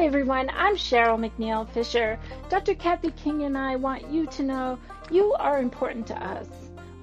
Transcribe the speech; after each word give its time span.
Hi, 0.00 0.06
everyone. 0.06 0.48
I'm 0.56 0.76
Cheryl 0.76 1.20
McNeil 1.20 1.68
Fisher. 1.68 2.18
Dr. 2.48 2.74
Kathy 2.74 3.10
King 3.10 3.42
and 3.42 3.58
I 3.58 3.76
want 3.76 4.10
you 4.10 4.24
to 4.28 4.42
know 4.42 4.78
you 5.10 5.34
are 5.34 5.60
important 5.60 6.06
to 6.06 6.16
us. 6.26 6.48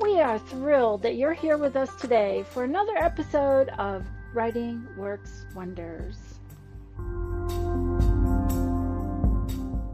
We 0.02 0.20
are 0.20 0.40
thrilled 0.40 1.04
that 1.04 1.16
you're 1.16 1.36
here 1.36 1.60
with 1.60 1.76
us 1.76 1.94
today 1.98 2.44
for 2.50 2.64
another 2.64 2.98
episode 2.98 3.70
of 3.78 4.04
Writing 4.34 4.88
Works 4.98 5.46
Wonders. 5.56 6.18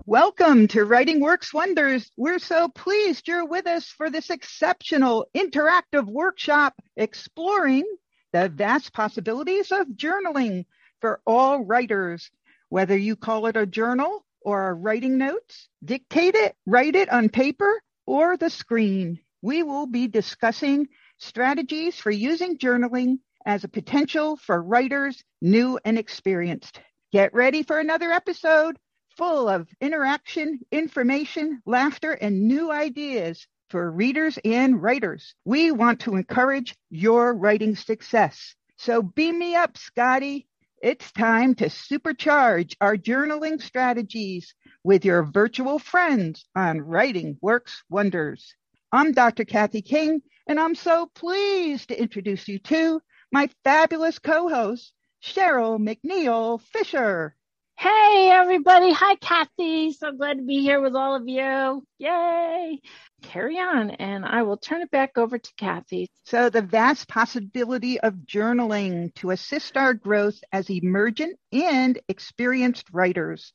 Welcome 0.05 0.69
to 0.69 0.85
Writing 0.85 1.19
Works 1.19 1.53
Wonders. 1.53 2.09
We're 2.15 2.39
so 2.39 2.69
pleased 2.69 3.27
you're 3.27 3.45
with 3.45 3.67
us 3.67 3.87
for 3.87 4.09
this 4.09 4.29
exceptional 4.29 5.27
interactive 5.35 6.05
workshop 6.05 6.81
exploring 6.95 7.83
the 8.31 8.47
vast 8.47 8.93
possibilities 8.93 9.73
of 9.73 9.87
journaling 9.87 10.63
for 11.01 11.19
all 11.27 11.65
writers, 11.65 12.31
whether 12.73 12.97
you 12.97 13.15
call 13.15 13.45
it 13.45 13.55
a 13.55 13.67
journal 13.67 14.25
or 14.41 14.73
writing 14.73 15.19
notes, 15.19 15.69
dictate 15.85 16.33
it, 16.33 16.55
write 16.65 16.95
it 16.95 17.07
on 17.07 17.29
paper 17.29 17.79
or 18.07 18.35
the 18.35 18.49
screen. 18.49 19.19
We 19.43 19.61
will 19.61 19.85
be 19.85 20.07
discussing 20.07 20.87
strategies 21.19 21.99
for 21.99 22.09
using 22.09 22.57
journaling 22.57 23.19
as 23.45 23.63
a 23.63 23.67
potential 23.67 24.37
for 24.37 24.59
writers 24.59 25.23
new 25.39 25.79
and 25.85 25.99
experienced. 25.99 26.79
Get 27.11 27.31
ready 27.35 27.61
for 27.61 27.77
another 27.77 28.11
episode 28.11 28.75
full 29.17 29.47
of 29.47 29.67
interaction, 29.79 30.59
information, 30.71 31.61
laughter, 31.67 32.13
and 32.13 32.47
new 32.47 32.71
ideas 32.71 33.45
for 33.69 33.91
readers 33.91 34.39
and 34.43 34.81
writers. 34.81 35.35
We 35.45 35.69
want 35.69 35.99
to 35.99 36.15
encourage 36.15 36.73
your 36.89 37.35
writing 37.35 37.75
success. 37.75 38.55
So 38.77 39.03
beam 39.03 39.37
me 39.37 39.53
up, 39.53 39.77
Scotty. 39.77 40.47
It's 40.83 41.13
time 41.13 41.55
to 41.55 41.67
supercharge 41.67 42.75
our 42.81 42.97
journaling 42.97 43.61
strategies 43.61 44.53
with 44.83 45.05
your 45.05 45.23
virtual 45.23 45.79
friends 45.79 46.43
on 46.57 46.81
Writing 46.81 47.37
Works 47.41 47.83
Wonders. 47.89 48.53
I'm 48.91 49.13
Dr. 49.13 49.45
Kathy 49.45 49.81
King, 49.81 50.21
and 50.45 50.59
I'm 50.59 50.75
so 50.75 51.09
pleased 51.15 51.87
to 51.87 51.97
introduce 51.97 52.49
you 52.49 52.59
to 52.59 53.01
my 53.31 53.49
fabulous 53.63 54.19
co-host, 54.19 54.91
Cheryl 55.23 55.79
McNeil 55.79 56.59
Fisher. 56.59 57.37
Hey, 57.77 58.29
everybody. 58.31 58.93
Hi, 58.93 59.15
Kathy. 59.15 59.91
So 59.91 60.11
glad 60.11 60.37
to 60.37 60.43
be 60.43 60.61
here 60.61 60.79
with 60.79 60.95
all 60.95 61.15
of 61.15 61.27
you. 61.27 61.85
Yay. 61.97 62.79
Carry 63.23 63.57
on, 63.57 63.91
and 63.91 64.25
I 64.25 64.43
will 64.43 64.57
turn 64.57 64.81
it 64.81 64.91
back 64.91 65.17
over 65.17 65.37
to 65.37 65.53
Kathy. 65.57 66.09
So, 66.25 66.49
the 66.49 66.61
vast 66.61 67.07
possibility 67.07 67.99
of 67.99 68.13
journaling 68.25 69.13
to 69.15 69.31
assist 69.31 69.75
our 69.75 69.93
growth 69.93 70.39
as 70.51 70.69
emergent 70.69 71.37
and 71.51 71.99
experienced 72.07 72.85
writers. 72.91 73.53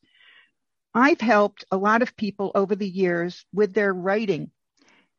I've 0.93 1.21
helped 1.21 1.65
a 1.71 1.77
lot 1.77 2.01
of 2.01 2.15
people 2.15 2.51
over 2.55 2.75
the 2.75 2.89
years 2.89 3.45
with 3.53 3.73
their 3.73 3.93
writing 3.93 4.51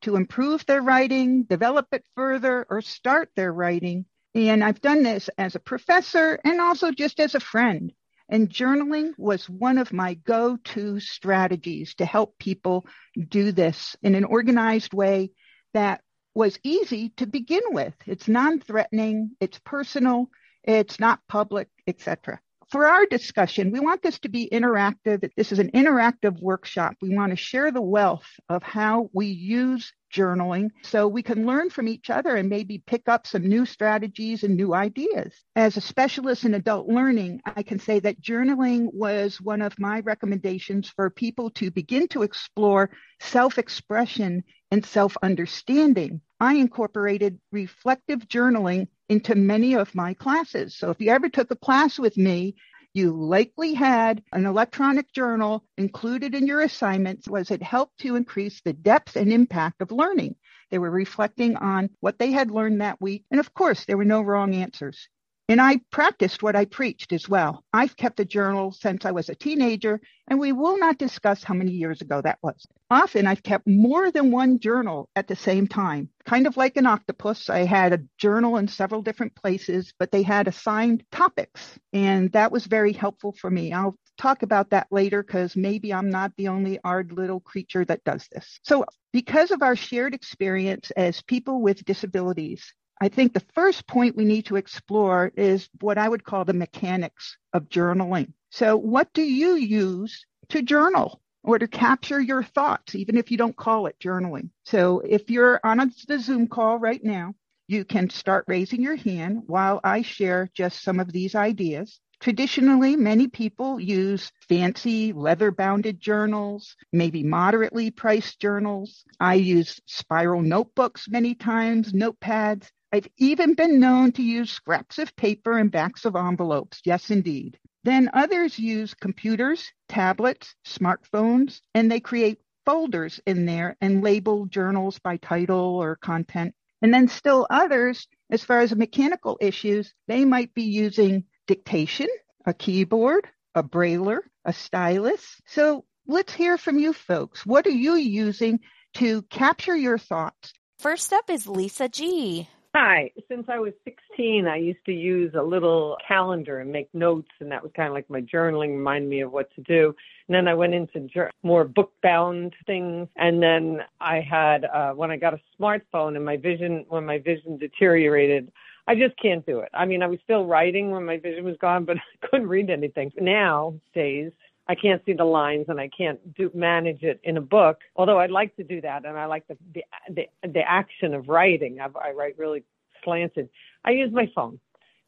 to 0.01 0.15
improve 0.15 0.65
their 0.65 0.81
writing, 0.81 1.43
develop 1.43 1.87
it 1.91 2.03
further, 2.15 2.65
or 2.69 2.81
start 2.81 3.29
their 3.35 3.53
writing. 3.53 4.05
And 4.33 4.63
I've 4.63 4.81
done 4.81 5.03
this 5.03 5.29
as 5.37 5.55
a 5.55 5.59
professor 5.59 6.39
and 6.43 6.59
also 6.61 6.91
just 6.91 7.19
as 7.19 7.35
a 7.35 7.39
friend. 7.39 7.91
And 8.31 8.49
journaling 8.49 9.11
was 9.17 9.49
one 9.49 9.77
of 9.77 9.91
my 9.91 10.13
go 10.13 10.55
to 10.55 11.01
strategies 11.01 11.95
to 11.95 12.05
help 12.05 12.39
people 12.39 12.85
do 13.27 13.51
this 13.51 13.97
in 14.01 14.15
an 14.15 14.23
organized 14.23 14.93
way 14.93 15.31
that 15.73 16.01
was 16.33 16.57
easy 16.63 17.09
to 17.17 17.27
begin 17.27 17.63
with. 17.71 17.93
It's 18.07 18.29
non 18.29 18.61
threatening, 18.61 19.31
it's 19.41 19.59
personal, 19.59 20.29
it's 20.63 20.97
not 20.97 21.19
public, 21.27 21.67
etc. 21.85 22.39
For 22.69 22.87
our 22.87 23.05
discussion, 23.05 23.69
we 23.69 23.81
want 23.81 24.01
this 24.01 24.19
to 24.19 24.29
be 24.29 24.47
interactive. 24.49 25.29
This 25.35 25.51
is 25.51 25.59
an 25.59 25.71
interactive 25.71 26.41
workshop. 26.41 26.95
We 27.01 27.13
want 27.13 27.31
to 27.31 27.35
share 27.35 27.69
the 27.69 27.81
wealth 27.81 28.27
of 28.47 28.63
how 28.63 29.09
we 29.11 29.25
use 29.25 29.91
journaling 30.11 30.69
so 30.83 31.07
we 31.07 31.23
can 31.23 31.45
learn 31.45 31.69
from 31.69 31.87
each 31.87 32.09
other 32.09 32.35
and 32.35 32.49
maybe 32.49 32.83
pick 32.85 33.07
up 33.07 33.25
some 33.25 33.47
new 33.47 33.65
strategies 33.65 34.43
and 34.43 34.55
new 34.55 34.73
ideas. 34.73 35.33
As 35.55 35.77
a 35.77 35.81
specialist 35.81 36.45
in 36.45 36.53
adult 36.53 36.87
learning, 36.87 37.41
I 37.45 37.63
can 37.63 37.79
say 37.79 37.99
that 37.99 38.21
journaling 38.21 38.93
was 38.93 39.39
one 39.39 39.61
of 39.61 39.79
my 39.79 40.01
recommendations 40.01 40.89
for 40.89 41.09
people 41.09 41.49
to 41.51 41.71
begin 41.71 42.07
to 42.09 42.23
explore 42.23 42.91
self 43.19 43.57
expression 43.57 44.43
and 44.71 44.85
self 44.85 45.17
understanding. 45.21 46.21
I 46.39 46.55
incorporated 46.55 47.39
reflective 47.51 48.27
journaling 48.27 48.87
into 49.09 49.35
many 49.35 49.75
of 49.75 49.93
my 49.93 50.13
classes. 50.13 50.75
So 50.75 50.89
if 50.89 51.01
you 51.01 51.11
ever 51.11 51.29
took 51.29 51.51
a 51.51 51.55
class 51.55 51.99
with 51.99 52.17
me 52.17 52.55
you 52.93 53.11
likely 53.13 53.73
had 53.73 54.23
an 54.33 54.45
electronic 54.45 55.11
journal 55.13 55.63
included 55.77 56.35
in 56.35 56.47
your 56.47 56.61
assignments 56.61 57.27
was 57.27 57.51
it 57.51 57.63
helped 57.63 57.99
to 57.99 58.15
increase 58.15 58.61
the 58.61 58.73
depth 58.73 59.15
and 59.15 59.31
impact 59.33 59.81
of 59.81 59.91
learning. 59.91 60.35
They 60.71 60.79
were 60.79 60.91
reflecting 60.91 61.57
on 61.57 61.91
what 62.01 62.19
they 62.19 62.31
had 62.31 62.51
learned 62.51 62.81
that 62.81 63.01
week. 63.01 63.25
And 63.31 63.39
of 63.39 63.53
course, 63.53 63.85
there 63.85 63.97
were 63.97 64.05
no 64.05 64.21
wrong 64.21 64.55
answers. 64.55 65.09
And 65.51 65.59
I 65.59 65.81
practiced 65.91 66.41
what 66.41 66.55
I 66.55 66.63
preached 66.63 67.11
as 67.11 67.27
well. 67.27 67.65
I've 67.73 67.97
kept 67.97 68.21
a 68.21 68.25
journal 68.25 68.71
since 68.71 69.03
I 69.03 69.11
was 69.11 69.27
a 69.27 69.35
teenager, 69.35 69.99
and 70.29 70.39
we 70.39 70.53
will 70.53 70.79
not 70.79 70.97
discuss 70.97 71.43
how 71.43 71.53
many 71.53 71.73
years 71.73 71.99
ago 71.99 72.21
that 72.21 72.39
was. 72.41 72.65
Often 72.89 73.27
I've 73.27 73.43
kept 73.43 73.67
more 73.67 74.11
than 74.11 74.31
one 74.31 74.59
journal 74.59 75.09
at 75.13 75.27
the 75.27 75.35
same 75.35 75.67
time. 75.67 76.07
Kind 76.23 76.47
of 76.47 76.55
like 76.55 76.77
an 76.77 76.85
octopus, 76.85 77.49
I 77.49 77.65
had 77.65 77.91
a 77.91 77.99
journal 78.17 78.55
in 78.55 78.69
several 78.69 79.01
different 79.01 79.35
places, 79.35 79.93
but 79.99 80.09
they 80.09 80.23
had 80.23 80.47
assigned 80.47 81.03
topics, 81.11 81.77
and 81.91 82.31
that 82.31 82.53
was 82.53 82.65
very 82.65 82.93
helpful 82.93 83.35
for 83.37 83.51
me. 83.51 83.73
I'll 83.73 83.97
talk 84.17 84.43
about 84.43 84.69
that 84.69 84.87
later 84.89 85.21
because 85.21 85.57
maybe 85.57 85.93
I'm 85.93 86.09
not 86.09 86.31
the 86.37 86.47
only 86.47 86.79
odd 86.85 87.11
little 87.11 87.41
creature 87.41 87.83
that 87.83 88.05
does 88.05 88.25
this. 88.31 88.61
So, 88.63 88.85
because 89.11 89.51
of 89.51 89.61
our 89.61 89.75
shared 89.75 90.13
experience 90.13 90.91
as 90.91 91.21
people 91.21 91.61
with 91.61 91.83
disabilities, 91.83 92.73
I 93.03 93.09
think 93.09 93.33
the 93.33 93.43
first 93.55 93.87
point 93.87 94.15
we 94.15 94.25
need 94.25 94.45
to 94.45 94.57
explore 94.57 95.31
is 95.35 95.67
what 95.79 95.97
I 95.97 96.07
would 96.07 96.23
call 96.23 96.45
the 96.45 96.53
mechanics 96.53 97.35
of 97.51 97.67
journaling. 97.67 98.33
So, 98.51 98.77
what 98.77 99.11
do 99.11 99.23
you 99.23 99.55
use 99.55 100.23
to 100.49 100.61
journal 100.61 101.19
or 101.41 101.57
to 101.57 101.67
capture 101.67 102.21
your 102.21 102.43
thoughts, 102.43 102.93
even 102.93 103.17
if 103.17 103.31
you 103.31 103.37
don't 103.37 103.55
call 103.55 103.87
it 103.87 103.95
journaling? 103.99 104.51
So, 104.65 104.99
if 104.99 105.31
you're 105.31 105.59
on 105.63 105.79
a, 105.79 105.89
the 106.07 106.19
Zoom 106.19 106.47
call 106.47 106.77
right 106.77 107.03
now, 107.03 107.33
you 107.67 107.85
can 107.85 108.07
start 108.11 108.45
raising 108.47 108.83
your 108.83 108.97
hand 108.97 109.43
while 109.47 109.79
I 109.83 110.03
share 110.03 110.51
just 110.53 110.83
some 110.83 110.99
of 110.99 111.11
these 111.11 111.33
ideas. 111.33 111.99
Traditionally, 112.19 112.95
many 112.95 113.27
people 113.27 113.79
use 113.79 114.31
fancy 114.47 115.11
leather 115.11 115.49
bounded 115.49 115.99
journals, 115.99 116.75
maybe 116.93 117.23
moderately 117.23 117.89
priced 117.89 118.39
journals. 118.39 119.03
I 119.19 119.35
use 119.35 119.79
spiral 119.87 120.43
notebooks 120.43 121.07
many 121.09 121.33
times, 121.33 121.93
notepads. 121.93 122.69
I've 122.93 123.07
even 123.17 123.53
been 123.53 123.79
known 123.79 124.11
to 124.13 124.21
use 124.21 124.51
scraps 124.51 124.99
of 124.99 125.15
paper 125.15 125.57
and 125.57 125.71
backs 125.71 126.03
of 126.03 126.15
envelopes. 126.15 126.81
Yes, 126.83 127.09
indeed. 127.09 127.57
Then 127.83 128.09
others 128.13 128.59
use 128.59 128.93
computers, 128.93 129.71
tablets, 129.87 130.53
smartphones, 130.67 131.61
and 131.73 131.89
they 131.89 131.99
create 131.99 132.39
folders 132.65 133.19
in 133.25 133.45
there 133.45 133.77
and 133.81 134.03
label 134.03 134.45
journals 134.45 134.99
by 134.99 135.17
title 135.17 135.77
or 135.81 135.95
content. 135.95 136.53
And 136.81 136.93
then 136.93 137.07
still 137.07 137.47
others, 137.49 138.07
as 138.29 138.43
far 138.43 138.59
as 138.59 138.75
mechanical 138.75 139.37
issues, 139.39 139.93
they 140.07 140.25
might 140.25 140.53
be 140.53 140.63
using 140.63 141.23
dictation, 141.47 142.07
a 142.45 142.53
keyboard, 142.53 143.27
a 143.55 143.63
brailler, 143.63 144.19
a 144.45 144.53
stylus. 144.53 145.39
So 145.47 145.85
let's 146.07 146.33
hear 146.33 146.57
from 146.57 146.77
you 146.77 146.93
folks. 146.93 147.45
What 147.45 147.65
are 147.67 147.69
you 147.69 147.95
using 147.95 148.59
to 148.95 149.21
capture 149.23 149.75
your 149.75 149.97
thoughts? 149.97 150.53
First 150.79 151.13
up 151.13 151.29
is 151.29 151.47
Lisa 151.47 151.87
G. 151.87 152.49
Hi. 152.73 153.11
Since 153.27 153.47
I 153.49 153.59
was 153.59 153.73
16, 153.83 154.47
I 154.47 154.55
used 154.55 154.85
to 154.85 154.93
use 154.93 155.33
a 155.37 155.43
little 155.43 155.97
calendar 156.07 156.59
and 156.59 156.71
make 156.71 156.87
notes, 156.93 157.27
and 157.41 157.51
that 157.51 157.61
was 157.61 157.71
kind 157.75 157.89
of 157.89 157.93
like 157.93 158.09
my 158.09 158.21
journaling, 158.21 158.69
remind 158.77 159.09
me 159.09 159.19
of 159.21 159.31
what 159.33 159.53
to 159.55 159.61
do. 159.61 159.93
And 160.29 160.35
then 160.35 160.47
I 160.47 160.53
went 160.53 160.73
into 160.73 161.09
more 161.43 161.65
book 161.65 161.91
bound 162.01 162.53
things. 162.65 163.09
And 163.17 163.43
then 163.43 163.79
I 163.99 164.21
had, 164.21 164.63
uh, 164.63 164.93
when 164.93 165.11
I 165.11 165.17
got 165.17 165.33
a 165.33 165.39
smartphone 165.59 166.15
and 166.15 166.23
my 166.23 166.37
vision, 166.37 166.85
when 166.87 167.05
my 167.05 167.17
vision 167.17 167.57
deteriorated, 167.57 168.49
I 168.87 168.95
just 168.95 169.17
can't 169.21 169.45
do 169.45 169.59
it. 169.59 169.69
I 169.73 169.85
mean, 169.85 170.01
I 170.01 170.07
was 170.07 170.19
still 170.23 170.45
writing 170.45 170.91
when 170.91 171.05
my 171.05 171.17
vision 171.17 171.43
was 171.43 171.57
gone, 171.59 171.83
but 171.89 171.97
I 171.97 172.27
couldn't 172.27 172.47
read 172.47 172.69
anything. 172.69 173.11
Now, 173.19 173.73
days, 173.93 174.31
I 174.67 174.75
can't 174.75 175.03
see 175.05 175.11
the 175.13 175.25
lines 175.25 175.65
and 175.67 175.79
I 175.81 175.89
can't 175.89 176.19
do 176.35 176.49
manage 176.53 177.03
it 177.03 177.19
in 177.25 177.35
a 177.35 177.41
book. 177.41 177.79
Although 177.97 178.19
I'd 178.19 178.31
like 178.31 178.55
to 178.55 178.63
do 178.63 178.79
that, 178.81 179.05
and 179.05 179.17
I 179.17 179.25
like 179.25 179.45
the 179.47 179.57
the 179.73 179.83
the, 180.09 180.27
the 180.47 180.61
action 180.61 181.13
of 181.13 181.27
writing. 181.27 181.79
I, 181.81 181.87
I 181.99 182.11
write 182.11 182.37
really 182.37 182.63
slanted. 183.03 183.49
I 183.83 183.91
use 183.91 184.11
my 184.11 184.29
phone, 184.35 184.59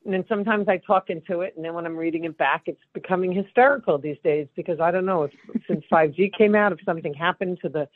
and 0.05 0.13
then 0.13 0.25
sometimes 0.27 0.67
I 0.67 0.77
talk 0.77 1.09
into 1.09 1.41
it, 1.41 1.53
and 1.55 1.63
then 1.63 1.73
when 1.73 1.85
I'm 1.85 1.95
reading 1.95 2.25
it 2.25 2.37
back, 2.37 2.63
it's 2.65 2.81
becoming 2.93 3.31
hysterical 3.31 3.97
these 3.97 4.17
days 4.23 4.47
because 4.55 4.79
I 4.79 4.91
don't 4.91 5.05
know 5.05 5.23
if 5.23 5.31
since 5.67 5.83
5G 5.91 6.33
came 6.37 6.55
out, 6.55 6.71
if 6.71 6.79
something 6.85 7.13
happened 7.13 7.59
to 7.61 7.69
the 7.69 7.87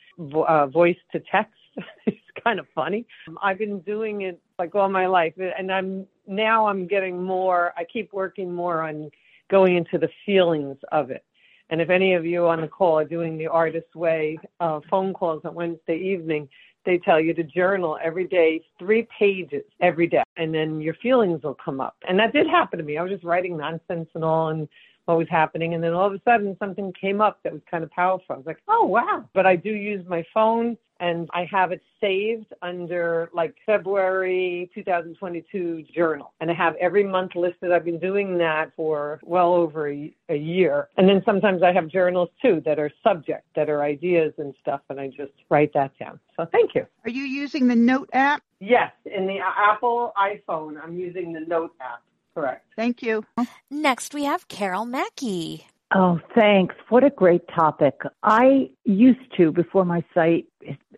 uh, 0.42 0.66
voice 0.66 0.96
to 1.12 1.20
text. 1.30 1.54
it's 2.06 2.16
kind 2.42 2.58
of 2.58 2.66
funny. 2.74 3.06
I've 3.42 3.58
been 3.58 3.80
doing 3.80 4.22
it 4.22 4.40
like 4.58 4.74
all 4.74 4.88
my 4.88 5.06
life, 5.06 5.34
and 5.36 5.70
I'm 5.70 6.06
now 6.26 6.66
I'm 6.66 6.86
getting 6.86 7.22
more. 7.22 7.72
I 7.76 7.84
keep 7.84 8.12
working 8.12 8.54
more 8.54 8.82
on 8.82 9.10
going 9.50 9.76
into 9.76 9.98
the 9.98 10.08
feelings 10.26 10.76
of 10.92 11.10
it. 11.10 11.24
And 11.70 11.80
if 11.80 11.90
any 11.90 12.14
of 12.14 12.24
you 12.24 12.46
on 12.46 12.62
the 12.62 12.68
call 12.68 12.98
are 12.98 13.04
doing 13.04 13.36
the 13.36 13.46
Artist 13.46 13.94
Way 13.94 14.38
uh, 14.60 14.80
phone 14.90 15.12
calls 15.12 15.42
on 15.44 15.54
Wednesday 15.54 15.98
evening, 15.98 16.48
they 16.88 16.96
tell 16.96 17.20
you 17.20 17.34
to 17.34 17.44
journal 17.44 17.98
every 18.02 18.26
day, 18.26 18.62
three 18.78 19.06
pages 19.16 19.62
every 19.82 20.06
day, 20.06 20.22
and 20.38 20.54
then 20.54 20.80
your 20.80 20.94
feelings 20.94 21.42
will 21.42 21.56
come 21.62 21.82
up. 21.82 21.96
And 22.08 22.18
that 22.18 22.32
did 22.32 22.46
happen 22.46 22.78
to 22.78 22.84
me. 22.84 22.96
I 22.96 23.02
was 23.02 23.12
just 23.12 23.24
writing 23.24 23.58
nonsense 23.58 24.08
and 24.14 24.24
all, 24.24 24.48
and 24.48 24.66
what 25.04 25.18
was 25.18 25.26
happening. 25.28 25.74
And 25.74 25.84
then 25.84 25.92
all 25.92 26.06
of 26.06 26.14
a 26.14 26.20
sudden 26.24 26.56
something 26.58 26.94
came 26.98 27.20
up 27.20 27.40
that 27.44 27.52
was 27.52 27.60
kind 27.70 27.84
of 27.84 27.90
powerful. 27.90 28.34
I 28.34 28.38
was 28.38 28.46
like, 28.46 28.62
oh, 28.68 28.86
wow. 28.86 29.28
But 29.34 29.44
I 29.44 29.54
do 29.54 29.68
use 29.68 30.02
my 30.08 30.24
phone 30.32 30.78
and 31.00 31.28
I 31.32 31.44
have 31.50 31.72
it 31.72 31.82
saved 32.00 32.52
under 32.62 33.30
like 33.32 33.54
February 33.66 34.70
2022 34.74 35.84
journal. 35.94 36.32
And 36.40 36.50
I 36.50 36.54
have 36.54 36.74
every 36.76 37.04
month 37.04 37.34
listed. 37.34 37.72
I've 37.72 37.84
been 37.84 37.98
doing 37.98 38.38
that 38.38 38.72
for 38.76 39.20
well 39.22 39.54
over 39.54 39.90
a, 39.90 40.14
a, 40.28 40.36
year. 40.36 40.88
And 40.96 41.08
then 41.08 41.22
sometimes 41.24 41.62
I 41.62 41.72
have 41.72 41.88
journals 41.88 42.30
too 42.40 42.62
that 42.64 42.78
are 42.78 42.90
subject, 43.02 43.44
that 43.56 43.68
are 43.68 43.82
ideas 43.82 44.32
and 44.38 44.54
stuff. 44.60 44.80
And 44.88 45.00
I 45.00 45.08
just 45.08 45.32
write 45.50 45.72
that 45.74 45.92
down. 45.98 46.20
So 46.36 46.46
thank 46.50 46.74
you. 46.74 46.86
Are 47.04 47.10
you 47.10 47.24
using 47.24 47.68
the 47.68 47.76
Note 47.76 48.10
app? 48.12 48.42
Yes. 48.60 48.92
In 49.04 49.26
the 49.26 49.38
uh, 49.38 49.72
Apple 49.72 50.12
iPhone, 50.16 50.74
I'm 50.82 50.96
using 50.96 51.32
the 51.32 51.40
Note 51.40 51.74
app. 51.80 52.02
Correct. 52.34 52.64
Thank 52.76 53.02
you. 53.02 53.24
Next, 53.70 54.14
we 54.14 54.24
have 54.24 54.46
Carol 54.48 54.84
Mackey. 54.84 55.66
Oh, 55.94 56.20
thanks. 56.34 56.74
What 56.90 57.02
a 57.02 57.10
great 57.10 57.42
topic. 57.48 58.02
I 58.22 58.70
used 58.84 59.34
to, 59.38 59.50
before 59.50 59.84
my 59.84 60.04
site, 60.14 60.46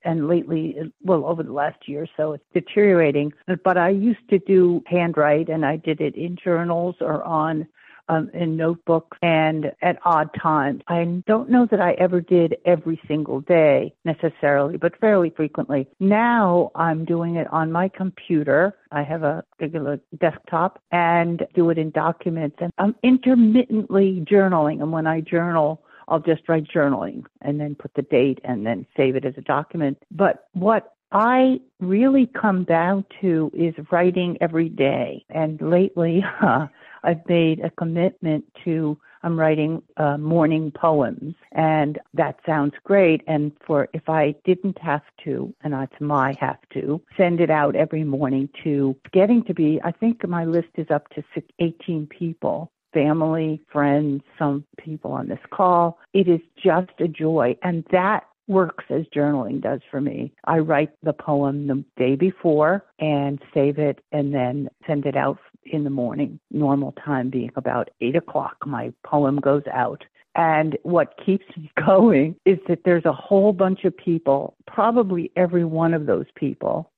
and 0.04 0.28
lately, 0.28 0.76
well, 1.02 1.24
over 1.24 1.42
the 1.42 1.52
last 1.52 1.88
year 1.88 2.04
or 2.04 2.08
so, 2.16 2.32
it's 2.32 2.44
deteriorating, 2.54 3.32
but 3.64 3.76
I 3.76 3.90
used 3.90 4.28
to 4.30 4.38
do 4.38 4.82
handwrite 4.86 5.48
and 5.48 5.64
I 5.64 5.76
did 5.76 6.00
it 6.00 6.14
in 6.14 6.36
journals 6.42 6.96
or 7.00 7.22
on 7.24 7.66
um, 8.10 8.28
in 8.34 8.56
notebooks 8.56 9.16
and 9.22 9.72
at 9.82 9.98
odd 10.04 10.30
times. 10.34 10.82
I 10.88 11.22
don't 11.26 11.48
know 11.48 11.66
that 11.70 11.80
I 11.80 11.92
ever 11.92 12.20
did 12.20 12.56
every 12.64 13.00
single 13.06 13.40
day 13.40 13.94
necessarily, 14.04 14.76
but 14.76 14.98
fairly 14.98 15.30
frequently. 15.30 15.86
Now 16.00 16.72
I'm 16.74 17.04
doing 17.04 17.36
it 17.36 17.46
on 17.52 17.70
my 17.70 17.88
computer. 17.88 18.76
I 18.90 19.04
have 19.04 19.22
a 19.22 19.44
regular 19.60 20.00
desktop 20.18 20.82
and 20.90 21.46
do 21.54 21.70
it 21.70 21.78
in 21.78 21.90
documents 21.90 22.56
and 22.60 22.72
I'm 22.78 22.96
intermittently 23.04 24.24
journaling. 24.28 24.82
And 24.82 24.90
when 24.92 25.06
I 25.06 25.20
journal, 25.20 25.82
I'll 26.10 26.20
just 26.20 26.48
write 26.48 26.64
journaling 26.64 27.24
and 27.40 27.60
then 27.60 27.74
put 27.74 27.94
the 27.94 28.02
date 28.02 28.40
and 28.44 28.66
then 28.66 28.86
save 28.96 29.16
it 29.16 29.24
as 29.24 29.34
a 29.38 29.42
document. 29.42 30.02
But 30.10 30.48
what 30.52 30.94
I 31.12 31.60
really 31.80 32.26
come 32.26 32.64
down 32.64 33.04
to 33.20 33.50
is 33.54 33.74
writing 33.90 34.36
every 34.40 34.68
day. 34.68 35.24
And 35.30 35.60
lately, 35.60 36.24
uh, 36.42 36.66
I've 37.02 37.26
made 37.28 37.60
a 37.60 37.70
commitment 37.70 38.44
to 38.64 38.98
I'm 39.22 39.38
writing 39.38 39.82
uh, 39.96 40.16
morning 40.16 40.70
poems, 40.70 41.34
and 41.52 41.98
that 42.14 42.36
sounds 42.46 42.72
great. 42.84 43.22
And 43.26 43.52
for 43.66 43.88
if 43.92 44.08
I 44.08 44.34
didn't 44.44 44.78
have 44.78 45.02
to, 45.24 45.54
and 45.62 45.74
it's 45.74 46.00
my 46.00 46.36
have 46.40 46.58
to, 46.72 47.02
send 47.16 47.40
it 47.40 47.50
out 47.50 47.76
every 47.76 48.04
morning 48.04 48.48
to 48.64 48.96
getting 49.12 49.44
to 49.44 49.54
be, 49.54 49.80
I 49.84 49.92
think 49.92 50.26
my 50.26 50.44
list 50.44 50.70
is 50.76 50.86
up 50.90 51.08
to 51.10 51.22
18 51.58 52.06
people 52.06 52.72
family, 52.92 53.60
friends, 53.72 54.22
some 54.38 54.64
people 54.78 55.12
on 55.12 55.28
this 55.28 55.38
call. 55.50 55.98
It 56.12 56.28
is 56.28 56.40
just 56.62 56.92
a 56.98 57.08
joy. 57.08 57.56
And 57.62 57.84
that 57.92 58.24
works 58.50 58.84
as 58.90 59.02
journaling 59.14 59.60
does 59.60 59.80
for 59.90 60.00
me. 60.00 60.32
I 60.44 60.58
write 60.58 60.90
the 61.02 61.12
poem 61.12 61.68
the 61.68 61.84
day 61.96 62.16
before 62.16 62.84
and 62.98 63.40
save 63.54 63.78
it 63.78 64.00
and 64.10 64.34
then 64.34 64.68
send 64.86 65.06
it 65.06 65.16
out 65.16 65.38
in 65.64 65.84
the 65.84 65.90
morning, 65.90 66.40
normal 66.50 66.92
time 66.92 67.30
being 67.30 67.52
about 67.54 67.90
eight 68.00 68.16
o'clock. 68.16 68.56
My 68.66 68.92
poem 69.04 69.38
goes 69.38 69.62
out. 69.72 70.02
And 70.34 70.76
what 70.82 71.14
keeps 71.24 71.44
me 71.56 71.70
going 71.86 72.36
is 72.44 72.58
that 72.68 72.84
there's 72.84 73.04
a 73.04 73.12
whole 73.12 73.52
bunch 73.52 73.84
of 73.84 73.96
people, 73.96 74.56
probably 74.66 75.30
every 75.36 75.64
one 75.64 75.94
of 75.94 76.06
those 76.06 76.26
people, 76.34 76.90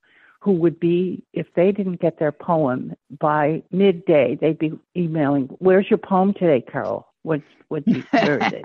who 0.42 0.52
would 0.52 0.80
be, 0.80 1.22
if 1.32 1.46
they 1.54 1.70
didn't 1.70 2.00
get 2.00 2.18
their 2.18 2.32
poem 2.32 2.94
by 3.20 3.62
midday, 3.70 4.36
they'd 4.40 4.58
be 4.58 4.72
emailing, 4.96 5.44
Where's 5.60 5.88
your 5.88 5.98
poem 5.98 6.34
today, 6.34 6.60
Carol? 6.60 7.06
would 7.24 7.42
would 7.68 7.84
be 7.84 8.02
Thursday. 8.12 8.62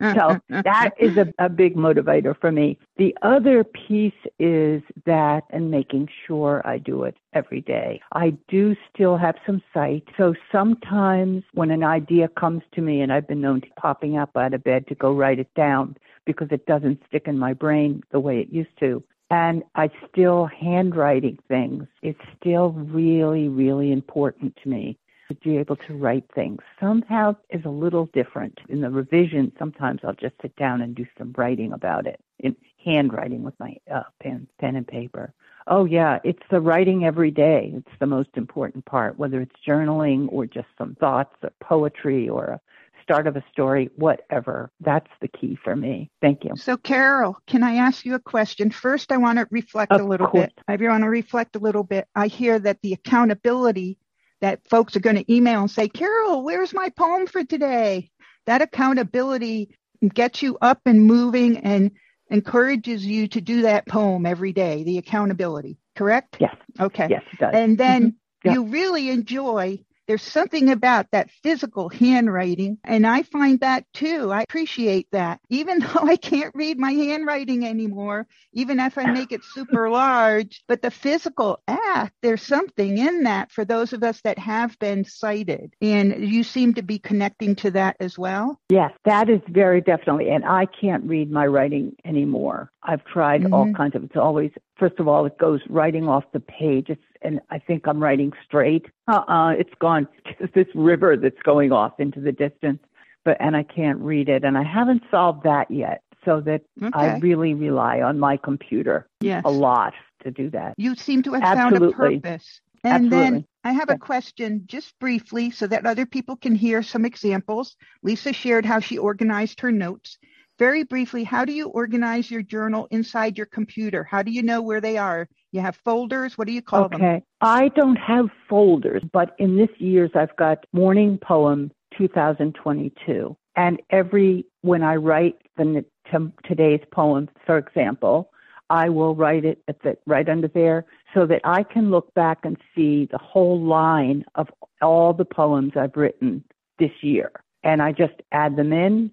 so 0.00 0.40
that 0.50 0.90
is 0.98 1.16
a, 1.16 1.32
a 1.38 1.48
big 1.48 1.76
motivator 1.76 2.38
for 2.38 2.52
me. 2.52 2.78
The 2.96 3.16
other 3.22 3.64
piece 3.64 4.12
is 4.38 4.82
that 5.06 5.44
and 5.50 5.70
making 5.70 6.08
sure 6.26 6.62
I 6.66 6.78
do 6.78 7.04
it 7.04 7.16
every 7.32 7.60
day. 7.60 8.00
I 8.12 8.36
do 8.48 8.76
still 8.92 9.16
have 9.16 9.36
some 9.46 9.62
sight. 9.72 10.04
So 10.16 10.34
sometimes 10.52 11.44
when 11.54 11.70
an 11.70 11.84
idea 11.84 12.28
comes 12.28 12.62
to 12.74 12.82
me 12.82 13.00
and 13.00 13.12
I've 13.12 13.28
been 13.28 13.40
known 13.40 13.60
to 13.62 13.68
popping 13.78 14.18
up 14.18 14.36
out 14.36 14.52
of 14.52 14.64
bed 14.64 14.86
to 14.88 14.94
go 14.94 15.12
write 15.14 15.38
it 15.38 15.52
down 15.54 15.96
because 16.26 16.48
it 16.50 16.66
doesn't 16.66 17.00
stick 17.08 17.22
in 17.26 17.38
my 17.38 17.52
brain 17.52 18.02
the 18.10 18.20
way 18.20 18.40
it 18.40 18.52
used 18.52 18.76
to. 18.80 19.02
And 19.30 19.64
I 19.74 19.90
still 20.10 20.46
handwriting 20.46 21.38
things. 21.48 21.86
It's 22.02 22.20
still 22.38 22.70
really, 22.70 23.48
really 23.48 23.90
important 23.90 24.56
to 24.62 24.68
me 24.68 24.98
to 25.28 25.34
be 25.34 25.56
able 25.56 25.76
to 25.76 25.94
write 25.94 26.24
things. 26.34 26.60
Somehow 26.78 27.34
is 27.50 27.64
a 27.64 27.70
little 27.70 28.06
different. 28.06 28.60
In 28.68 28.80
the 28.80 28.90
revision, 28.90 29.50
sometimes 29.58 30.00
I'll 30.04 30.14
just 30.14 30.36
sit 30.40 30.54
down 30.56 30.80
and 30.80 30.94
do 30.94 31.06
some 31.18 31.34
writing 31.36 31.72
about 31.72 32.06
it 32.06 32.20
in 32.38 32.54
handwriting 32.84 33.42
with 33.42 33.58
my 33.58 33.76
uh, 33.92 34.04
pen, 34.22 34.46
pen 34.60 34.76
and 34.76 34.86
paper. 34.86 35.32
Oh 35.66 35.84
yeah, 35.84 36.20
it's 36.22 36.42
the 36.48 36.60
writing 36.60 37.04
every 37.04 37.32
day. 37.32 37.72
It's 37.74 37.98
the 37.98 38.06
most 38.06 38.30
important 38.36 38.84
part, 38.84 39.18
whether 39.18 39.40
it's 39.40 39.56
journaling 39.66 40.28
or 40.30 40.46
just 40.46 40.68
some 40.78 40.94
thoughts 40.94 41.34
or 41.42 41.50
poetry 41.60 42.28
or 42.28 42.44
a 42.44 42.60
start 43.06 43.28
of 43.28 43.36
a 43.36 43.44
story, 43.52 43.88
whatever. 43.94 44.72
That's 44.80 45.06
the 45.20 45.28
key 45.28 45.56
for 45.62 45.76
me. 45.76 46.10
Thank 46.20 46.42
you. 46.42 46.50
So, 46.56 46.76
Carol, 46.76 47.38
can 47.46 47.62
I 47.62 47.76
ask 47.76 48.04
you 48.04 48.14
a 48.16 48.18
question? 48.20 48.70
First, 48.70 49.12
I 49.12 49.16
want 49.16 49.38
to 49.38 49.46
reflect 49.52 49.92
of 49.92 50.00
a 50.00 50.04
little 50.04 50.26
course. 50.26 50.46
bit. 50.46 50.60
I 50.66 50.74
want 50.74 51.04
to 51.04 51.08
reflect 51.08 51.54
a 51.54 51.60
little 51.60 51.84
bit. 51.84 52.08
I 52.16 52.26
hear 52.26 52.58
that 52.58 52.78
the 52.82 52.94
accountability 52.94 53.98
that 54.40 54.66
folks 54.68 54.96
are 54.96 55.00
going 55.00 55.16
to 55.16 55.32
email 55.32 55.60
and 55.60 55.70
say, 55.70 55.88
Carol, 55.88 56.42
where's 56.42 56.74
my 56.74 56.90
poem 56.98 57.28
for 57.28 57.44
today? 57.44 58.10
That 58.46 58.60
accountability 58.60 59.76
gets 60.12 60.42
you 60.42 60.58
up 60.60 60.80
and 60.84 61.06
moving 61.06 61.58
and 61.58 61.92
encourages 62.28 63.06
you 63.06 63.28
to 63.28 63.40
do 63.40 63.62
that 63.62 63.86
poem 63.86 64.26
every 64.26 64.52
day, 64.52 64.82
the 64.82 64.98
accountability, 64.98 65.78
correct? 65.94 66.38
Yes. 66.40 66.56
Okay. 66.80 67.06
Yes, 67.08 67.22
it 67.32 67.38
does. 67.38 67.54
And 67.54 67.78
then 67.78 68.02
Mhm. 68.02 68.14
Yeah. 68.44 68.52
you 68.54 68.64
really 68.64 69.10
enjoy 69.10 69.78
there's 70.06 70.22
something 70.22 70.70
about 70.70 71.06
that 71.12 71.30
physical 71.42 71.88
handwriting, 71.88 72.78
and 72.84 73.06
I 73.06 73.22
find 73.22 73.60
that 73.60 73.84
too. 73.92 74.32
I 74.32 74.42
appreciate 74.42 75.08
that. 75.12 75.40
Even 75.50 75.78
though 75.80 76.02
I 76.02 76.16
can't 76.16 76.54
read 76.54 76.78
my 76.78 76.92
handwriting 76.92 77.66
anymore, 77.66 78.26
even 78.52 78.80
if 78.80 78.98
I 78.98 79.06
make 79.06 79.32
it 79.32 79.44
super 79.44 79.90
large, 79.90 80.62
but 80.68 80.82
the 80.82 80.90
physical 80.90 81.60
act, 81.68 82.14
there's 82.22 82.42
something 82.42 82.98
in 82.98 83.24
that 83.24 83.50
for 83.52 83.64
those 83.64 83.92
of 83.92 84.02
us 84.02 84.20
that 84.22 84.38
have 84.38 84.78
been 84.78 85.04
sighted. 85.04 85.74
And 85.80 86.28
you 86.28 86.42
seem 86.42 86.74
to 86.74 86.82
be 86.82 86.98
connecting 86.98 87.56
to 87.56 87.70
that 87.72 87.96
as 88.00 88.18
well. 88.18 88.60
Yes, 88.68 88.92
that 89.04 89.28
is 89.28 89.40
very 89.48 89.80
definitely. 89.80 90.30
And 90.30 90.44
I 90.44 90.66
can't 90.66 91.04
read 91.04 91.30
my 91.30 91.46
writing 91.46 91.94
anymore. 92.04 92.70
I've 92.82 93.04
tried 93.04 93.46
all 93.52 93.66
Mhm. 93.66 93.76
kinds 93.76 93.94
of. 93.94 94.04
It's 94.04 94.16
always 94.16 94.50
first 94.78 94.98
of 94.98 95.08
all, 95.08 95.26
it 95.26 95.38
goes 95.38 95.60
writing 95.68 96.08
off 96.08 96.24
the 96.32 96.40
page. 96.40 96.86
It's 96.88 97.02
and 97.22 97.40
I 97.50 97.58
think 97.58 97.88
I'm 97.88 98.00
writing 98.00 98.32
straight. 98.44 98.86
Uh-uh, 99.08 99.50
it's 99.52 99.74
gone. 99.80 100.08
It's 100.38 100.52
this 100.54 100.66
river 100.74 101.16
that's 101.16 101.40
going 101.44 101.72
off 101.72 101.98
into 101.98 102.20
the 102.20 102.32
distance, 102.32 102.80
but 103.24 103.36
and 103.40 103.56
I 103.56 103.62
can't 103.62 103.98
read 104.00 104.28
it. 104.28 104.44
And 104.44 104.58
I 104.58 104.62
haven't 104.62 105.02
solved 105.10 105.44
that 105.44 105.70
yet. 105.70 106.02
So 106.24 106.40
that 106.40 106.62
I 106.92 107.18
really 107.18 107.54
rely 107.54 108.00
on 108.00 108.18
my 108.18 108.36
computer 108.36 109.06
Yes. 109.20 109.42
a 109.44 109.50
lot 109.50 109.92
to 110.24 110.32
do 110.32 110.50
that. 110.50 110.74
You 110.76 110.96
seem 110.96 111.22
to 111.22 111.34
have 111.34 111.42
found 111.44 111.74
a 111.74 111.76
Absolutely. 111.76 112.18
purpose. 112.18 112.60
And 112.82 113.12
then 113.12 113.46
I 113.62 113.72
have 113.72 113.90
a 113.90 113.98
question 113.98 114.62
just 114.66 114.98
briefly 114.98 115.52
so 115.52 115.68
that 115.68 115.86
other 115.86 116.04
people 116.04 116.36
can 116.36 116.56
hear 116.56 116.82
some 116.82 117.04
examples. 117.04 117.76
Lisa 118.02 118.32
shared 118.32 118.64
how 118.64 118.80
she 118.80 118.98
organized 118.98 119.60
her 119.60 119.70
notes. 119.70 120.18
Very 120.58 120.84
briefly, 120.84 121.22
how 121.22 121.44
do 121.44 121.52
you 121.52 121.68
organize 121.68 122.30
your 122.30 122.42
journal 122.42 122.88
inside 122.90 123.36
your 123.36 123.46
computer? 123.46 124.04
How 124.04 124.22
do 124.22 124.30
you 124.30 124.42
know 124.42 124.62
where 124.62 124.80
they 124.80 124.96
are? 124.96 125.28
You 125.52 125.60
have 125.60 125.76
folders? 125.76 126.38
What 126.38 126.46
do 126.46 126.52
you 126.52 126.62
call 126.62 126.88
them? 126.88 127.02
Okay. 127.02 127.22
I 127.42 127.68
don't 127.76 127.96
have 127.96 128.26
folders, 128.48 129.02
but 129.12 129.34
in 129.38 129.56
this 129.56 129.68
year's 129.78 130.10
I've 130.14 130.34
got 130.36 130.64
Morning 130.72 131.18
Poem 131.22 131.70
2022. 131.98 133.36
And 133.56 133.82
every, 133.90 134.46
when 134.62 134.82
I 134.82 134.96
write 134.96 135.36
the 135.56 135.84
to, 136.12 136.32
today's 136.44 136.80
poem, 136.90 137.28
for 137.44 137.58
example, 137.58 138.30
I 138.70 138.88
will 138.88 139.14
write 139.14 139.44
it 139.44 139.62
at 139.68 139.80
the, 139.82 139.96
right 140.06 140.28
under 140.28 140.48
there 140.48 140.86
so 141.14 141.26
that 141.26 141.40
I 141.44 141.62
can 141.62 141.90
look 141.90 142.12
back 142.14 142.38
and 142.44 142.56
see 142.74 143.08
the 143.10 143.18
whole 143.18 143.60
line 143.60 144.24
of 144.34 144.48
all 144.82 145.12
the 145.12 145.24
poems 145.24 145.72
I've 145.76 145.96
written 145.96 146.44
this 146.78 146.90
year. 147.02 147.30
And 147.62 147.82
I 147.82 147.92
just 147.92 148.14
add 148.32 148.56
them 148.56 148.72
in 148.72 149.10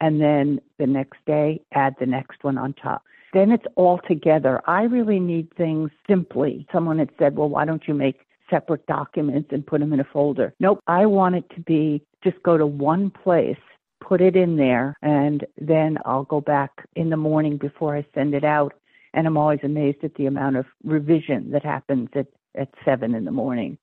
and 0.00 0.20
then 0.20 0.60
the 0.78 0.86
next 0.86 1.18
day 1.26 1.60
add 1.72 1.94
the 1.98 2.06
next 2.06 2.42
one 2.42 2.58
on 2.58 2.74
top. 2.74 3.02
Then 3.32 3.50
it's 3.50 3.66
all 3.74 4.00
together. 4.08 4.62
I 4.66 4.84
really 4.84 5.20
need 5.20 5.54
things 5.56 5.90
simply. 6.08 6.66
Someone 6.72 6.98
had 6.98 7.10
said, 7.18 7.36
well, 7.36 7.48
why 7.48 7.64
don't 7.64 7.86
you 7.86 7.94
make 7.94 8.26
separate 8.50 8.86
documents 8.86 9.50
and 9.52 9.66
put 9.66 9.80
them 9.80 9.92
in 9.92 10.00
a 10.00 10.04
folder. 10.04 10.54
Nope. 10.60 10.80
I 10.86 11.06
want 11.06 11.34
it 11.34 11.44
to 11.54 11.60
be 11.60 12.02
just 12.22 12.42
go 12.42 12.56
to 12.56 12.66
one 12.66 13.10
place, 13.10 13.58
put 14.00 14.20
it 14.20 14.36
in 14.36 14.56
there, 14.56 14.96
and 15.02 15.46
then 15.60 15.98
I'll 16.04 16.24
go 16.24 16.40
back 16.40 16.70
in 16.94 17.10
the 17.10 17.16
morning 17.16 17.56
before 17.56 17.96
I 17.96 18.06
send 18.14 18.34
it 18.34 18.44
out. 18.44 18.72
And 19.14 19.26
I'm 19.26 19.36
always 19.36 19.60
amazed 19.62 20.04
at 20.04 20.14
the 20.16 20.26
amount 20.26 20.56
of 20.56 20.66
revision 20.84 21.50
that 21.52 21.64
happens 21.64 22.08
at, 22.14 22.26
at 22.54 22.68
seven 22.84 23.14
in 23.14 23.24
the 23.24 23.30
morning. 23.30 23.78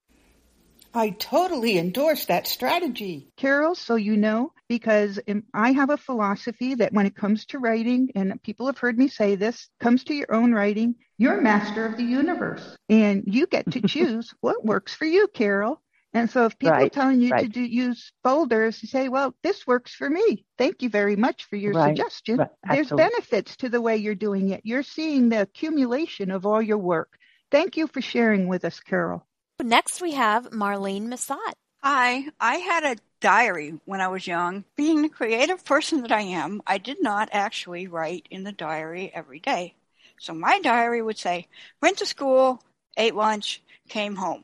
I 0.93 1.09
totally 1.09 1.77
endorse 1.77 2.25
that 2.25 2.47
strategy. 2.47 3.31
Carol, 3.38 3.75
so 3.75 3.95
you 3.95 4.15
know, 4.15 4.53
because 4.69 5.19
I 5.53 5.71
have 5.71 5.89
a 5.89 5.97
philosophy 5.97 6.75
that 6.75 6.93
when 6.93 7.05
it 7.05 7.15
comes 7.15 7.45
to 7.47 7.59
writing, 7.59 8.12
and 8.15 8.41
people 8.43 8.67
have 8.67 8.77
heard 8.77 8.97
me 8.97 9.07
say 9.07 9.35
this, 9.35 9.69
comes 9.79 10.03
to 10.05 10.13
your 10.13 10.33
own 10.33 10.53
writing, 10.53 10.95
you're 11.17 11.41
master 11.41 11.85
of 11.85 11.97
the 11.97 12.03
universe 12.03 12.75
and 12.89 13.23
you 13.27 13.47
get 13.47 13.71
to 13.71 13.81
choose 13.88 14.33
what 14.41 14.65
works 14.65 14.93
for 14.93 15.05
you, 15.05 15.27
Carol. 15.27 15.81
And 16.13 16.29
so 16.29 16.45
if 16.45 16.59
people 16.59 16.73
right, 16.73 16.85
are 16.85 16.89
telling 16.89 17.21
you 17.21 17.31
right. 17.31 17.43
to 17.43 17.47
do, 17.47 17.62
use 17.62 18.12
folders, 18.23 18.81
you 18.83 18.88
say, 18.88 19.09
well, 19.09 19.33
this 19.41 19.65
works 19.65 19.95
for 19.95 20.07
me. 20.07 20.45
Thank 20.59 20.83
you 20.83 20.89
very 20.89 21.15
much 21.15 21.45
for 21.45 21.55
your 21.55 21.73
right, 21.73 21.88
suggestion. 21.88 22.39
There's 22.69 22.89
benefits 22.89 23.55
to 23.57 23.69
the 23.69 23.81
way 23.81 23.97
you're 23.97 24.13
doing 24.13 24.50
it. 24.50 24.62
You're 24.63 24.83
seeing 24.83 25.29
the 25.29 25.41
accumulation 25.41 26.29
of 26.29 26.45
all 26.45 26.62
your 26.62 26.77
work. 26.77 27.17
Thank 27.50 27.77
you 27.77 27.88
for 27.88 28.01
sharing 28.01 28.47
with 28.47 28.63
us, 28.63 28.79
Carol. 28.79 29.25
Next, 29.63 30.01
we 30.01 30.12
have 30.12 30.51
Marlene 30.51 31.08
Mesot. 31.08 31.53
Hi, 31.82 32.25
I 32.38 32.55
had 32.55 32.84
a 32.84 33.01
diary 33.22 33.79
when 33.86 34.01
I 34.01 34.10
was 34.10 34.27
young. 34.27 34.65
Being 34.75 35.01
the 35.01 35.08
creative 35.08 35.63
person 35.63 36.01
that 36.01 36.12
I 36.12 36.20
am, 36.20 36.62
I 36.67 36.77
did 36.77 37.01
not 37.01 37.29
actually 37.32 37.88
write 37.88 38.27
in 38.29 38.43
the 38.43 38.51
diary 38.51 39.10
every 39.13 39.39
day. 39.39 39.75
So 40.20 40.34
my 40.34 40.60
diary 40.60 41.01
would 41.01 41.17
say, 41.17 41.48
went 41.82 41.98
to 42.00 42.05
school, 42.05 42.62
ate 42.98 43.15
lunch, 43.15 43.63
came 43.88 44.17
home. 44.17 44.43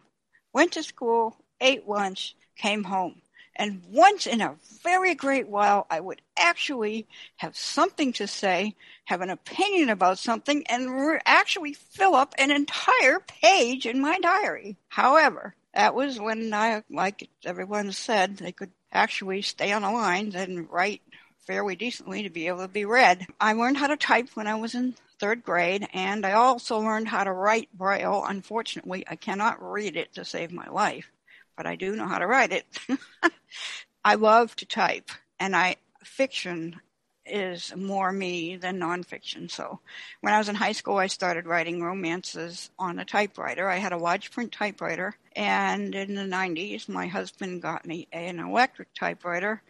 Went 0.54 0.72
to 0.72 0.84
school, 0.84 1.36
ate 1.60 1.86
lunch, 1.86 2.38
came 2.56 2.86
home. 2.86 3.22
And 3.60 3.84
once 3.92 4.26
in 4.26 4.40
a 4.40 4.56
very 4.84 5.16
great 5.16 5.50
while, 5.50 5.86
I 5.90 6.00
would 6.00 6.22
actually 6.38 7.08
have 7.36 7.58
something 7.58 8.14
to 8.14 8.26
say, 8.26 8.74
have 9.04 9.20
an 9.20 9.30
opinion 9.30 9.90
about 9.90 10.18
something, 10.18 10.66
and 10.68 10.90
re- 10.90 11.20
actually 11.26 11.74
fill 11.74 12.16
up 12.16 12.34
an 12.38 12.52
entire 12.52 13.20
page 13.20 13.86
in 13.86 14.00
my 14.00 14.18
diary. 14.20 14.78
However, 14.88 15.56
that 15.74 15.94
was 15.94 16.22
when 16.22 16.54
I, 16.54 16.84
like 16.90 17.30
everyone 17.44 17.92
said, 17.92 18.38
they 18.38 18.54
could 18.54 18.72
actually 18.94 19.42
stay 19.42 19.74
on 19.74 19.82
the 19.82 19.92
lines 19.92 20.36
and 20.36 20.72
write 20.72 21.02
fairly 21.46 21.76
decently 21.76 22.24
to 22.24 22.30
be 22.30 22.48
able 22.48 22.62
to 22.62 22.70
be 22.70 22.86
read. 22.86 23.28
I 23.42 23.52
learned 23.52 23.76
how 23.76 23.88
to 23.88 23.98
type 23.98 24.30
when 24.36 24.48
I 24.48 24.56
was 24.56 24.74
in 24.74 24.96
third 25.20 25.44
grade, 25.44 25.86
and 25.94 26.26
I 26.26 26.32
also 26.32 26.80
learned 26.80 27.10
how 27.10 27.26
to 27.26 27.34
write 27.34 27.68
Braille. 27.74 28.24
Unfortunately, 28.26 29.04
I 29.06 29.18
cannot 29.18 29.62
read 29.62 29.98
it 29.98 30.14
to 30.14 30.24
save 30.24 30.54
my 30.54 30.70
life 30.70 31.12
but 31.60 31.68
I 31.68 31.76
do 31.76 31.94
know 31.94 32.08
how 32.08 32.20
to 32.20 32.26
write 32.26 32.54
it. 32.54 32.66
I 34.06 34.16
love 34.16 34.56
to 34.56 34.66
type, 34.66 35.12
and 35.42 35.54
I 35.54 35.76
fiction 36.06 36.80
is 37.26 37.76
more 37.76 38.14
me 38.14 38.56
than 38.56 38.80
nonfiction. 38.80 39.52
So 39.52 39.82
when 40.22 40.34
I 40.34 40.38
was 40.38 40.48
in 40.48 40.56
high 40.56 40.72
school, 40.72 40.96
I 40.96 41.08
started 41.08 41.48
writing 41.48 41.84
romances 41.84 42.70
on 42.80 42.98
a 42.98 43.04
typewriter. 43.04 43.68
I 43.68 43.76
had 43.76 43.92
a 43.92 43.98
large 43.98 44.32
print 44.32 44.54
typewriter, 44.54 45.18
and 45.36 45.94
in 45.94 46.16
the 46.16 46.22
90s, 46.22 46.88
my 46.88 47.08
husband 47.08 47.62
got 47.62 47.86
me 47.86 48.08
an 48.14 48.40
electric 48.40 48.94
typewriter. 48.94 49.62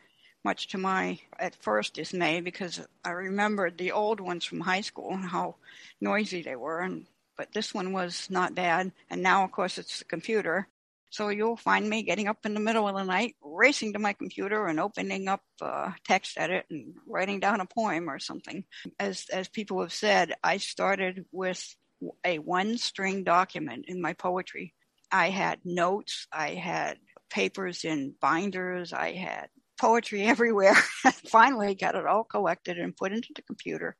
Much 0.43 0.67
to 0.67 0.77
my 0.77 1.17
at 1.39 1.55
first 1.55 1.95
dismay, 1.95 2.39
because 2.39 2.79
I 3.03 3.09
remembered 3.09 3.79
the 3.79 3.93
old 3.93 4.19
ones 4.19 4.45
from 4.45 4.59
high 4.59 4.81
school 4.81 5.09
and 5.09 5.25
how 5.25 5.55
noisy 5.99 6.43
they 6.43 6.55
were, 6.55 6.81
and 6.81 7.07
but 7.35 7.51
this 7.51 7.73
one 7.73 7.93
was 7.93 8.29
not 8.29 8.53
bad. 8.53 8.91
And 9.09 9.23
now, 9.23 9.43
of 9.43 9.51
course, 9.51 9.79
it's 9.79 9.97
the 9.97 10.05
computer. 10.05 10.67
So 11.11 11.29
you'll 11.29 11.57
find 11.57 11.89
me 11.89 12.03
getting 12.03 12.27
up 12.27 12.45
in 12.45 12.53
the 12.53 12.59
middle 12.59 12.87
of 12.87 12.95
the 12.95 13.03
night, 13.03 13.35
racing 13.41 13.93
to 13.93 13.99
my 13.99 14.13
computer 14.13 14.67
and 14.67 14.79
opening 14.79 15.27
up 15.27 15.41
uh, 15.61 15.91
TextEdit 16.07 16.63
and 16.69 16.93
writing 17.07 17.39
down 17.39 17.61
a 17.61 17.65
poem 17.65 18.09
or 18.09 18.19
something. 18.19 18.63
As 18.99 19.25
as 19.31 19.47
people 19.47 19.81
have 19.81 19.93
said, 19.93 20.33
I 20.43 20.57
started 20.57 21.25
with 21.31 21.75
a 22.23 22.37
one 22.39 22.77
string 22.77 23.23
document 23.23 23.85
in 23.87 24.01
my 24.01 24.13
poetry. 24.13 24.73
I 25.11 25.29
had 25.29 25.59
notes, 25.65 26.27
I 26.31 26.49
had 26.49 26.99
papers 27.31 27.83
in 27.83 28.13
binders, 28.21 28.93
I 28.93 29.13
had 29.13 29.49
poetry 29.79 30.21
everywhere. 30.27 30.75
Finally 31.25 31.73
got 31.73 31.95
it 31.95 32.05
all 32.05 32.23
collected 32.23 32.77
and 32.77 32.95
put 32.95 33.13
into 33.13 33.29
the 33.35 33.41
computer. 33.41 33.95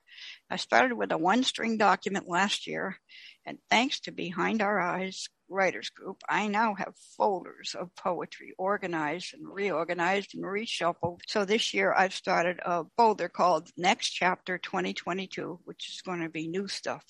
I 0.49 0.57
started 0.57 0.95
with 0.95 1.11
a 1.11 1.17
one 1.17 1.43
string 1.43 1.77
document 1.77 2.29
last 2.29 2.67
year, 2.67 2.97
and 3.45 3.57
thanks 3.69 3.99
to 4.01 4.11
Behind 4.11 4.61
Our 4.61 4.79
Eyes 4.79 5.27
writers 5.49 5.89
group, 5.89 6.21
I 6.27 6.47
now 6.47 6.75
have 6.75 6.93
folders 7.17 7.75
of 7.79 7.95
poetry 7.95 8.53
organized 8.57 9.33
and 9.33 9.47
reorganized 9.47 10.35
and 10.35 10.43
reshuffled. 10.43 11.19
So 11.27 11.45
this 11.45 11.73
year 11.73 11.93
I've 11.93 12.13
started 12.13 12.59
a 12.65 12.85
folder 12.97 13.29
called 13.29 13.69
Next 13.77 14.09
Chapter 14.09 14.57
2022, 14.57 15.59
which 15.65 15.89
is 15.89 16.01
going 16.01 16.21
to 16.21 16.29
be 16.29 16.47
new 16.47 16.67
stuff 16.67 17.03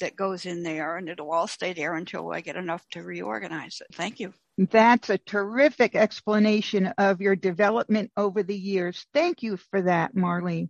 that 0.00 0.16
goes 0.16 0.46
in 0.46 0.62
there 0.62 0.96
and 0.96 1.08
it'll 1.08 1.32
all 1.32 1.46
stay 1.46 1.72
there 1.72 1.94
until 1.94 2.32
I 2.32 2.40
get 2.40 2.56
enough 2.56 2.84
to 2.90 3.02
reorganize 3.02 3.80
it. 3.80 3.94
Thank 3.94 4.20
you. 4.20 4.32
That's 4.58 5.08
a 5.08 5.18
terrific 5.18 5.94
explanation 5.94 6.88
of 6.98 7.20
your 7.20 7.36
development 7.36 8.10
over 8.16 8.42
the 8.42 8.56
years. 8.56 9.06
Thank 9.14 9.42
you 9.42 9.56
for 9.56 9.82
that, 9.82 10.14
Marlene. 10.14 10.68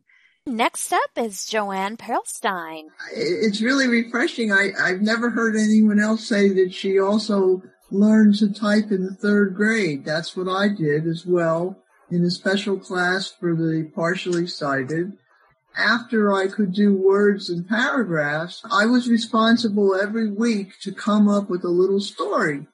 Next 0.50 0.92
up 0.92 1.10
is 1.16 1.46
Joanne 1.46 1.96
Perlstein. 1.96 2.86
It's 3.14 3.62
really 3.62 3.86
refreshing. 3.86 4.50
I, 4.50 4.70
I've 4.82 5.00
never 5.00 5.30
heard 5.30 5.54
anyone 5.54 6.00
else 6.00 6.26
say 6.26 6.48
that 6.48 6.74
she 6.74 6.98
also 6.98 7.62
learned 7.92 8.34
to 8.38 8.52
type 8.52 8.90
in 8.90 9.04
the 9.04 9.14
third 9.14 9.54
grade. 9.54 10.04
That's 10.04 10.36
what 10.36 10.48
I 10.48 10.66
did 10.66 11.06
as 11.06 11.24
well 11.24 11.78
in 12.10 12.24
a 12.24 12.32
special 12.32 12.80
class 12.80 13.30
for 13.30 13.54
the 13.54 13.92
partially 13.94 14.48
sighted. 14.48 15.12
After 15.78 16.32
I 16.32 16.48
could 16.48 16.72
do 16.72 16.96
words 16.96 17.48
and 17.48 17.68
paragraphs, 17.68 18.60
I 18.72 18.86
was 18.86 19.08
responsible 19.08 19.94
every 19.94 20.32
week 20.32 20.80
to 20.80 20.90
come 20.90 21.28
up 21.28 21.48
with 21.48 21.62
a 21.62 21.68
little 21.68 22.00
story. 22.00 22.66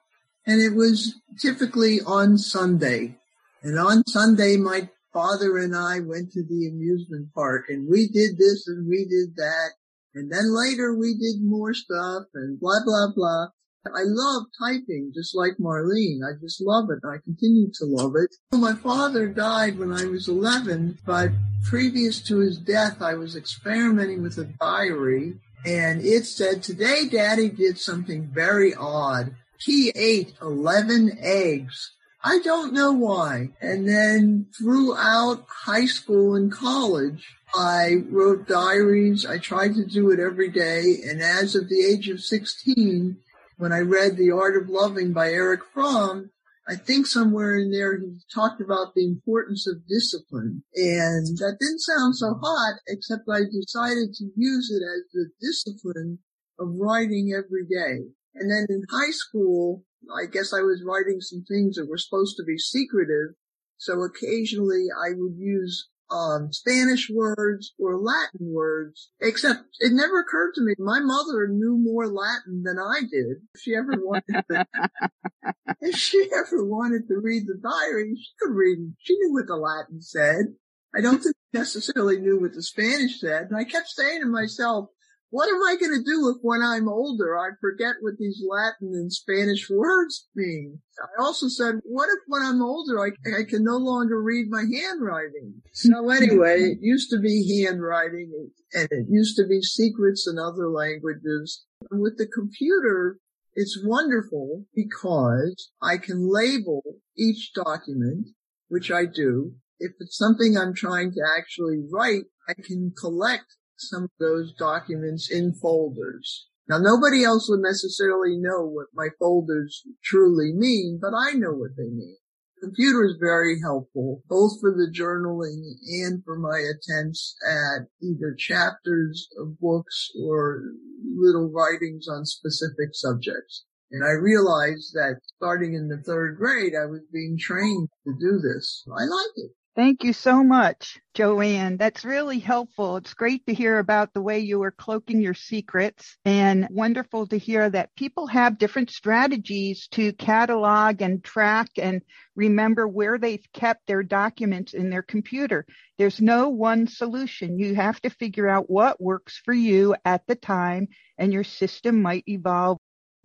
And 0.47 0.62
it 0.62 0.75
was 0.75 1.16
typically 1.38 2.00
on 2.00 2.38
Sunday. 2.38 3.18
And 3.62 3.78
on 3.78 4.06
Sunday, 4.06 4.56
my 4.56 4.88
father 5.16 5.56
and 5.56 5.75
I 5.75 6.00
went 6.00 6.30
to 6.32 6.42
the 6.42 6.68
amusement 6.68 7.32
park 7.35 7.70
and 7.70 7.88
we 7.88 8.06
did 8.08 8.37
this 8.37 8.68
and 8.68 8.87
we 8.87 9.06
did 9.06 9.35
that. 9.37 9.70
And 10.14 10.30
then 10.30 10.54
later 10.54 10.94
we 10.94 11.14
did 11.14 11.42
more 11.42 11.73
stuff 11.73 12.25
and 12.35 12.61
blah, 12.61 12.80
blah, 12.85 13.08
blah. 13.14 13.46
I 13.87 14.02
love 14.04 14.42
typing 14.61 15.12
just 15.14 15.35
like 15.35 15.52
Marlene. 15.58 16.20
I 16.23 16.38
just 16.38 16.61
love 16.61 16.88
it. 16.90 16.99
I 17.06 17.16
continue 17.25 17.68
to 17.78 17.87
love 17.87 18.12
it. 18.16 18.35
My 18.52 18.75
father 18.75 19.26
died 19.26 19.78
when 19.78 19.90
I 19.90 20.04
was 20.04 20.28
11, 20.28 20.99
but 21.06 21.30
previous 21.64 22.20
to 22.25 22.40
his 22.40 22.58
death, 22.58 23.00
I 23.00 23.14
was 23.14 23.37
experimenting 23.37 24.23
with 24.23 24.37
a 24.37 24.44
diary 24.61 25.37
and 25.64 26.04
it 26.04 26.26
said, 26.26 26.62
today 26.62 27.08
daddy 27.11 27.49
did 27.49 27.78
something 27.78 28.28
very 28.35 28.75
odd. 28.75 29.35
He 29.61 29.92
ate 29.94 30.35
11 30.42 31.16
eggs. 31.20 31.96
I 32.26 32.40
don't 32.40 32.73
know 32.73 32.90
why. 32.90 33.50
And 33.61 33.88
then 33.88 34.47
throughout 34.59 35.47
high 35.49 35.87
school 35.87 36.35
and 36.35 36.50
college, 36.50 37.25
I 37.54 38.02
wrote 38.11 38.49
diaries. 38.49 39.25
I 39.25 39.38
tried 39.38 39.75
to 39.75 39.87
do 39.87 40.11
it 40.11 40.18
every 40.18 40.49
day. 40.49 40.97
And 41.09 41.23
as 41.23 41.54
of 41.54 41.68
the 41.68 41.78
age 41.78 42.09
of 42.09 42.21
16, 42.21 43.16
when 43.59 43.73
I 43.73 43.78
read 43.78 44.16
The 44.16 44.33
Art 44.33 44.61
of 44.61 44.68
Loving 44.68 45.12
by 45.12 45.30
Erich 45.30 45.62
Fromm, 45.73 46.30
I 46.68 46.75
think 46.75 47.06
somewhere 47.06 47.54
in 47.54 47.71
there 47.71 47.97
he 47.97 48.18
talked 48.35 48.61
about 48.61 48.97
the 48.97 49.04
importance 49.04 49.68
of 49.68 49.87
discipline. 49.87 50.64
And 50.75 51.28
that 51.38 51.59
didn't 51.61 51.78
sound 51.78 52.16
so 52.16 52.35
hot, 52.42 52.80
except 52.88 53.28
I 53.30 53.42
decided 53.42 54.14
to 54.14 54.25
use 54.35 54.73
it 54.73 54.83
as 54.83 55.04
the 55.12 55.28
discipline 55.40 56.18
of 56.59 56.75
writing 56.75 57.33
every 57.33 57.66
day. 57.66 58.09
And 58.35 58.50
then 58.50 58.66
in 58.68 58.83
high 58.90 59.12
school, 59.12 59.85
I 60.15 60.27
guess 60.27 60.53
I 60.53 60.61
was 60.61 60.85
writing 60.85 61.21
some 61.21 61.45
things 61.45 61.77
that 61.77 61.89
were 61.89 61.99
supposed 61.99 62.37
to 62.37 62.45
be 62.45 62.59
secretive. 62.59 63.35
So 63.79 64.03
occasionally 64.03 64.87
I 64.91 65.11
would 65.15 65.37
use 65.37 65.89
um, 66.11 66.53
Spanish 66.53 67.11
words 67.13 67.75
or 67.79 67.99
Latin 67.99 68.53
words, 68.53 69.11
except 69.21 69.65
it 69.81 69.93
never 69.93 70.21
occurred 70.21 70.53
to 70.55 70.63
me. 70.63 70.75
My 70.79 71.01
mother 71.01 71.49
knew 71.49 71.77
more 71.79 72.07
Latin 72.07 72.63
than 72.63 72.79
I 72.79 73.01
did. 73.01 73.39
If 73.55 73.61
she 73.61 73.75
ever 73.75 73.93
wanted 73.97 74.45
to, 74.51 74.67
if 75.81 75.97
she 75.97 76.29
ever 76.33 76.65
wanted 76.65 77.09
to 77.09 77.21
read 77.21 77.45
the 77.47 77.61
diary, 77.61 78.15
she 78.17 78.31
could 78.41 78.55
read. 78.55 78.79
She 78.99 79.15
knew 79.19 79.33
what 79.33 79.47
the 79.47 79.57
Latin 79.57 80.01
said. 80.01 80.55
I 80.95 81.01
don't 81.01 81.23
think 81.23 81.35
she 81.53 81.59
necessarily 81.59 82.19
knew 82.19 82.41
what 82.41 82.55
the 82.55 82.63
Spanish 82.63 83.21
said. 83.21 83.49
And 83.51 83.57
I 83.57 83.65
kept 83.65 83.89
saying 83.89 84.21
to 84.21 84.29
myself, 84.29 84.89
what 85.30 85.49
am 85.49 85.62
I 85.62 85.76
going 85.78 85.92
to 85.99 86.04
do 86.04 86.28
if 86.30 86.37
when 86.42 86.62
I'm 86.62 86.88
older 86.88 87.37
I 87.37 87.50
forget 87.61 87.97
what 88.00 88.14
these 88.18 88.42
Latin 88.49 88.95
and 88.95 89.12
Spanish 89.12 89.68
words 89.68 90.28
mean? 90.35 90.80
I 91.02 91.23
also 91.23 91.49
said, 91.49 91.76
what 91.85 92.09
if 92.09 92.21
when 92.28 92.42
I'm 92.42 92.62
older 92.62 92.99
I, 93.00 93.09
I 93.40 93.45
can 93.45 93.64
no 93.64 93.76
longer 93.76 94.23
read 94.23 94.47
my 94.49 94.64
handwriting? 94.73 95.62
So 95.73 96.09
anyway, 96.11 96.61
it 96.61 96.78
used 96.80 97.11
to 97.11 97.18
be 97.18 97.64
handwriting 97.64 98.50
and 98.73 98.88
it 98.90 99.06
used 99.11 99.37
to 99.37 99.47
be 99.47 99.61
secrets 99.62 100.26
in 100.30 100.38
other 100.38 100.68
languages. 100.71 101.64
And 101.90 102.00
with 102.00 102.16
the 102.18 102.26
computer, 102.26 103.18
It's 103.59 103.80
wonderful 103.83 104.66
because 104.75 105.71
I 105.80 105.97
can 105.97 106.30
label 106.30 106.83
each 107.16 107.52
document, 107.54 108.28
which 108.68 108.90
I 108.90 109.06
do. 109.06 109.54
If 109.78 109.92
it's 109.99 110.18
something 110.18 110.56
I'm 110.59 110.75
trying 110.75 111.12
to 111.12 111.23
actually 111.38 111.80
write, 111.90 112.25
I 112.49 112.52
can 112.52 112.92
collect 113.00 113.56
some 113.78 114.04
of 114.04 114.11
those 114.18 114.52
documents 114.54 115.30
in 115.30 115.54
folders. 115.54 116.49
Now 116.68 116.78
nobody 116.78 117.25
else 117.25 117.49
would 117.49 117.61
necessarily 117.61 118.37
know 118.37 118.66
what 118.66 118.87
my 118.95 119.09
folders 119.18 119.83
truly 120.02 120.52
mean, 120.52 120.99
but 121.00 121.12
I 121.14 121.33
know 121.33 121.52
what 121.52 121.76
they 121.76 121.88
mean. 121.90 122.16
Computer 122.61 123.04
is 123.04 123.16
very 123.21 123.61
helpful, 123.61 124.23
both 124.28 124.61
for 124.61 124.73
the 124.73 124.90
journaling 124.90 125.62
and 125.87 126.25
for 126.25 126.38
my 126.38 126.59
attempts 126.59 127.37
at 127.47 127.87
either 128.02 128.35
chapters 128.37 129.28
of 129.38 129.61
books 129.61 130.11
or 130.18 130.62
little 131.04 131.50
writings 131.52 132.09
on 132.09 132.25
specific 132.25 132.95
subjects. 132.95 133.66
And 133.90 134.04
I 134.04 134.12
realized 134.12 134.95
that 134.95 135.21
starting 135.37 135.75
in 135.75 135.88
the 135.88 136.02
third 136.02 136.38
grade, 136.38 136.73
I 136.75 136.87
was 136.87 137.02
being 137.12 137.37
trained 137.38 137.88
to 138.04 138.12
do 138.18 138.38
this. 138.40 138.85
I 138.88 139.04
like 139.04 139.37
it. 139.37 139.52
Thank 139.76 140.04
you 140.04 140.14
so 140.14 140.42
much, 140.42 140.99
Joanne. 141.14 141.76
That's 141.76 142.04
really 142.04 142.38
helpful. 142.38 142.97
It's 142.97 143.14
great 143.14 143.47
to 143.47 143.54
hear 143.54 143.78
about 143.78 144.14
the 144.14 144.23
way 144.23 144.40
you 144.40 144.62
are 144.62 144.73
cloaking 144.73 145.21
your 145.21 145.35
secrets 145.35 146.16
and 146.25 146.66
wonderful 146.71 147.26
to 147.28 147.38
hear 147.38 147.68
that 147.71 147.95
people 147.95 148.26
have 148.28 148.59
different 148.59 148.90
strategies 148.90 149.87
to 149.92 150.14
catalog 150.14 151.02
and 151.02 151.23
track 151.23 151.68
and 151.76 152.00
remember 152.35 152.88
where 152.88 153.18
they've 153.18 153.47
kept 153.52 153.87
their 153.87 154.02
documents 154.02 154.73
in 154.75 154.90
their 154.90 155.02
computer. 155.02 155.66
There's 155.99 156.23
no 156.23 156.49
one 156.49 156.87
solution. 156.88 157.59
You 157.59 157.75
have 157.76 158.00
to 158.00 158.11
figure 158.11 158.49
out 158.49 158.71
what 158.71 159.00
works 159.00 159.40
for 159.45 159.54
you 159.54 159.95
at 160.06 160.26
the 160.26 160.37
time 160.37 160.88
and 161.18 161.35
your 161.35 161.45
system 161.45 162.00
might 162.02 162.25
evolve 162.26 162.78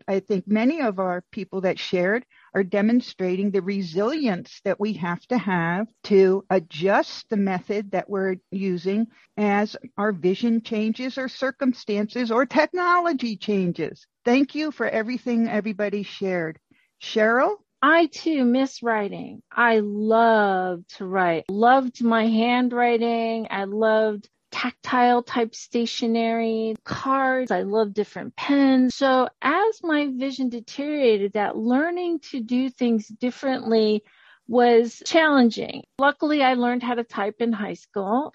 I 0.07 0.19
think 0.19 0.47
many 0.47 0.81
of 0.81 0.99
our 0.99 1.23
people 1.31 1.61
that 1.61 1.79
shared 1.79 2.25
are 2.53 2.63
demonstrating 2.63 3.51
the 3.51 3.61
resilience 3.61 4.61
that 4.63 4.79
we 4.79 4.93
have 4.93 5.21
to 5.27 5.37
have 5.37 5.87
to 6.03 6.45
adjust 6.49 7.29
the 7.29 7.37
method 7.37 7.91
that 7.91 8.09
we're 8.09 8.35
using 8.51 9.07
as 9.37 9.75
our 9.97 10.11
vision 10.11 10.61
changes 10.61 11.17
or 11.17 11.27
circumstances 11.27 12.31
or 12.31 12.45
technology 12.45 13.37
changes. 13.37 14.05
Thank 14.25 14.55
you 14.55 14.71
for 14.71 14.87
everything 14.87 15.47
everybody 15.47 16.03
shared. 16.03 16.59
Cheryl? 17.01 17.55
I 17.81 18.05
too 18.07 18.45
miss 18.45 18.83
writing. 18.83 19.41
I 19.51 19.79
loved 19.79 20.97
to 20.97 21.05
write. 21.05 21.45
Loved 21.49 22.03
my 22.03 22.27
handwriting. 22.27 23.47
I 23.49 23.63
loved 23.63 24.29
tactile 24.51 25.23
type 25.23 25.55
stationery, 25.55 26.75
cards. 26.83 27.51
I 27.51 27.61
love 27.61 27.93
different 27.93 28.35
pens. 28.35 28.95
So 28.95 29.29
as 29.41 29.81
my 29.83 30.09
vision 30.11 30.49
deteriorated, 30.49 31.33
that 31.33 31.57
learning 31.57 32.19
to 32.31 32.41
do 32.41 32.69
things 32.69 33.07
differently 33.07 34.03
was 34.47 35.01
challenging. 35.05 35.83
Luckily, 35.97 36.43
I 36.43 36.55
learned 36.55 36.83
how 36.83 36.95
to 36.95 37.03
type 37.03 37.41
in 37.41 37.53
high 37.53 37.75
school. 37.75 38.33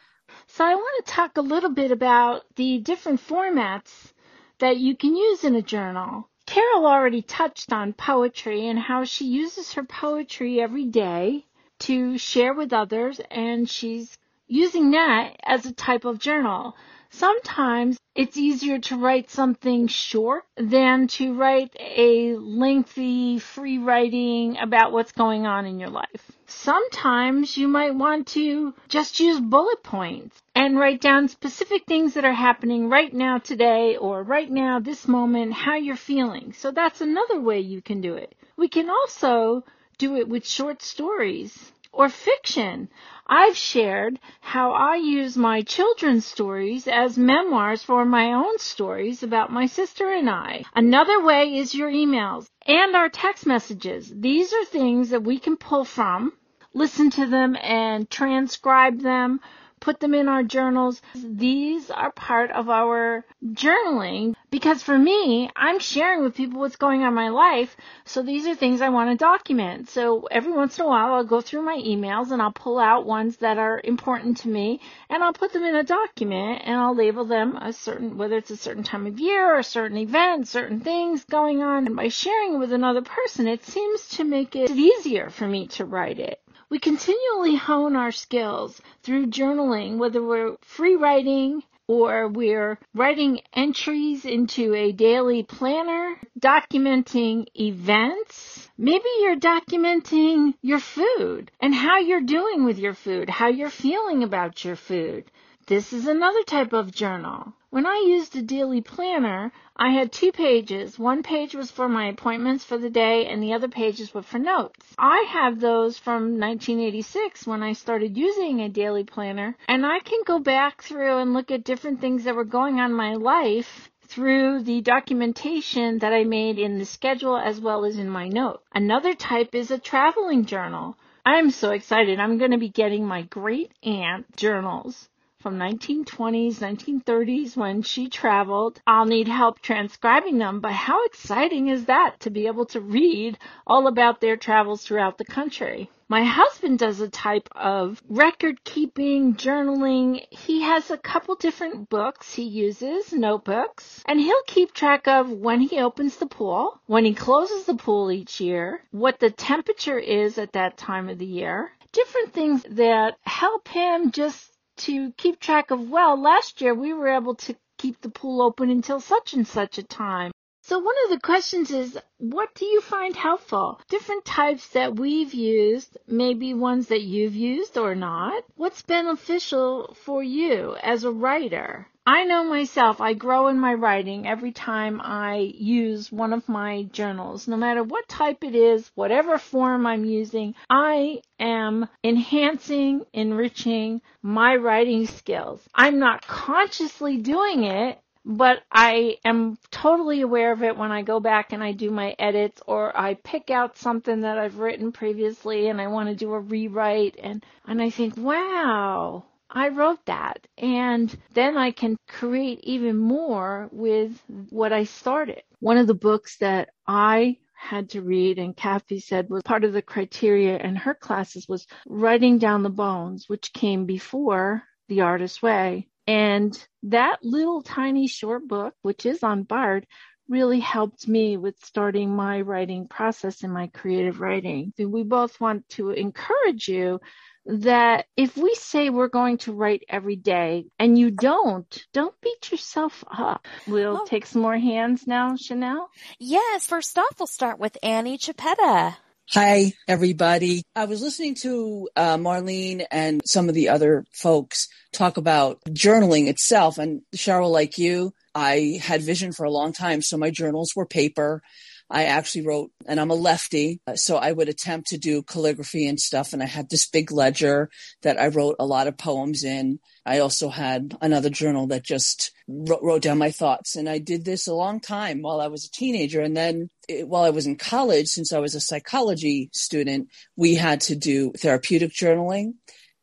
So 0.49 0.65
I 0.65 0.75
want 0.75 1.07
to 1.07 1.13
talk 1.13 1.37
a 1.37 1.43
little 1.43 1.71
bit 1.71 1.91
about 1.91 2.43
the 2.57 2.79
different 2.79 3.21
formats 3.21 4.13
that 4.59 4.79
you 4.79 4.97
can 4.97 5.15
use 5.15 5.45
in 5.45 5.55
a 5.55 5.63
journal. 5.63 6.29
Carol 6.47 6.87
already 6.87 7.23
touched 7.23 7.73
on 7.73 7.93
poetry 7.93 8.69
and 8.69 8.79
how 8.79 9.05
she 9.05 9.27
uses 9.27 9.73
her 9.75 9.85
poetry 9.85 10.61
every 10.61 10.85
day 10.85 11.45
to 11.81 12.17
share 12.17 12.55
with 12.55 12.73
others 12.73 13.21
and 13.31 13.69
she's 13.69 14.17
using 14.49 14.93
that 14.93 15.37
as 15.43 15.67
a 15.67 15.73
type 15.73 16.05
of 16.05 16.19
journal. 16.19 16.77
Sometimes 17.11 17.99
it's 18.15 18.37
easier 18.37 18.79
to 18.79 18.97
write 18.97 19.31
something 19.31 19.87
short 19.87 20.45
than 20.57 21.07
to 21.09 21.35
write 21.35 21.75
a 21.79 22.35
lengthy 22.37 23.39
free 23.39 23.79
writing 23.79 24.59
about 24.59 24.93
what's 24.93 25.13
going 25.13 25.47
on 25.47 25.67
in 25.67 25.79
your 25.79 25.91
life. 25.91 26.33
Sometimes 26.47 27.57
you 27.57 27.69
might 27.69 27.95
want 27.95 28.27
to 28.29 28.75
just 28.89 29.21
use 29.21 29.41
bullet 29.41 29.83
points 29.83 30.43
and 30.55 30.79
write 30.79 31.01
down 31.01 31.29
specific 31.29 31.85
things 31.87 32.15
that 32.15 32.25
are 32.25 32.33
happening 32.33 32.89
right 32.89 33.13
now 33.13 33.39
today 33.39 33.97
or 33.97 34.23
right 34.23 34.51
now 34.51 34.79
this 34.79 35.07
moment, 35.07 35.53
how 35.53 35.77
you're 35.77 35.97
feeling. 35.97 36.53
So 36.53 36.71
that's 36.71 37.01
another 37.01 37.41
way 37.41 37.61
you 37.61 37.83
can 37.83 38.01
do 38.01 38.15
it. 38.15 38.35
We 38.57 38.69
can 38.69 38.89
also 38.91 39.65
do 39.99 40.17
it 40.17 40.29
with 40.29 40.47
short 40.47 40.83
stories 40.83 41.73
or 41.93 42.09
fiction. 42.09 42.89
I've 43.27 43.57
shared 43.57 44.21
how 44.41 44.73
I 44.73 44.97
use 44.97 45.37
my 45.37 45.63
children's 45.63 46.25
stories 46.25 46.87
as 46.87 47.19
memoirs 47.19 47.83
for 47.83 48.05
my 48.05 48.33
own 48.33 48.59
stories 48.59 49.23
about 49.23 49.53
my 49.53 49.67
sister 49.67 50.13
and 50.13 50.31
I. 50.31 50.65
Another 50.75 51.25
way 51.25 51.57
is 51.57 51.75
your 51.75 51.91
emails 51.91 52.49
and 52.67 52.95
our 52.95 53.09
text 53.09 53.47
messages. 53.47 54.13
These 54.15 54.53
are 54.53 54.65
things 54.65 55.11
that 55.11 55.25
we 55.25 55.39
can 55.39 55.57
pull 55.57 55.85
from, 55.85 56.33
listen 56.73 57.11
to 57.11 57.27
them 57.27 57.57
and 57.61 58.09
transcribe 58.11 59.01
them 59.01 59.41
put 59.81 60.01
them 60.01 60.15
in 60.15 60.29
our 60.29 60.43
journals. 60.43 61.03
These 61.15 61.91
are 61.91 62.11
part 62.11 62.51
of 62.51 62.69
our 62.69 63.25
journaling 63.45 64.35
because 64.51 64.83
for 64.83 64.99
me, 64.99 65.51
I'm 65.55 65.79
sharing 65.79 66.23
with 66.23 66.35
people 66.35 66.61
what's 66.61 66.77
going 66.77 67.03
on 67.03 67.09
in 67.09 67.15
my 67.15 67.29
life. 67.29 67.77
So 68.05 68.23
these 68.23 68.47
are 68.47 68.55
things 68.55 68.81
I 68.81 68.89
want 68.89 69.11
to 69.11 69.17
document. 69.17 69.89
So 69.89 70.29
every 70.31 70.53
once 70.53 70.79
in 70.79 70.85
a 70.85 70.89
while, 70.89 71.15
I'll 71.15 71.25
go 71.25 71.41
through 71.41 71.63
my 71.63 71.77
emails 71.77 72.31
and 72.31 72.41
I'll 72.41 72.53
pull 72.53 72.79
out 72.79 73.07
ones 73.07 73.37
that 73.39 73.59
are 73.59 73.81
important 73.85 74.39
to 74.39 74.49
me 74.49 74.81
and 75.11 75.23
I'll 75.23 75.33
put 75.33 75.53
them 75.53 75.63
in 75.63 75.77
a 75.77 75.85
document 75.85 76.63
and 76.65 76.77
I'll 76.77 76.95
label 76.95 77.25
them 77.25 77.57
a 77.57 77.73
certain, 77.73 78.17
whether 78.17 78.39
it's 78.39 78.51
a 78.51 78.57
certain 78.57 78.83
time 78.83 79.07
of 79.07 79.21
year 79.21 79.55
or 79.55 79.59
a 79.59 79.65
certain 79.65 79.99
event, 79.99 80.49
certain 80.49 80.81
things 80.81 81.25
going 81.25 81.63
on. 81.63 81.87
And 81.87 81.97
by 81.97 82.09
sharing 82.09 82.55
it 82.55 82.59
with 82.59 82.73
another 82.73 83.03
person, 83.03 83.47
it 83.47 83.65
seems 83.65 84.09
to 84.11 84.25
make 84.25 84.57
it 84.57 84.71
easier 84.71 85.31
for 85.31 85.47
me 85.47 85.67
to 85.69 85.85
write 85.85 86.19
it. 86.19 86.41
We 86.69 86.81
continually 86.81 87.55
hone 87.55 87.95
our 87.95 88.11
skills 88.11 88.83
through 89.05 89.29
journaling, 89.29 89.99
whether 89.99 90.21
we're 90.21 90.57
free 90.63 90.97
writing 90.97 91.63
or 91.87 92.27
we're 92.27 92.81
writing 92.93 93.41
entries 93.53 94.25
into 94.25 94.75
a 94.75 94.91
daily 94.91 95.45
planner, 95.45 96.17
documenting 96.41 97.47
events. 97.55 98.69
Maybe 98.77 99.09
you're 99.21 99.37
documenting 99.37 100.55
your 100.61 100.81
food 100.81 101.53
and 101.61 101.73
how 101.73 101.99
you're 101.99 102.21
doing 102.21 102.65
with 102.65 102.79
your 102.81 102.95
food, 102.95 103.31
how 103.31 103.47
you're 103.47 103.71
feeling 103.71 104.25
about 104.25 104.65
your 104.65 104.75
food. 104.75 105.31
This 105.69 105.93
is 105.93 106.07
another 106.07 106.45
type 106.45 106.73
of 106.73 106.93
journal. 106.93 107.53
When 107.71 107.87
I 107.87 108.05
used 108.07 108.37
a 108.37 108.43
daily 108.43 108.81
planner, 108.81 109.51
I 109.75 109.91
had 109.91 110.13
two 110.13 110.31
pages. 110.31 110.97
One 110.97 111.25
page 111.25 111.57
was 111.57 111.73
for 111.73 111.89
my 111.89 112.07
appointments 112.07 112.65
for 112.65 112.79
the 112.79 112.89
day 112.89 113.27
and 113.27 113.43
the 113.43 113.53
other 113.53 113.67
pages 113.67 114.15
were 114.15 114.23
for 114.23 114.39
notes. 114.39 114.95
I 114.97 115.27
have 115.29 115.59
those 115.59 115.99
from 115.99 116.39
1986 116.39 117.49
when 117.49 117.65
I 117.65 117.73
started 117.73 118.17
using 118.17 118.61
a 118.61 118.69
daily 118.69 119.03
planner 119.03 119.57
and 119.67 119.85
I 119.85 119.99
can 119.99 120.21
go 120.25 120.39
back 120.39 120.83
through 120.83 121.19
and 121.19 121.35
look 121.35 121.51
at 121.51 121.65
different 121.65 122.01
things 122.01 122.23
that 122.23 122.37
were 122.37 122.45
going 122.45 122.79
on 122.79 122.93
in 122.93 122.97
my 122.97 123.15
life 123.15 123.91
through 124.03 124.63
the 124.63 124.83
documentation 124.83 125.99
that 125.99 126.13
I 126.13 126.23
made 126.23 126.61
in 126.61 126.79
the 126.79 126.85
schedule 126.85 127.37
as 127.37 127.61
well 127.61 127.85
as 127.85 127.99
in 127.99 128.09
my 128.09 128.29
note. 128.29 128.63
Another 128.73 129.15
type 129.15 129.53
is 129.53 129.73
a 129.73 129.81
traveling 129.81 130.45
journal. 130.45 130.97
I'm 131.25 131.51
so 131.51 131.73
excited. 131.73 132.21
I'm 132.21 132.39
going 132.39 132.53
to 132.53 132.57
be 132.57 132.69
getting 132.69 133.05
my 133.05 133.23
great 133.23 133.73
aunt 133.83 134.37
journals 134.37 135.09
from 135.47 135.61
1920s, 135.61 136.57
1930s 136.57 137.57
when 137.57 137.81
she 137.81 138.09
traveled. 138.09 138.81
I'll 138.85 139.05
need 139.05 139.29
help 139.29 139.61
transcribing 139.61 140.39
them, 140.39 140.59
but 140.59 140.73
how 140.73 141.05
exciting 141.05 141.69
is 141.69 141.85
that 141.85 142.19
to 142.23 142.31
be 142.31 142.49
able 142.49 142.67
to 142.67 142.81
read 142.81 143.39
all 143.65 143.87
about 143.87 144.21
their 144.21 144.37
travels 144.37 144.83
throughout 144.83 145.19
the 145.19 145.25
country? 145.25 145.89
My 146.09 146.25
husband 146.25 146.81
does 146.81 147.01
a 147.01 147.09
type 147.09 147.49
of 147.55 148.03
record 148.09 148.65
keeping, 148.65 149.37
journaling. 149.37 150.21
He 150.31 150.63
has 150.63 150.91
a 150.91 150.99
couple 150.99 151.37
different 151.37 151.89
books 151.89 152.35
he 152.35 152.43
uses, 152.43 153.13
notebooks, 153.13 154.03
and 154.05 154.19
he'll 154.19 154.43
keep 154.49 154.75
track 154.75 155.07
of 155.07 155.31
when 155.31 155.61
he 155.61 155.79
opens 155.79 156.17
the 156.17 156.27
pool, 156.27 156.81
when 156.87 157.05
he 157.05 157.15
closes 157.15 157.67
the 157.67 157.77
pool 157.77 158.11
each 158.11 158.41
year, 158.41 158.83
what 158.91 159.21
the 159.21 159.31
temperature 159.31 160.01
is 160.01 160.39
at 160.39 160.55
that 160.55 160.77
time 160.77 161.09
of 161.09 161.19
the 161.19 161.25
year, 161.25 161.71
different 161.93 162.33
things 162.33 162.65
that 162.69 163.15
help 163.25 163.69
him 163.69 164.11
just 164.11 164.56
to 164.79 165.13
keep 165.13 165.41
track 165.41 165.71
of, 165.71 165.89
well, 165.91 166.21
last 166.21 166.61
year 166.61 166.75
we 166.75 166.93
were 166.93 167.09
able 167.09 167.35
to 167.37 167.55
keep 167.79 168.01
the 168.01 168.11
pool 168.11 168.43
open 168.43 168.71
until 168.71 169.01
such 169.01 169.35
and 169.35 169.47
such 169.47 169.79
a 169.79 169.83
time. 169.83 170.33
So 170.69 170.81
one 170.81 170.97
of 171.05 171.11
the 171.11 171.21
questions 171.21 171.71
is, 171.71 171.97
what 172.19 172.53
do 172.57 172.65
you 172.65 172.81
find 172.81 173.15
helpful? 173.15 173.81
Different 173.89 174.25
types 174.25 174.67
that 174.71 174.97
we've 174.97 175.33
used, 175.33 175.97
maybe 176.09 176.55
ones 176.55 176.89
that 176.89 177.03
you've 177.03 177.37
used 177.37 177.79
or 177.79 177.95
not. 177.95 178.43
What's 178.57 178.83
beneficial 178.83 179.95
for 180.03 180.25
you 180.25 180.75
as 180.83 181.05
a 181.05 181.13
writer? 181.13 181.87
I 182.05 182.25
know 182.25 182.43
myself, 182.43 183.01
I 183.01 183.15
grow 183.15 183.47
in 183.47 183.61
my 183.61 183.75
writing 183.75 184.27
every 184.27 184.51
time 184.51 185.01
I 185.01 185.53
use 185.57 186.11
one 186.11 186.33
of 186.33 186.49
my 186.49 186.83
journals. 186.91 187.47
No 187.47 187.57
matter 187.57 187.85
what 187.85 188.09
type 188.09 188.43
it 188.43 188.57
is, 188.57 188.91
whatever 188.97 189.39
form 189.39 189.87
I'm 189.87 190.05
using, 190.05 190.57
I 190.69 191.23
am 191.39 191.89
enhancing, 192.03 193.07
enriching 193.13 194.03
my 194.21 194.57
writing 194.57 195.07
skills. 195.07 195.61
I'm 195.73 196.01
not 196.01 196.27
consciously 196.27 197.19
doing 197.19 197.63
it, 197.63 198.01
but 198.29 198.65
I 198.73 199.19
am 199.25 199.57
totally 199.71 200.21
aware 200.21 200.51
of 200.51 200.65
it 200.65 200.77
when 200.77 200.91
I 200.91 201.03
go 201.03 201.21
back 201.21 201.53
and 201.53 201.63
I 201.63 201.71
do 201.71 201.93
my 201.93 202.17
edits 202.19 202.61
or 202.67 202.95
I 202.99 203.15
pick 203.15 203.51
out 203.51 203.79
something 203.79 204.23
that 204.23 204.37
I've 204.37 204.59
written 204.59 204.91
previously 204.91 205.69
and 205.69 205.81
I 205.81 205.87
want 205.87 206.09
to 206.09 206.17
do 206.17 206.33
a 206.33 206.41
rewrite 206.41 207.15
and, 207.23 207.47
and 207.69 207.81
I 207.81 207.91
think, 207.91 208.17
wow, 208.17 209.25
I 209.49 209.69
wrote 209.69 210.05
that. 210.07 210.45
And 210.59 211.17
then 211.35 211.57
I 211.57 211.71
can 211.71 211.97
create 212.09 212.59
even 212.65 212.97
more 212.97 213.69
with 213.71 214.21
what 214.51 214.73
I 214.73 214.85
started. 214.85 215.43
One 215.61 215.79
of 215.79 215.87
the 215.87 215.95
books 215.95 216.39
that 216.39 216.71
I 216.85 217.39
had 217.55 217.91
to 217.91 218.03
read 218.03 218.41
and 218.41 218.57
Kathy 218.57 218.99
said 218.99 219.31
was 219.31 219.45
part 219.45 219.63
of 219.63 219.73
the 219.73 219.83
criteria 219.83 220.59
in 220.59 220.75
her 220.75 220.95
classes 220.95 221.47
was 221.49 221.67
writing 221.87 222.39
down 222.39 222.65
the 222.65 222.71
bones, 222.71 223.29
which 223.29 223.53
came 223.53 223.87
before 223.87 224.65
the 224.89 225.03
artist's 225.03 225.43
way. 225.43 225.89
And 226.07 226.57
that 226.85 227.19
little 227.23 227.63
tiny 227.63 228.07
short 228.07 228.47
book, 228.47 228.75
which 228.83 229.07
is 229.07 229.23
on 229.23 229.43
Bard, 229.43 229.87
really 230.29 230.61
helped 230.61 231.07
me 231.07 231.37
with 231.37 231.55
starting 231.65 232.15
my 232.15 232.41
writing 232.41 232.89
process 232.89 233.43
and 233.43 233.53
my 233.53 233.69
creative 233.69 234.21
writing. 234.21 234.73
We 234.79 235.03
both 235.03 235.41
want 235.41 235.69
to 235.71 235.91
encourage 235.91 236.69
you 236.69 237.01
that 237.47 238.07
if 238.17 238.37
we 238.37 238.55
say 238.55 238.91
we're 238.91 239.07
going 239.09 239.39
to 239.39 239.53
write 239.53 239.85
every 239.89 240.17
day 240.17 240.67
and 240.79 240.99
you 240.99 241.13
don't, 241.13 241.87
don't 241.93 242.21
beat 242.21 242.51
yourself 242.51 243.05
up. 243.09 243.47
We'll 243.69 244.01
oh. 244.03 244.05
take 244.05 244.27
some 244.27 244.43
more 244.43 244.59
hands 244.59 245.07
now, 245.07 245.37
Chanel. 245.37 245.89
Yes. 246.19 246.67
First 246.67 246.99
off, 246.99 247.15
we'll 247.19 247.29
start 247.29 247.61
with 247.61 247.79
Annie 247.83 248.19
Chiappetta. 248.19 248.97
Hi, 249.33 249.73
everybody. 249.89 250.63
I 250.77 250.85
was 250.85 251.03
listening 251.03 251.35
to 251.43 251.89
uh, 251.97 252.17
Marlene 252.17 252.87
and 252.93 253.21
some 253.25 253.49
of 253.49 253.57
the 253.57 253.71
other 253.71 254.05
folks 254.13 254.69
talk 254.93 255.17
about 255.17 255.59
journaling 255.69 256.29
itself. 256.29 256.79
And 256.79 257.03
Cheryl, 257.13 257.51
like 257.51 257.77
you, 257.77 258.13
I 258.37 258.79
had 258.81 259.03
vision 259.03 259.33
for 259.33 259.43
a 259.43 259.51
long 259.51 259.73
time. 259.73 260.01
So 260.01 260.17
my 260.17 260.31
journals 260.31 260.75
were 260.77 260.87
paper. 260.87 261.43
I 261.89 262.05
actually 262.05 262.47
wrote, 262.47 262.73
and 262.87 262.99
I'm 262.99 263.11
a 263.11 263.15
lefty, 263.15 263.81
uh, 263.87 263.95
so 263.95 264.17
I 264.17 264.33
would 264.33 264.49
attempt 264.49 264.89
to 264.89 264.99
do 264.99 265.23
calligraphy 265.23 265.87
and 265.87 266.01
stuff. 266.01 266.33
And 266.33 266.43
I 266.43 266.47
had 266.47 266.69
this 266.69 266.89
big 266.89 267.13
ledger 267.13 267.71
that 268.03 268.21
I 268.21 268.29
wrote 268.29 268.57
a 268.59 268.67
lot 268.67 268.89
of 268.89 268.99
poems 268.99 269.45
in. 269.45 269.79
I 270.05 270.19
also 270.19 270.49
had 270.49 270.97
another 271.01 271.31
journal 271.31 271.69
that 271.69 271.85
just 271.85 272.33
wrote, 272.49 272.83
wrote 272.83 273.03
down 273.03 273.19
my 273.19 273.31
thoughts. 273.31 273.77
And 273.77 273.89
I 273.89 273.99
did 273.99 274.25
this 274.25 274.49
a 274.49 274.55
long 274.55 274.81
time 274.81 275.23
while 275.23 275.41
I 275.41 275.47
was 275.47 275.65
a 275.65 275.71
teenager. 275.71 276.21
And 276.21 276.37
then 276.37 276.71
it, 276.89 277.09
while 277.09 277.23
I 277.23 277.31
was 277.31 277.47
in 277.47 277.57
college, 277.57 278.09
since 278.09 278.33
I 278.33 278.41
was 278.41 278.55
a 278.55 278.61
psychology 278.61 279.51
student, 279.53 280.09
we 280.37 280.57
had 280.57 280.81
to 280.83 280.97
do 280.97 281.33
therapeutic 281.33 281.93
journaling. 281.93 282.55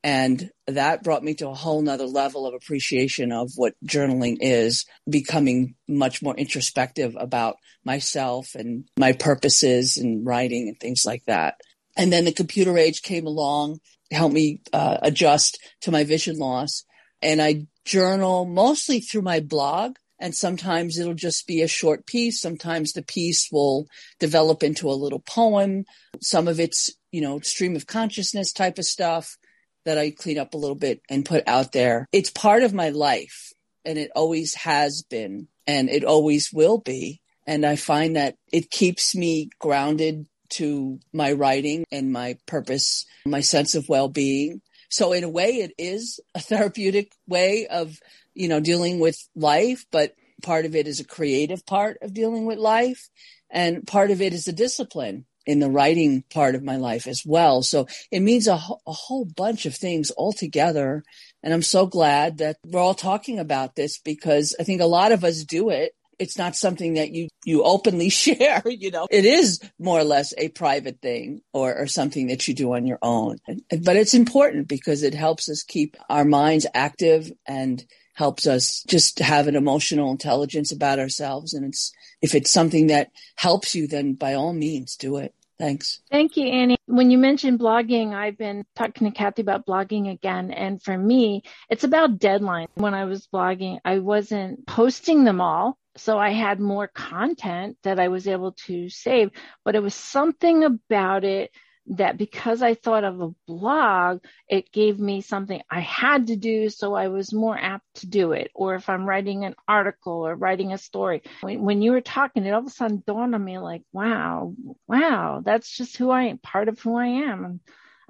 And 0.03 0.51
that 0.67 1.01
brought 1.01 1.23
me 1.23 1.33
to 1.35 1.47
a 1.47 1.53
whole 1.53 1.81
nother 1.81 2.05
level 2.05 2.45
of 2.45 2.53
appreciation 2.53 3.31
of 3.31 3.51
what 3.55 3.73
journaling 3.85 4.37
is, 4.41 4.85
becoming 5.09 5.75
much 5.87 6.21
more 6.21 6.35
introspective 6.35 7.15
about 7.17 7.55
myself 7.85 8.53
and 8.55 8.85
my 8.99 9.13
purposes 9.13 9.97
and 9.97 10.25
writing 10.25 10.67
and 10.67 10.79
things 10.79 11.05
like 11.05 11.23
that. 11.27 11.55
And 11.95 12.11
then 12.11 12.25
the 12.25 12.33
computer 12.33 12.77
age 12.77 13.01
came 13.01 13.25
along, 13.25 13.79
helped 14.11 14.33
me 14.33 14.61
uh, 14.73 14.97
adjust 15.01 15.57
to 15.81 15.91
my 15.91 16.03
vision 16.03 16.37
loss. 16.37 16.83
And 17.21 17.41
I 17.41 17.67
journal 17.85 18.45
mostly 18.45 18.99
through 18.99 19.21
my 19.21 19.39
blog. 19.39 19.95
And 20.19 20.35
sometimes 20.35 20.97
it'll 20.97 21.13
just 21.13 21.47
be 21.47 21.61
a 21.61 21.67
short 21.67 22.05
piece. 22.05 22.41
Sometimes 22.41 22.93
the 22.93 23.03
piece 23.03 23.49
will 23.51 23.87
develop 24.19 24.63
into 24.63 24.89
a 24.89 24.93
little 24.93 25.19
poem. 25.19 25.85
Some 26.21 26.47
of 26.47 26.59
it's, 26.59 26.89
you 27.11 27.21
know, 27.21 27.39
stream 27.39 27.75
of 27.75 27.87
consciousness 27.87 28.51
type 28.51 28.77
of 28.77 28.85
stuff 28.85 29.37
that 29.85 29.97
I 29.97 30.11
clean 30.11 30.37
up 30.37 30.53
a 30.53 30.57
little 30.57 30.75
bit 30.75 31.01
and 31.09 31.25
put 31.25 31.47
out 31.47 31.71
there. 31.71 32.07
It's 32.11 32.29
part 32.29 32.63
of 32.63 32.73
my 32.73 32.89
life 32.89 33.51
and 33.85 33.97
it 33.97 34.11
always 34.15 34.55
has 34.55 35.03
been 35.03 35.47
and 35.67 35.89
it 35.89 36.03
always 36.03 36.51
will 36.51 36.77
be. 36.77 37.21
And 37.45 37.65
I 37.65 37.75
find 37.75 38.15
that 38.15 38.35
it 38.51 38.69
keeps 38.69 39.15
me 39.15 39.49
grounded 39.59 40.27
to 40.51 40.99
my 41.11 41.33
writing 41.33 41.83
and 41.91 42.11
my 42.11 42.37
purpose, 42.45 43.05
my 43.25 43.41
sense 43.41 43.75
of 43.75 43.89
well-being. 43.89 44.61
So 44.89 45.11
in 45.11 45.23
a 45.23 45.29
way, 45.29 45.55
it 45.55 45.73
is 45.77 46.19
a 46.35 46.39
therapeutic 46.39 47.11
way 47.27 47.67
of, 47.67 47.99
you 48.33 48.47
know, 48.47 48.59
dealing 48.59 48.99
with 48.99 49.17
life, 49.35 49.85
but 49.91 50.13
part 50.41 50.65
of 50.65 50.75
it 50.75 50.87
is 50.87 50.99
a 50.99 51.05
creative 51.05 51.65
part 51.65 51.97
of 52.01 52.13
dealing 52.13 52.45
with 52.45 52.59
life. 52.59 53.09
And 53.49 53.85
part 53.85 54.11
of 54.11 54.21
it 54.21 54.33
is 54.33 54.47
a 54.47 54.53
discipline 54.53 55.25
in 55.45 55.59
the 55.59 55.69
writing 55.69 56.23
part 56.33 56.55
of 56.55 56.63
my 56.63 56.77
life 56.77 57.07
as 57.07 57.23
well. 57.25 57.61
So 57.61 57.87
it 58.11 58.21
means 58.21 58.47
a, 58.47 58.53
a 58.53 58.91
whole 58.91 59.25
bunch 59.25 59.65
of 59.65 59.75
things 59.75 60.11
all 60.11 60.33
together. 60.33 61.03
And 61.41 61.53
I'm 61.53 61.61
so 61.61 61.85
glad 61.85 62.37
that 62.37 62.57
we're 62.65 62.79
all 62.79 62.93
talking 62.93 63.39
about 63.39 63.75
this 63.75 63.99
because 63.99 64.55
I 64.59 64.63
think 64.63 64.81
a 64.81 64.85
lot 64.85 65.11
of 65.11 65.23
us 65.23 65.43
do 65.43 65.69
it. 65.69 65.93
It's 66.19 66.37
not 66.37 66.55
something 66.55 66.93
that 66.93 67.11
you, 67.11 67.27
you 67.43 67.63
openly 67.63 68.09
share, 68.09 68.63
you 68.65 68.91
know, 68.91 69.07
it 69.09 69.25
is 69.25 69.59
more 69.79 69.99
or 69.99 70.03
less 70.05 70.33
a 70.37 70.49
private 70.49 71.01
thing 71.01 71.41
or, 71.51 71.75
or 71.75 71.87
something 71.87 72.27
that 72.27 72.47
you 72.47 72.53
do 72.53 72.73
on 72.73 72.85
your 72.85 72.99
own. 73.01 73.37
But 73.47 73.97
it's 73.97 74.13
important 74.13 74.67
because 74.67 75.03
it 75.03 75.13
helps 75.13 75.49
us 75.49 75.63
keep 75.63 75.97
our 76.09 76.23
minds 76.23 76.67
active 76.73 77.31
and 77.45 77.83
helps 78.13 78.47
us 78.47 78.83
just 78.87 79.19
have 79.19 79.47
an 79.47 79.55
emotional 79.55 80.11
intelligence 80.11 80.71
about 80.71 80.99
ourselves. 80.99 81.53
And 81.53 81.65
it's, 81.65 81.91
if 82.21 82.35
it's 82.35 82.51
something 82.51 82.87
that 82.87 83.11
helps 83.35 83.75
you, 83.75 83.87
then 83.87 84.13
by 84.13 84.33
all 84.33 84.53
means 84.53 84.95
do 84.95 85.17
it. 85.17 85.33
Thanks. 85.59 86.01
Thank 86.11 86.35
you, 86.35 86.47
Annie. 86.47 86.77
When 86.87 87.11
you 87.11 87.17
mentioned 87.17 87.59
blogging, 87.59 88.13
I've 88.13 88.37
been 88.37 88.65
talking 88.75 89.09
to 89.09 89.17
Kathy 89.17 89.43
about 89.43 89.65
blogging 89.65 90.11
again. 90.11 90.51
And 90.51 90.81
for 90.81 90.97
me, 90.97 91.43
it's 91.69 91.83
about 91.83 92.19
deadlines. 92.19 92.67
When 92.73 92.93
I 92.93 93.05
was 93.05 93.27
blogging, 93.27 93.79
I 93.85 93.99
wasn't 93.99 94.65
posting 94.65 95.23
them 95.23 95.41
all. 95.41 95.77
So 95.95 96.17
I 96.17 96.31
had 96.31 96.59
more 96.59 96.87
content 96.87 97.77
that 97.83 97.99
I 97.99 98.07
was 98.07 98.27
able 98.27 98.53
to 98.65 98.89
save, 98.89 99.29
but 99.63 99.75
it 99.75 99.83
was 99.83 99.93
something 99.93 100.63
about 100.63 101.23
it 101.23 101.51
that 101.87 102.17
because 102.17 102.61
I 102.61 102.73
thought 102.75 103.03
of 103.03 103.21
a 103.21 103.33
blog, 103.47 104.23
it 104.47 104.71
gave 104.71 104.99
me 104.99 105.21
something 105.21 105.61
I 105.69 105.81
had 105.81 106.27
to 106.27 106.35
do. 106.35 106.69
So 106.69 106.93
I 106.93 107.09
was 107.09 107.33
more 107.33 107.57
apt 107.57 107.85
to 107.95 108.07
do 108.07 108.31
it. 108.31 108.51
Or 108.55 108.75
if 108.75 108.89
I'm 108.89 109.05
writing 109.05 109.45
an 109.45 109.55
article 109.67 110.25
or 110.25 110.35
writing 110.35 110.73
a 110.73 110.77
story, 110.77 111.23
when, 111.41 111.61
when 111.61 111.81
you 111.81 111.91
were 111.91 112.01
talking, 112.01 112.45
it 112.45 112.51
all 112.51 112.61
of 112.61 112.67
a 112.67 112.69
sudden 112.69 113.03
dawned 113.05 113.35
on 113.35 113.43
me 113.43 113.59
like, 113.59 113.83
wow, 113.91 114.53
wow, 114.87 115.41
that's 115.43 115.75
just 115.75 115.97
who 115.97 116.09
I 116.09 116.23
am, 116.23 116.37
part 116.37 116.69
of 116.69 116.79
who 116.79 116.95
I 116.95 117.07
am. 117.07 117.59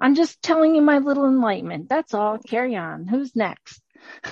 I'm 0.00 0.14
just 0.14 0.42
telling 0.42 0.74
you 0.74 0.82
my 0.82 0.98
little 0.98 1.26
enlightenment. 1.26 1.88
That's 1.88 2.14
all. 2.14 2.38
Carry 2.38 2.76
on. 2.76 3.06
Who's 3.06 3.34
next? 3.34 3.80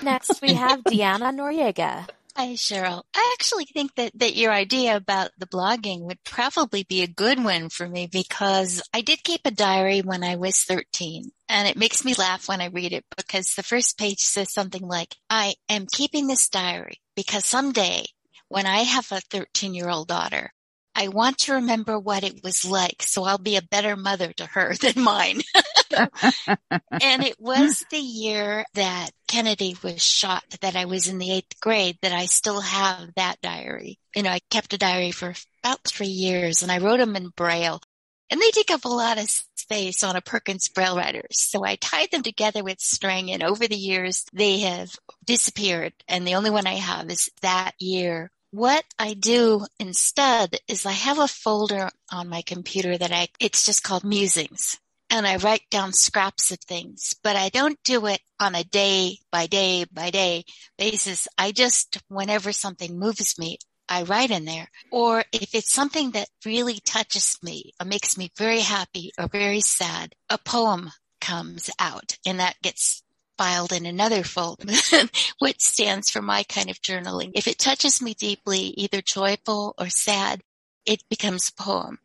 Next, 0.02 0.42
we 0.42 0.54
have 0.54 0.80
Deanna 0.86 1.34
Noriega. 1.34 2.06
Hi, 2.34 2.54
Cheryl. 2.54 3.02
I 3.14 3.36
actually 3.38 3.66
think 3.66 3.94
that, 3.96 4.18
that 4.18 4.36
your 4.36 4.52
idea 4.52 4.96
about 4.96 5.32
the 5.36 5.46
blogging 5.46 6.00
would 6.00 6.24
probably 6.24 6.82
be 6.82 7.02
a 7.02 7.06
good 7.06 7.44
one 7.44 7.68
for 7.68 7.86
me 7.86 8.08
because 8.10 8.82
I 8.94 9.02
did 9.02 9.22
keep 9.22 9.42
a 9.44 9.50
diary 9.50 10.00
when 10.00 10.24
I 10.24 10.36
was 10.36 10.62
13 10.62 11.30
and 11.50 11.68
it 11.68 11.76
makes 11.76 12.06
me 12.06 12.14
laugh 12.14 12.48
when 12.48 12.62
I 12.62 12.66
read 12.66 12.94
it 12.94 13.04
because 13.18 13.52
the 13.54 13.62
first 13.62 13.98
page 13.98 14.20
says 14.20 14.50
something 14.50 14.82
like, 14.82 15.14
I 15.28 15.54
am 15.68 15.86
keeping 15.92 16.26
this 16.26 16.48
diary 16.48 17.02
because 17.16 17.44
someday 17.44 18.06
when 18.48 18.64
I 18.66 18.78
have 18.78 19.12
a 19.12 19.20
13 19.20 19.74
year 19.74 19.90
old 19.90 20.08
daughter, 20.08 20.54
I 20.94 21.08
want 21.08 21.38
to 21.40 21.54
remember 21.54 21.98
what 21.98 22.24
it 22.24 22.42
was 22.42 22.64
like 22.64 23.02
so 23.02 23.24
I'll 23.24 23.38
be 23.38 23.56
a 23.56 23.62
better 23.62 23.94
mother 23.94 24.32
to 24.34 24.46
her 24.46 24.74
than 24.80 25.04
mine. 25.04 25.42
and 25.92 27.22
it 27.24 27.36
was 27.38 27.84
the 27.90 27.98
year 27.98 28.64
that 28.72 29.10
Kennedy 29.32 29.74
was 29.82 30.04
shot 30.04 30.44
that 30.60 30.76
I 30.76 30.84
was 30.84 31.08
in 31.08 31.16
the 31.16 31.32
eighth 31.32 31.58
grade 31.58 31.96
that 32.02 32.12
I 32.12 32.26
still 32.26 32.60
have 32.60 33.14
that 33.16 33.40
diary. 33.40 33.98
You 34.14 34.24
know, 34.24 34.28
I 34.28 34.40
kept 34.50 34.74
a 34.74 34.78
diary 34.78 35.10
for 35.10 35.32
about 35.64 35.82
three 35.84 36.08
years 36.08 36.62
and 36.62 36.70
I 36.70 36.76
wrote 36.76 36.98
them 36.98 37.16
in 37.16 37.30
Braille 37.30 37.80
and 38.28 38.38
they 38.38 38.50
take 38.50 38.70
up 38.70 38.84
a 38.84 38.88
lot 38.88 39.16
of 39.16 39.30
space 39.54 40.04
on 40.04 40.16
a 40.16 40.20
Perkins 40.20 40.68
Braille 40.68 40.98
writer. 40.98 41.22
So 41.30 41.64
I 41.64 41.76
tied 41.76 42.10
them 42.10 42.22
together 42.22 42.62
with 42.62 42.78
string 42.78 43.30
and 43.30 43.42
over 43.42 43.66
the 43.66 43.74
years 43.74 44.26
they 44.34 44.58
have 44.60 44.94
disappeared. 45.24 45.94
And 46.06 46.26
the 46.26 46.34
only 46.34 46.50
one 46.50 46.66
I 46.66 46.74
have 46.74 47.08
is 47.08 47.30
that 47.40 47.72
year 47.78 48.30
what 48.50 48.84
I 48.98 49.14
do 49.14 49.64
instead 49.80 50.58
is 50.68 50.84
I 50.84 50.92
have 50.92 51.18
a 51.18 51.26
folder 51.26 51.88
on 52.12 52.28
my 52.28 52.42
computer 52.42 52.98
that 52.98 53.10
I, 53.10 53.28
it's 53.40 53.64
just 53.64 53.82
called 53.82 54.04
musings 54.04 54.76
and 55.12 55.26
I 55.26 55.36
write 55.36 55.68
down 55.70 55.92
scraps 55.92 56.50
of 56.50 56.58
things, 56.60 57.14
but 57.22 57.36
I 57.36 57.50
don't 57.50 57.78
do 57.84 58.06
it 58.06 58.20
on 58.40 58.54
a 58.54 58.64
day 58.64 59.18
by 59.30 59.46
day 59.46 59.84
by 59.92 60.08
day 60.08 60.44
basis. 60.78 61.28
I 61.36 61.52
just, 61.52 61.98
whenever 62.08 62.50
something 62.50 62.98
moves 62.98 63.38
me, 63.38 63.58
I 63.90 64.04
write 64.04 64.30
in 64.30 64.46
there. 64.46 64.70
Or 64.90 65.22
if 65.30 65.54
it's 65.54 65.70
something 65.70 66.12
that 66.12 66.30
really 66.46 66.80
touches 66.80 67.36
me 67.42 67.74
or 67.78 67.84
makes 67.84 68.16
me 68.16 68.32
very 68.38 68.60
happy 68.60 69.12
or 69.18 69.28
very 69.28 69.60
sad, 69.60 70.14
a 70.30 70.38
poem 70.38 70.90
comes 71.20 71.68
out 71.78 72.16
and 72.24 72.40
that 72.40 72.56
gets 72.62 73.02
filed 73.36 73.72
in 73.72 73.84
another 73.84 74.22
folder, 74.22 74.72
which 75.40 75.60
stands 75.60 76.08
for 76.08 76.22
my 76.22 76.42
kind 76.44 76.70
of 76.70 76.80
journaling. 76.80 77.32
If 77.34 77.46
it 77.46 77.58
touches 77.58 78.00
me 78.00 78.14
deeply, 78.14 78.68
either 78.78 79.02
joyful 79.02 79.74
or 79.76 79.90
sad, 79.90 80.40
it 80.86 81.02
becomes 81.10 81.50
a 81.50 81.62
poem. 81.62 81.98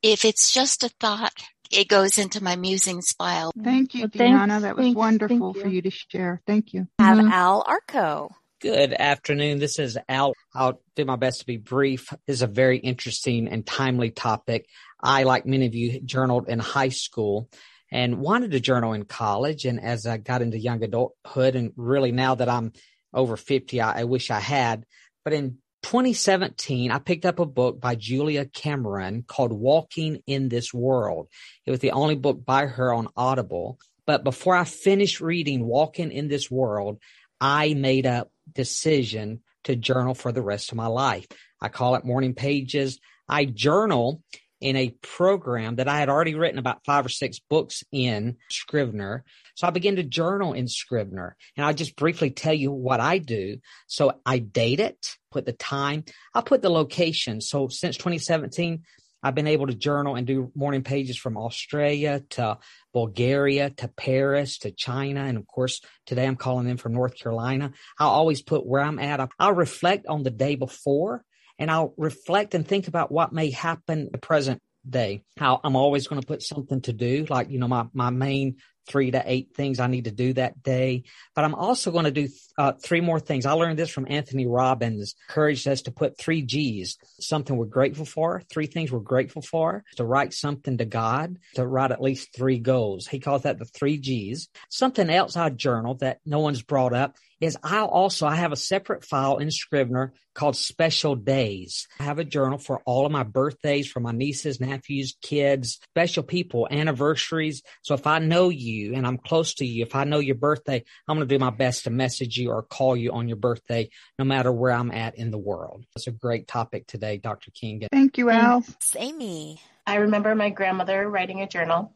If 0.00 0.24
it's 0.24 0.52
just 0.52 0.84
a 0.84 0.90
thought, 1.00 1.34
it 1.72 1.88
goes 1.88 2.18
into 2.18 2.42
my 2.42 2.56
musings 2.56 3.12
file. 3.12 3.52
Thank 3.62 3.94
you, 3.94 4.02
well, 4.02 4.08
Deanna. 4.10 4.60
That 4.60 4.76
was 4.76 4.94
wonderful 4.94 5.52
you. 5.56 5.62
for 5.62 5.68
you 5.68 5.82
to 5.82 5.90
share. 5.90 6.40
Thank 6.46 6.72
you. 6.74 6.86
Have 6.98 7.18
mm-hmm. 7.18 7.32
Al 7.32 7.64
Arco. 7.66 8.30
Good 8.60 8.92
afternoon. 8.92 9.58
This 9.58 9.78
is 9.78 9.98
Al. 10.08 10.34
I'll 10.54 10.80
do 10.94 11.04
my 11.04 11.16
best 11.16 11.40
to 11.40 11.46
be 11.46 11.56
brief. 11.56 12.10
This 12.26 12.36
is 12.36 12.42
a 12.42 12.46
very 12.46 12.78
interesting 12.78 13.48
and 13.48 13.66
timely 13.66 14.10
topic. 14.10 14.66
I, 15.02 15.24
like 15.24 15.46
many 15.46 15.66
of 15.66 15.74
you, 15.74 16.00
journaled 16.00 16.48
in 16.48 16.60
high 16.60 16.90
school 16.90 17.48
and 17.90 18.18
wanted 18.18 18.52
to 18.52 18.60
journal 18.60 18.92
in 18.92 19.04
college. 19.04 19.64
And 19.64 19.80
as 19.80 20.06
I 20.06 20.18
got 20.18 20.42
into 20.42 20.58
young 20.58 20.84
adulthood, 20.84 21.56
and 21.56 21.72
really 21.76 22.12
now 22.12 22.36
that 22.36 22.48
I'm 22.48 22.72
over 23.12 23.36
50, 23.36 23.80
I, 23.80 24.00
I 24.00 24.04
wish 24.04 24.30
I 24.30 24.40
had. 24.40 24.86
But 25.24 25.32
in 25.32 25.58
2017, 25.82 26.90
I 26.90 26.98
picked 26.98 27.26
up 27.26 27.38
a 27.38 27.46
book 27.46 27.80
by 27.80 27.94
Julia 27.94 28.44
Cameron 28.44 29.24
called 29.26 29.52
Walking 29.52 30.22
in 30.26 30.48
This 30.48 30.72
World. 30.72 31.28
It 31.66 31.70
was 31.70 31.80
the 31.80 31.92
only 31.92 32.14
book 32.14 32.44
by 32.44 32.66
her 32.66 32.92
on 32.92 33.08
Audible. 33.16 33.78
But 34.06 34.24
before 34.24 34.56
I 34.56 34.64
finished 34.64 35.20
reading 35.20 35.64
Walking 35.64 36.10
in 36.10 36.28
This 36.28 36.50
World, 36.50 36.98
I 37.40 37.74
made 37.74 38.06
a 38.06 38.26
decision 38.52 39.40
to 39.64 39.76
journal 39.76 40.14
for 40.14 40.32
the 40.32 40.42
rest 40.42 40.72
of 40.72 40.76
my 40.76 40.86
life. 40.86 41.26
I 41.60 41.68
call 41.68 41.94
it 41.94 42.04
morning 42.04 42.34
pages. 42.34 42.98
I 43.28 43.44
journal 43.44 44.22
in 44.62 44.76
a 44.76 44.90
program 45.02 45.76
that 45.76 45.88
I 45.88 45.98
had 45.98 46.08
already 46.08 46.34
written 46.34 46.58
about 46.58 46.84
five 46.84 47.04
or 47.04 47.08
six 47.08 47.40
books 47.40 47.82
in 47.90 48.36
Scrivener. 48.48 49.24
So 49.54 49.66
I 49.66 49.70
began 49.70 49.96
to 49.96 50.02
journal 50.02 50.52
in 50.52 50.68
Scrivener 50.68 51.36
and 51.56 51.66
I'll 51.66 51.74
just 51.74 51.96
briefly 51.96 52.30
tell 52.30 52.54
you 52.54 52.70
what 52.70 53.00
I 53.00 53.18
do. 53.18 53.58
So 53.88 54.20
I 54.24 54.38
date 54.38 54.80
it, 54.80 55.16
put 55.30 55.44
the 55.44 55.52
time, 55.52 56.04
I'll 56.32 56.42
put 56.42 56.62
the 56.62 56.70
location. 56.70 57.40
So 57.40 57.68
since 57.68 57.96
2017, 57.96 58.84
I've 59.22 59.34
been 59.34 59.46
able 59.46 59.68
to 59.68 59.74
journal 59.74 60.16
and 60.16 60.26
do 60.26 60.50
morning 60.54 60.82
pages 60.82 61.16
from 61.16 61.36
Australia 61.36 62.22
to 62.30 62.58
Bulgaria 62.92 63.70
to 63.70 63.88
Paris 63.88 64.58
to 64.58 64.72
China. 64.72 65.22
And 65.24 65.38
of 65.38 65.46
course, 65.46 65.80
today 66.06 66.26
I'm 66.26 66.36
calling 66.36 66.68
in 66.68 66.76
from 66.76 66.92
North 66.92 67.16
Carolina. 67.16 67.72
I'll 67.98 68.10
always 68.10 68.42
put 68.42 68.66
where 68.66 68.82
I'm 68.82 68.98
at. 68.98 69.28
I'll 69.38 69.54
reflect 69.54 70.06
on 70.06 70.22
the 70.24 70.30
day 70.30 70.56
before 70.56 71.24
and 71.58 71.70
I'll 71.70 71.94
reflect 71.96 72.54
and 72.54 72.66
think 72.66 72.88
about 72.88 73.12
what 73.12 73.32
may 73.32 73.50
happen 73.50 74.08
the 74.10 74.18
present 74.18 74.60
day. 74.88 75.22
How 75.36 75.60
I'm 75.62 75.76
always 75.76 76.06
going 76.06 76.20
to 76.20 76.26
put 76.26 76.42
something 76.42 76.80
to 76.82 76.92
do, 76.92 77.26
like, 77.28 77.50
you 77.50 77.58
know, 77.58 77.68
my, 77.68 77.86
my 77.92 78.10
main 78.10 78.56
three 78.88 79.12
to 79.12 79.22
eight 79.24 79.54
things 79.54 79.78
I 79.78 79.86
need 79.86 80.04
to 80.04 80.10
do 80.10 80.32
that 80.32 80.62
day. 80.62 81.04
But 81.34 81.44
I'm 81.44 81.54
also 81.54 81.90
going 81.92 82.04
to 82.04 82.10
do 82.10 82.28
uh, 82.58 82.72
three 82.72 83.00
more 83.00 83.20
things. 83.20 83.46
I 83.46 83.52
learned 83.52 83.78
this 83.78 83.90
from 83.90 84.06
Anthony 84.08 84.46
Robbins, 84.46 85.14
encouraged 85.28 85.68
us 85.68 85.82
to 85.82 85.92
put 85.92 86.18
three 86.18 86.42
G's, 86.42 86.98
something 87.20 87.56
we're 87.56 87.66
grateful 87.66 88.04
for, 88.04 88.42
three 88.50 88.66
things 88.66 88.90
we're 88.90 88.98
grateful 89.00 89.42
for, 89.42 89.84
to 89.96 90.04
write 90.04 90.32
something 90.32 90.78
to 90.78 90.84
God, 90.84 91.38
to 91.54 91.66
write 91.66 91.92
at 91.92 92.02
least 92.02 92.34
three 92.34 92.58
goals. 92.58 93.06
He 93.06 93.20
calls 93.20 93.42
that 93.42 93.58
the 93.58 93.66
three 93.66 93.98
G's. 93.98 94.48
Something 94.68 95.10
else 95.10 95.36
I 95.36 95.50
journal 95.50 95.94
that 95.96 96.18
no 96.26 96.40
one's 96.40 96.62
brought 96.62 96.92
up 96.92 97.16
is 97.42 97.58
I'll 97.62 97.88
also, 97.88 98.26
I 98.26 98.36
have 98.36 98.52
a 98.52 98.56
separate 98.56 99.04
file 99.04 99.38
in 99.38 99.50
Scrivener 99.50 100.12
called 100.32 100.56
special 100.56 101.16
days. 101.16 101.88
I 101.98 102.04
have 102.04 102.20
a 102.20 102.24
journal 102.24 102.56
for 102.56 102.80
all 102.86 103.04
of 103.04 103.10
my 103.10 103.24
birthdays, 103.24 103.88
for 103.88 103.98
my 103.98 104.12
nieces, 104.12 104.60
nephews, 104.60 105.16
kids, 105.20 105.80
special 105.90 106.22
people, 106.22 106.68
anniversaries. 106.70 107.62
So 107.82 107.94
if 107.94 108.06
I 108.06 108.20
know 108.20 108.48
you 108.48 108.94
and 108.94 109.04
I'm 109.04 109.18
close 109.18 109.54
to 109.54 109.66
you, 109.66 109.82
if 109.82 109.96
I 109.96 110.04
know 110.04 110.20
your 110.20 110.36
birthday, 110.36 110.84
I'm 111.08 111.16
going 111.16 111.28
to 111.28 111.34
do 111.34 111.40
my 111.40 111.50
best 111.50 111.84
to 111.84 111.90
message 111.90 112.36
you 112.36 112.50
or 112.50 112.62
call 112.62 112.96
you 112.96 113.10
on 113.12 113.26
your 113.26 113.38
birthday, 113.38 113.90
no 114.20 114.24
matter 114.24 114.52
where 114.52 114.72
I'm 114.72 114.92
at 114.92 115.16
in 115.16 115.32
the 115.32 115.38
world. 115.38 115.84
It's 115.96 116.06
a 116.06 116.12
great 116.12 116.46
topic 116.46 116.86
today, 116.86 117.18
Dr. 117.18 117.50
King. 117.50 117.82
Thank 117.90 118.18
you, 118.18 118.30
Al. 118.30 118.64
Amy. 118.96 119.60
I 119.84 119.96
remember 119.96 120.32
my 120.36 120.50
grandmother 120.50 121.10
writing 121.10 121.40
a 121.40 121.48
journal 121.48 121.92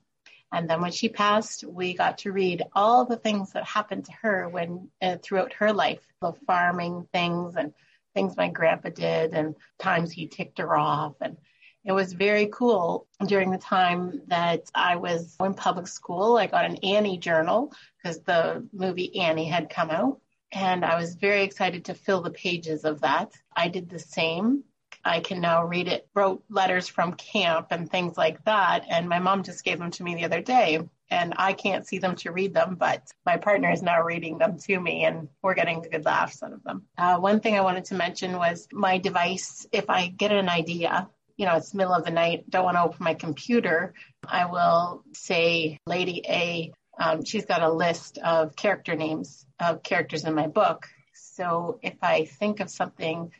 and 0.52 0.70
then 0.70 0.80
when 0.80 0.92
she 0.92 1.08
passed, 1.08 1.64
we 1.64 1.94
got 1.94 2.18
to 2.18 2.32
read 2.32 2.62
all 2.72 3.04
the 3.04 3.16
things 3.16 3.52
that 3.52 3.64
happened 3.64 4.04
to 4.06 4.12
her 4.22 4.48
when 4.48 4.90
uh, 5.02 5.16
throughout 5.22 5.52
her 5.54 5.72
life, 5.72 6.00
the 6.20 6.32
farming 6.46 7.08
things 7.12 7.56
and 7.56 7.74
things 8.14 8.36
my 8.36 8.48
grandpa 8.48 8.90
did 8.90 9.34
and 9.34 9.56
times 9.78 10.12
he 10.12 10.26
ticked 10.26 10.58
her 10.58 10.76
off. 10.76 11.14
And 11.20 11.36
it 11.84 11.92
was 11.92 12.12
very 12.12 12.48
cool 12.52 13.06
during 13.26 13.50
the 13.50 13.58
time 13.58 14.22
that 14.28 14.62
I 14.74 14.96
was 14.96 15.36
in 15.40 15.54
public 15.54 15.88
school. 15.88 16.36
I 16.36 16.46
got 16.46 16.64
an 16.64 16.76
Annie 16.76 17.18
journal 17.18 17.72
because 17.96 18.20
the 18.20 18.66
movie 18.72 19.20
Annie 19.20 19.48
had 19.48 19.70
come 19.70 19.90
out. 19.90 20.20
And 20.52 20.84
I 20.84 20.96
was 20.96 21.16
very 21.16 21.42
excited 21.42 21.86
to 21.86 21.94
fill 21.94 22.22
the 22.22 22.30
pages 22.30 22.84
of 22.84 23.00
that. 23.00 23.32
I 23.54 23.68
did 23.68 23.90
the 23.90 23.98
same 23.98 24.62
I 25.06 25.20
can 25.20 25.40
now 25.40 25.64
read 25.64 25.88
it, 25.88 26.08
wrote 26.14 26.42
letters 26.50 26.88
from 26.88 27.12
camp 27.12 27.68
and 27.70 27.88
things 27.88 28.16
like 28.16 28.44
that. 28.44 28.84
And 28.88 29.08
my 29.08 29.20
mom 29.20 29.44
just 29.44 29.64
gave 29.64 29.78
them 29.78 29.92
to 29.92 30.02
me 30.02 30.16
the 30.16 30.24
other 30.24 30.42
day. 30.42 30.80
And 31.08 31.34
I 31.36 31.52
can't 31.52 31.86
see 31.86 31.98
them 31.98 32.16
to 32.16 32.32
read 32.32 32.52
them, 32.52 32.74
but 32.74 33.02
my 33.24 33.36
partner 33.36 33.70
is 33.70 33.80
now 33.80 34.02
reading 34.02 34.38
them 34.38 34.58
to 34.58 34.80
me 34.80 35.04
and 35.04 35.28
we're 35.40 35.54
getting 35.54 35.82
good 35.82 36.04
laughs 36.04 36.42
out 36.42 36.52
of 36.52 36.64
them. 36.64 36.82
Uh, 36.98 37.18
one 37.18 37.38
thing 37.38 37.54
I 37.54 37.60
wanted 37.60 37.84
to 37.86 37.94
mention 37.94 38.36
was 38.36 38.66
my 38.72 38.98
device. 38.98 39.68
If 39.70 39.88
I 39.88 40.08
get 40.08 40.32
an 40.32 40.48
idea, 40.48 41.08
you 41.36 41.46
know, 41.46 41.54
it's 41.54 41.72
middle 41.74 41.94
of 41.94 42.04
the 42.04 42.10
night, 42.10 42.50
don't 42.50 42.64
want 42.64 42.76
to 42.76 42.82
open 42.82 43.04
my 43.04 43.14
computer, 43.14 43.94
I 44.26 44.46
will 44.46 45.04
say, 45.12 45.78
Lady 45.86 46.22
A, 46.28 46.72
um, 46.98 47.24
she's 47.24 47.46
got 47.46 47.62
a 47.62 47.70
list 47.70 48.18
of 48.18 48.56
character 48.56 48.96
names 48.96 49.46
of 49.60 49.84
characters 49.84 50.24
in 50.24 50.34
my 50.34 50.48
book. 50.48 50.88
So 51.14 51.78
if 51.82 51.94
I 52.02 52.24
think 52.24 52.58
of 52.58 52.68
something 52.68 53.30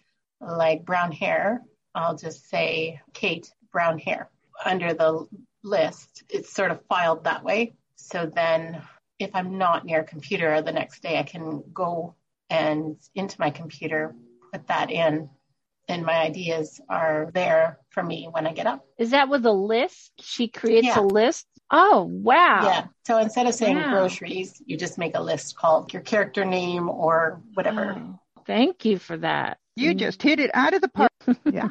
like 0.41 0.85
brown 0.85 1.13
hair, 1.13 1.63
I'll 1.95 2.17
just 2.17 2.49
say 2.49 3.01
Kate 3.13 3.51
brown 3.73 3.99
hair 3.99 4.31
under 4.65 4.95
the 4.95 5.27
list. 5.63 6.25
It's 6.29 6.53
sort 6.53 6.71
of 6.71 6.85
filed 6.89 7.25
that 7.25 7.45
way. 7.45 7.75
So 7.97 8.27
then 8.27 8.83
if 9.19 9.31
I'm 9.35 9.59
not 9.59 9.85
near 9.85 10.01
a 10.01 10.05
computer 10.05 10.61
the 10.63 10.73
next 10.73 11.03
day, 11.03 11.19
I 11.19 11.23
can 11.23 11.63
go 11.73 12.15
and 12.51 12.97
into 13.15 13.37
my 13.41 13.51
computer, 13.51 14.15
put 14.53 14.67
that 14.69 14.91
in, 14.91 15.29
and 15.89 16.05
my 16.05 16.15
ideas 16.15 16.81
are 16.89 17.31
there 17.35 17.79
for 17.91 18.03
me 18.03 18.29
when 18.31 18.47
I 18.47 18.53
get 18.53 18.67
up. 18.67 18.85
Is 18.99 19.11
that 19.11 19.29
with 19.29 19.47
a 19.47 19.53
list? 19.53 20.13
She 20.21 20.49
creates 20.49 20.89
yeah. 20.89 21.01
a 21.01 21.03
list? 21.03 21.47
Oh, 21.71 22.09
wow. 22.11 22.65
Yeah. 22.65 22.87
So 23.07 23.19
instead 23.19 23.47
of 23.47 23.55
saying 23.55 23.77
wow. 23.77 23.91
groceries, 23.91 24.63
you 24.67 24.77
just 24.77 24.99
make 24.99 25.17
a 25.17 25.23
list 25.23 25.57
called 25.57 25.93
your 25.93 26.03
character 26.03 26.45
name 26.45 26.89
or 26.89 27.41
whatever. 27.55 27.97
Oh, 27.99 28.21
thank 28.47 28.85
you 28.85 28.99
for 28.99 29.17
that. 29.19 29.59
You 29.77 29.95
mm. 29.95 29.99
just 29.99 30.23
hit 30.23 30.41
it 30.41 30.51
out 30.55 30.75
of 30.75 30.81
the 30.81 30.89
park. 30.89 31.13
yeah. 31.45 31.69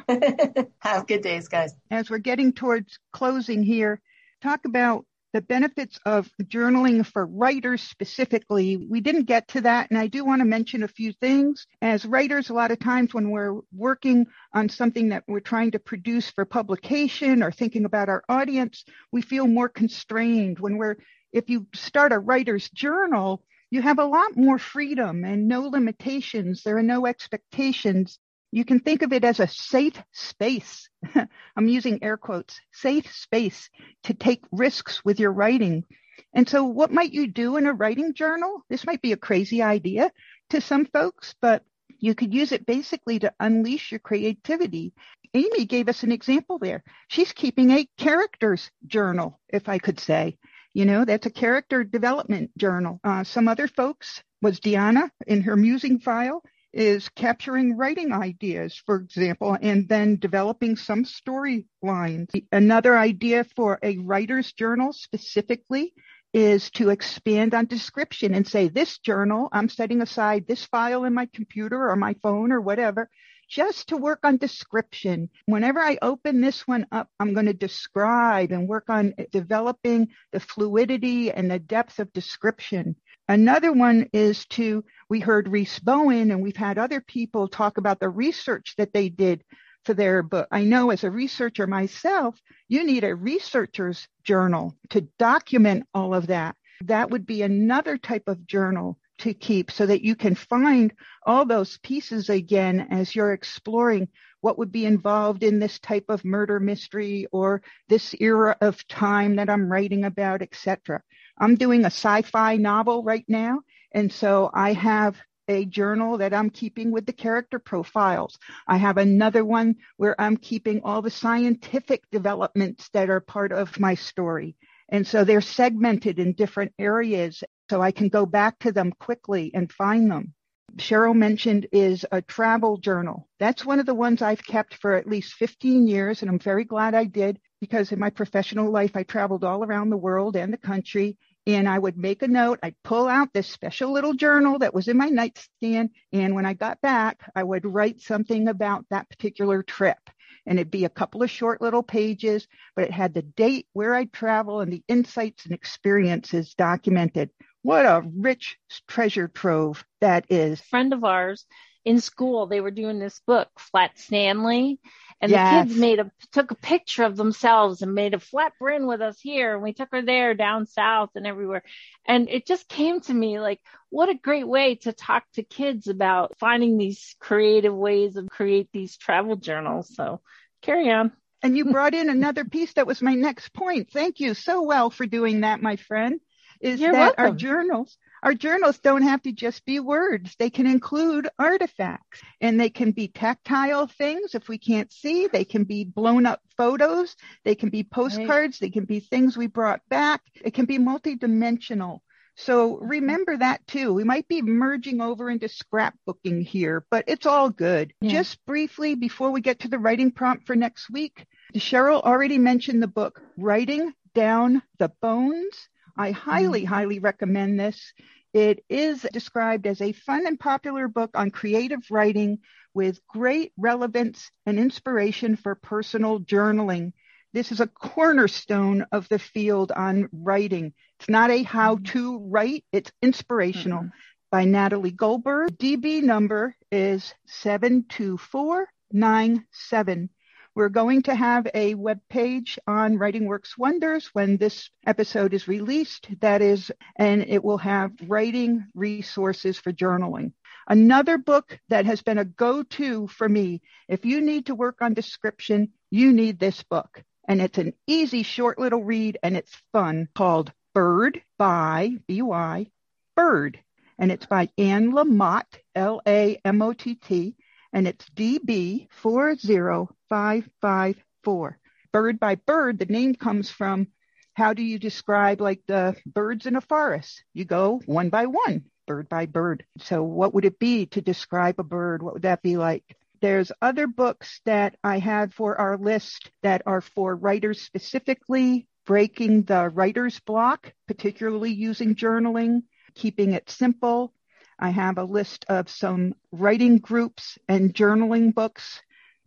Have 0.78 1.06
good 1.06 1.22
days, 1.22 1.48
guys. 1.48 1.74
As 1.90 2.08
we're 2.08 2.18
getting 2.18 2.52
towards 2.52 2.98
closing 3.12 3.62
here, 3.62 4.00
talk 4.42 4.64
about 4.64 5.04
the 5.32 5.42
benefits 5.42 5.98
of 6.06 6.30
journaling 6.44 7.04
for 7.04 7.26
writers 7.26 7.82
specifically. 7.82 8.76
We 8.76 9.00
didn't 9.00 9.24
get 9.24 9.48
to 9.48 9.60
that, 9.62 9.90
and 9.90 9.98
I 9.98 10.06
do 10.06 10.24
want 10.24 10.40
to 10.40 10.46
mention 10.46 10.82
a 10.82 10.88
few 10.88 11.12
things. 11.12 11.66
As 11.82 12.06
writers, 12.06 12.48
a 12.48 12.54
lot 12.54 12.70
of 12.70 12.78
times 12.78 13.12
when 13.12 13.30
we're 13.30 13.60
working 13.74 14.26
on 14.54 14.68
something 14.68 15.10
that 15.10 15.24
we're 15.26 15.40
trying 15.40 15.72
to 15.72 15.78
produce 15.78 16.30
for 16.30 16.44
publication 16.44 17.42
or 17.42 17.50
thinking 17.50 17.84
about 17.84 18.08
our 18.08 18.22
audience, 18.28 18.84
we 19.12 19.20
feel 19.20 19.46
more 19.46 19.68
constrained. 19.68 20.58
When 20.58 20.78
we're, 20.78 20.96
if 21.32 21.50
you 21.50 21.66
start 21.74 22.12
a 22.12 22.18
writer's 22.18 22.70
journal, 22.70 23.42
you 23.70 23.82
have 23.82 23.98
a 23.98 24.04
lot 24.04 24.36
more 24.36 24.58
freedom 24.58 25.24
and 25.24 25.48
no 25.48 25.62
limitations. 25.62 26.62
There 26.62 26.78
are 26.78 26.82
no 26.82 27.06
expectations. 27.06 28.18
You 28.52 28.64
can 28.64 28.80
think 28.80 29.02
of 29.02 29.12
it 29.12 29.24
as 29.24 29.40
a 29.40 29.48
safe 29.48 30.00
space. 30.12 30.88
I'm 31.56 31.68
using 31.68 32.02
air 32.02 32.16
quotes, 32.16 32.60
safe 32.72 33.12
space 33.12 33.68
to 34.04 34.14
take 34.14 34.44
risks 34.52 35.04
with 35.04 35.18
your 35.18 35.32
writing. 35.32 35.84
And 36.32 36.48
so 36.48 36.64
what 36.64 36.92
might 36.92 37.12
you 37.12 37.26
do 37.26 37.56
in 37.56 37.66
a 37.66 37.72
writing 37.72 38.14
journal? 38.14 38.62
This 38.68 38.86
might 38.86 39.02
be 39.02 39.12
a 39.12 39.16
crazy 39.16 39.62
idea 39.62 40.12
to 40.50 40.60
some 40.60 40.86
folks, 40.86 41.34
but 41.40 41.64
you 41.98 42.14
could 42.14 42.32
use 42.32 42.52
it 42.52 42.66
basically 42.66 43.18
to 43.18 43.32
unleash 43.40 43.90
your 43.90 44.00
creativity. 44.00 44.92
Amy 45.34 45.64
gave 45.64 45.88
us 45.88 46.02
an 46.02 46.12
example 46.12 46.58
there. 46.58 46.84
She's 47.08 47.32
keeping 47.32 47.70
a 47.70 47.88
characters 47.98 48.70
journal, 48.86 49.40
if 49.48 49.68
I 49.68 49.78
could 49.78 49.98
say. 49.98 50.38
You 50.76 50.84
know, 50.84 51.06
that's 51.06 51.24
a 51.24 51.30
character 51.30 51.84
development 51.84 52.50
journal. 52.58 53.00
Uh, 53.02 53.24
some 53.24 53.48
other 53.48 53.66
folks 53.66 54.22
was 54.42 54.60
Deanna 54.60 55.08
in 55.26 55.40
her 55.40 55.56
musing 55.56 56.00
file 56.00 56.42
is 56.70 57.08
capturing 57.08 57.78
writing 57.78 58.12
ideas, 58.12 58.82
for 58.84 58.96
example, 58.96 59.56
and 59.62 59.88
then 59.88 60.18
developing 60.18 60.76
some 60.76 61.06
storylines. 61.06 62.28
Another 62.52 62.98
idea 62.98 63.44
for 63.56 63.78
a 63.82 63.96
writer's 63.96 64.52
journal 64.52 64.92
specifically 64.92 65.94
is 66.34 66.68
to 66.72 66.90
expand 66.90 67.54
on 67.54 67.64
description 67.64 68.34
and 68.34 68.46
say, 68.46 68.68
this 68.68 68.98
journal, 68.98 69.48
I'm 69.52 69.70
setting 69.70 70.02
aside 70.02 70.46
this 70.46 70.66
file 70.66 71.04
in 71.04 71.14
my 71.14 71.26
computer 71.32 71.88
or 71.88 71.96
my 71.96 72.16
phone 72.22 72.52
or 72.52 72.60
whatever 72.60 73.08
just 73.48 73.88
to 73.88 73.96
work 73.96 74.20
on 74.24 74.36
description. 74.36 75.28
Whenever 75.46 75.80
I 75.80 75.98
open 76.02 76.40
this 76.40 76.66
one 76.66 76.86
up, 76.92 77.08
I'm 77.20 77.34
going 77.34 77.46
to 77.46 77.54
describe 77.54 78.52
and 78.52 78.68
work 78.68 78.88
on 78.88 79.14
developing 79.32 80.08
the 80.32 80.40
fluidity 80.40 81.30
and 81.30 81.50
the 81.50 81.58
depth 81.58 81.98
of 81.98 82.12
description. 82.12 82.96
Another 83.28 83.72
one 83.72 84.08
is 84.12 84.46
to, 84.46 84.84
we 85.08 85.20
heard 85.20 85.48
Rhys 85.48 85.78
Bowen 85.80 86.30
and 86.30 86.42
we've 86.42 86.56
had 86.56 86.78
other 86.78 87.00
people 87.00 87.48
talk 87.48 87.78
about 87.78 87.98
the 87.98 88.08
research 88.08 88.74
that 88.78 88.92
they 88.92 89.08
did 89.08 89.42
for 89.84 89.94
their 89.94 90.22
book. 90.22 90.48
I 90.50 90.62
know 90.64 90.90
as 90.90 91.04
a 91.04 91.10
researcher 91.10 91.66
myself, 91.66 92.40
you 92.68 92.84
need 92.84 93.04
a 93.04 93.14
researcher's 93.14 94.06
journal 94.24 94.76
to 94.90 95.02
document 95.18 95.86
all 95.94 96.14
of 96.14 96.28
that. 96.28 96.56
That 96.84 97.10
would 97.10 97.26
be 97.26 97.42
another 97.42 97.96
type 97.96 98.24
of 98.26 98.46
journal 98.46 98.98
to 99.18 99.34
keep 99.34 99.70
so 99.70 99.86
that 99.86 100.02
you 100.02 100.14
can 100.14 100.34
find 100.34 100.92
all 101.24 101.44
those 101.44 101.78
pieces 101.78 102.28
again 102.28 102.88
as 102.90 103.14
you're 103.14 103.32
exploring 103.32 104.08
what 104.40 104.58
would 104.58 104.70
be 104.70 104.84
involved 104.86 105.42
in 105.42 105.58
this 105.58 105.78
type 105.78 106.04
of 106.08 106.24
murder 106.24 106.60
mystery 106.60 107.26
or 107.32 107.62
this 107.88 108.14
era 108.20 108.56
of 108.60 108.86
time 108.86 109.36
that 109.36 109.50
I'm 109.50 109.70
writing 109.70 110.04
about, 110.04 110.42
etc. 110.42 111.02
I'm 111.38 111.56
doing 111.56 111.82
a 111.82 111.86
sci-fi 111.86 112.56
novel 112.56 113.02
right 113.02 113.24
now, 113.28 113.60
and 113.92 114.12
so 114.12 114.50
I 114.52 114.72
have 114.74 115.16
a 115.48 115.64
journal 115.64 116.18
that 116.18 116.34
I'm 116.34 116.50
keeping 116.50 116.90
with 116.90 117.06
the 117.06 117.12
character 117.12 117.58
profiles. 117.58 118.38
I 118.66 118.76
have 118.78 118.98
another 118.98 119.44
one 119.44 119.76
where 119.96 120.20
I'm 120.20 120.36
keeping 120.36 120.82
all 120.82 121.02
the 121.02 121.10
scientific 121.10 122.02
developments 122.10 122.88
that 122.92 123.10
are 123.10 123.20
part 123.20 123.52
of 123.52 123.78
my 123.78 123.94
story. 123.94 124.56
And 124.88 125.06
so 125.06 125.24
they're 125.24 125.40
segmented 125.40 126.18
in 126.18 126.32
different 126.32 126.72
areas 126.78 127.42
so 127.70 127.80
I 127.80 127.90
can 127.90 128.08
go 128.08 128.26
back 128.26 128.58
to 128.60 128.72
them 128.72 128.92
quickly 128.98 129.50
and 129.54 129.72
find 129.72 130.10
them. 130.10 130.34
Cheryl 130.76 131.14
mentioned 131.14 131.66
is 131.72 132.04
a 132.12 132.20
travel 132.20 132.76
journal. 132.76 133.28
That's 133.38 133.64
one 133.64 133.80
of 133.80 133.86
the 133.86 133.94
ones 133.94 134.20
I've 134.20 134.44
kept 134.44 134.74
for 134.74 134.94
at 134.94 135.06
least 135.06 135.34
15 135.34 135.86
years, 135.86 136.20
and 136.20 136.30
I'm 136.30 136.38
very 136.38 136.64
glad 136.64 136.94
I 136.94 137.04
did 137.04 137.40
because 137.60 137.92
in 137.92 137.98
my 137.98 138.10
professional 138.10 138.70
life, 138.70 138.94
I 138.94 139.02
traveled 139.02 139.44
all 139.44 139.64
around 139.64 139.90
the 139.90 139.96
world 139.96 140.36
and 140.36 140.52
the 140.52 140.58
country. 140.58 141.16
And 141.46 141.68
I 141.68 141.78
would 141.78 141.96
make 141.96 142.22
a 142.22 142.28
note, 142.28 142.58
I'd 142.62 142.74
pull 142.82 143.06
out 143.06 143.32
this 143.32 143.46
special 143.46 143.92
little 143.92 144.14
journal 144.14 144.58
that 144.58 144.74
was 144.74 144.88
in 144.88 144.96
my 144.96 145.08
nightstand. 145.08 145.90
And 146.12 146.34
when 146.34 146.44
I 146.44 146.54
got 146.54 146.80
back, 146.80 147.20
I 147.36 147.44
would 147.44 147.64
write 147.64 148.00
something 148.00 148.48
about 148.48 148.84
that 148.90 149.08
particular 149.08 149.62
trip. 149.62 149.98
And 150.44 150.58
it'd 150.58 150.70
be 150.70 150.84
a 150.84 150.90
couple 150.90 151.22
of 151.22 151.30
short 151.30 151.62
little 151.62 151.82
pages, 151.82 152.46
but 152.74 152.86
it 152.86 152.90
had 152.90 153.14
the 153.14 153.22
date, 153.22 153.66
where 153.72 153.94
I 153.94 154.04
travel, 154.06 154.60
and 154.60 154.72
the 154.72 154.82
insights 154.88 155.44
and 155.44 155.54
experiences 155.54 156.54
documented. 156.54 157.30
What 157.66 157.84
a 157.84 158.08
rich 158.16 158.58
treasure 158.86 159.26
trove 159.26 159.84
that 160.00 160.26
is. 160.30 160.60
A 160.60 160.64
friend 160.64 160.92
of 160.92 161.02
ours 161.02 161.46
in 161.84 162.00
school, 162.00 162.46
they 162.46 162.60
were 162.60 162.70
doing 162.70 163.00
this 163.00 163.20
book, 163.26 163.48
Flat 163.58 163.98
Stanley. 163.98 164.78
And 165.20 165.32
Yes. 165.32 165.50
the 165.50 165.64
kids 165.64 165.80
made 165.80 165.98
a 165.98 166.12
took 166.30 166.52
a 166.52 166.54
picture 166.54 167.02
of 167.02 167.16
themselves 167.16 167.82
and 167.82 167.92
made 167.92 168.14
a 168.14 168.20
flat 168.20 168.52
brin 168.60 168.86
with 168.86 169.00
us 169.00 169.18
here, 169.20 169.54
and 169.54 169.64
we 169.64 169.72
took 169.72 169.88
her 169.90 170.02
there 170.02 170.34
down 170.34 170.66
south 170.66 171.10
and 171.16 171.26
everywhere. 171.26 171.64
And 172.04 172.28
it 172.28 172.46
just 172.46 172.68
came 172.68 173.00
to 173.00 173.12
me 173.14 173.40
like, 173.40 173.60
what 173.90 174.10
a 174.10 174.14
great 174.14 174.46
way 174.46 174.76
to 174.82 174.92
talk 174.92 175.24
to 175.34 175.42
kids 175.42 175.88
about 175.88 176.38
finding 176.38 176.78
these 176.78 177.16
creative 177.18 177.74
ways 177.74 178.14
of 178.14 178.28
create 178.28 178.68
these 178.72 178.96
travel 178.96 179.34
journals. 179.34 179.92
So 179.92 180.20
carry 180.62 180.88
on. 180.92 181.10
And 181.42 181.56
you 181.56 181.64
brought 181.64 181.94
in 181.94 182.10
another 182.10 182.44
piece 182.44 182.74
that 182.74 182.86
was 182.86 183.02
my 183.02 183.14
next 183.14 183.52
point. 183.52 183.90
Thank 183.90 184.20
you 184.20 184.34
so 184.34 184.62
well 184.62 184.88
for 184.90 185.06
doing 185.06 185.40
that, 185.40 185.60
my 185.60 185.74
friend. 185.74 186.20
Is 186.60 186.80
You're 186.80 186.92
that 186.92 187.14
our 187.18 187.32
journals, 187.32 187.96
our 188.22 188.34
journals 188.34 188.78
don't 188.78 189.02
have 189.02 189.22
to 189.22 189.32
just 189.32 189.64
be 189.64 189.80
words. 189.80 190.34
They 190.38 190.50
can 190.50 190.66
include 190.66 191.28
artifacts 191.38 192.20
and 192.40 192.58
they 192.58 192.70
can 192.70 192.92
be 192.92 193.08
tactile 193.08 193.86
things. 193.86 194.34
If 194.34 194.48
we 194.48 194.58
can't 194.58 194.92
see, 194.92 195.26
they 195.26 195.44
can 195.44 195.64
be 195.64 195.84
blown 195.84 196.26
up 196.26 196.40
photos. 196.56 197.14
They 197.44 197.54
can 197.54 197.68
be 197.68 197.84
postcards. 197.84 198.58
They 198.58 198.70
can 198.70 198.84
be 198.84 199.00
things 199.00 199.36
we 199.36 199.46
brought 199.46 199.80
back. 199.88 200.22
It 200.44 200.54
can 200.54 200.64
be 200.64 200.78
multidimensional. 200.78 202.00
So 202.36 202.76
remember 202.78 203.36
that 203.38 203.66
too. 203.66 203.94
We 203.94 204.04
might 204.04 204.28
be 204.28 204.42
merging 204.42 205.00
over 205.00 205.30
into 205.30 205.48
scrapbooking 205.48 206.44
here, 206.44 206.84
but 206.90 207.04
it's 207.06 207.26
all 207.26 207.48
good. 207.48 207.94
Yeah. 208.00 208.10
Just 208.10 208.44
briefly 208.44 208.94
before 208.94 209.30
we 209.30 209.40
get 209.40 209.60
to 209.60 209.68
the 209.68 209.78
writing 209.78 210.10
prompt 210.10 210.46
for 210.46 210.54
next 210.54 210.90
week, 210.90 211.24
Cheryl 211.54 212.02
already 212.02 212.38
mentioned 212.38 212.82
the 212.82 212.88
book 212.88 213.22
Writing 213.38 213.94
Down 214.14 214.62
the 214.78 214.92
Bones. 215.00 215.68
I 215.96 216.12
mm-hmm. 216.12 216.30
highly, 216.30 216.64
highly 216.64 216.98
recommend 216.98 217.58
this. 217.58 217.92
It 218.32 218.64
is 218.68 219.06
described 219.12 219.66
as 219.66 219.80
a 219.80 219.92
fun 219.92 220.26
and 220.26 220.38
popular 220.38 220.88
book 220.88 221.10
on 221.14 221.30
creative 221.30 221.90
writing 221.90 222.40
with 222.74 223.00
great 223.06 223.52
relevance 223.56 224.30
and 224.44 224.58
inspiration 224.58 225.36
for 225.36 225.54
personal 225.54 226.20
journaling. 226.20 226.92
This 227.32 227.50
is 227.50 227.60
a 227.60 227.66
cornerstone 227.66 228.84
of 228.92 229.08
the 229.08 229.18
field 229.18 229.72
on 229.72 230.10
writing. 230.12 230.74
It's 231.00 231.08
not 231.08 231.30
a 231.30 231.42
how 231.42 231.76
mm-hmm. 231.76 231.84
to 231.84 232.18
write, 232.18 232.66
it's 232.72 232.92
inspirational 233.00 233.84
mm-hmm. 233.84 233.96
by 234.30 234.44
Natalie 234.44 234.90
Goldberg. 234.90 235.56
DB 235.56 236.02
number 236.02 236.54
is 236.70 237.14
72497. 237.26 240.10
We're 240.56 240.70
going 240.70 241.02
to 241.02 241.14
have 241.14 241.46
a 241.52 241.74
web 241.74 242.00
page 242.08 242.58
on 242.66 242.96
Writing 242.96 243.26
Works 243.26 243.58
Wonders 243.58 244.08
when 244.14 244.38
this 244.38 244.70
episode 244.86 245.34
is 245.34 245.46
released. 245.46 246.08
That 246.22 246.40
is, 246.40 246.72
and 246.96 247.22
it 247.28 247.44
will 247.44 247.58
have 247.58 247.92
writing 248.06 248.64
resources 248.74 249.58
for 249.58 249.70
journaling. 249.70 250.32
Another 250.66 251.18
book 251.18 251.60
that 251.68 251.84
has 251.84 252.00
been 252.00 252.16
a 252.16 252.24
go-to 252.24 253.06
for 253.06 253.28
me. 253.28 253.60
If 253.86 254.06
you 254.06 254.22
need 254.22 254.46
to 254.46 254.54
work 254.54 254.80
on 254.80 254.94
description, 254.94 255.72
you 255.90 256.10
need 256.10 256.38
this 256.38 256.62
book. 256.62 257.02
And 257.28 257.42
it's 257.42 257.58
an 257.58 257.74
easy, 257.86 258.22
short 258.22 258.58
little 258.58 258.82
read 258.82 259.18
and 259.22 259.36
it's 259.36 259.60
fun 259.74 260.08
called 260.14 260.54
Bird 260.72 261.20
by 261.36 261.96
B-Y 262.08 262.70
Bird. 263.14 263.60
And 263.98 264.10
it's 264.10 264.24
by 264.24 264.48
Anne 264.56 264.92
Lamott, 264.92 265.58
L-A-M-O-T-T, 265.74 267.36
and 267.72 267.88
it's 267.88 268.08
DB 268.10 268.88
40554. 268.90 271.58
Bird 271.92 272.20
by 272.20 272.34
bird, 272.34 272.78
the 272.78 272.84
name 272.86 273.14
comes 273.14 273.50
from 273.50 273.88
how 274.34 274.52
do 274.52 274.62
you 274.62 274.78
describe 274.78 275.40
like 275.40 275.62
the 275.66 275.96
birds 276.04 276.44
in 276.46 276.56
a 276.56 276.60
forest? 276.60 277.24
You 277.32 277.46
go 277.46 277.80
one 277.86 278.10
by 278.10 278.26
one, 278.26 278.66
bird 278.86 279.08
by 279.08 279.24
bird. 279.26 279.64
So 279.78 280.02
what 280.02 280.34
would 280.34 280.44
it 280.44 280.58
be 280.58 280.84
to 280.86 281.00
describe 281.00 281.58
a 281.58 281.64
bird? 281.64 282.02
What 282.02 282.12
would 282.14 282.22
that 282.22 282.42
be 282.42 282.56
like? 282.58 282.84
There's 283.22 283.50
other 283.62 283.86
books 283.86 284.42
that 284.44 284.76
I 284.84 284.98
have 284.98 285.32
for 285.32 285.58
our 285.58 285.78
list 285.78 286.30
that 286.42 286.60
are 286.66 286.82
for 286.82 287.16
writers 287.16 287.62
specifically, 287.62 288.68
breaking 288.84 289.44
the 289.44 289.70
writer's 289.70 290.20
block, 290.20 290.74
particularly 290.86 291.52
using 291.52 291.94
journaling, 291.94 292.64
keeping 292.94 293.32
it 293.32 293.48
simple. 293.48 294.12
I 294.58 294.70
have 294.70 294.98
a 294.98 295.04
list 295.04 295.44
of 295.48 295.68
some 295.68 296.14
writing 296.32 296.78
groups 296.78 297.38
and 297.48 297.74
journaling 297.74 298.34
books, 298.34 298.80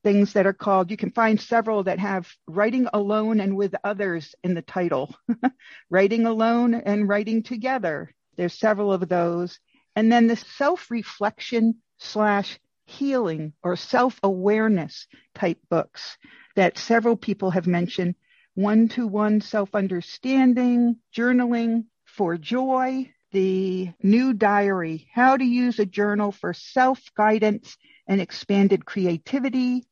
things 0.03 0.33
that 0.33 0.47
are 0.47 0.53
called, 0.53 0.89
you 0.89 0.97
can 0.97 1.11
find 1.11 1.39
several 1.39 1.83
that 1.83 1.99
have 1.99 2.27
writing 2.47 2.87
alone 2.93 3.39
and 3.39 3.55
with 3.55 3.75
others 3.83 4.33
in 4.43 4.53
the 4.53 4.61
title, 4.61 5.15
writing 5.89 6.25
alone 6.25 6.73
and 6.73 7.07
writing 7.07 7.43
together. 7.43 8.13
There's 8.37 8.57
several 8.57 8.91
of 8.91 9.07
those. 9.07 9.59
And 9.95 10.11
then 10.11 10.27
the 10.27 10.35
self 10.35 10.89
reflection 10.89 11.75
slash 11.97 12.59
healing 12.85 13.53
or 13.61 13.75
self 13.75 14.19
awareness 14.23 15.07
type 15.35 15.59
books 15.69 16.17
that 16.55 16.77
several 16.77 17.15
people 17.17 17.51
have 17.51 17.67
mentioned 17.67 18.15
one 18.55 18.87
to 18.89 19.05
one 19.05 19.41
self 19.41 19.75
understanding, 19.75 20.97
journaling 21.15 21.85
for 22.05 22.37
joy, 22.37 23.11
the 23.31 23.91
new 24.01 24.33
diary, 24.33 25.07
how 25.13 25.37
to 25.37 25.43
use 25.43 25.79
a 25.79 25.85
journal 25.85 26.31
for 26.31 26.53
self 26.53 27.01
guidance 27.15 27.77
and 28.07 28.19
expanded 28.21 28.85
creativity, 28.85 29.83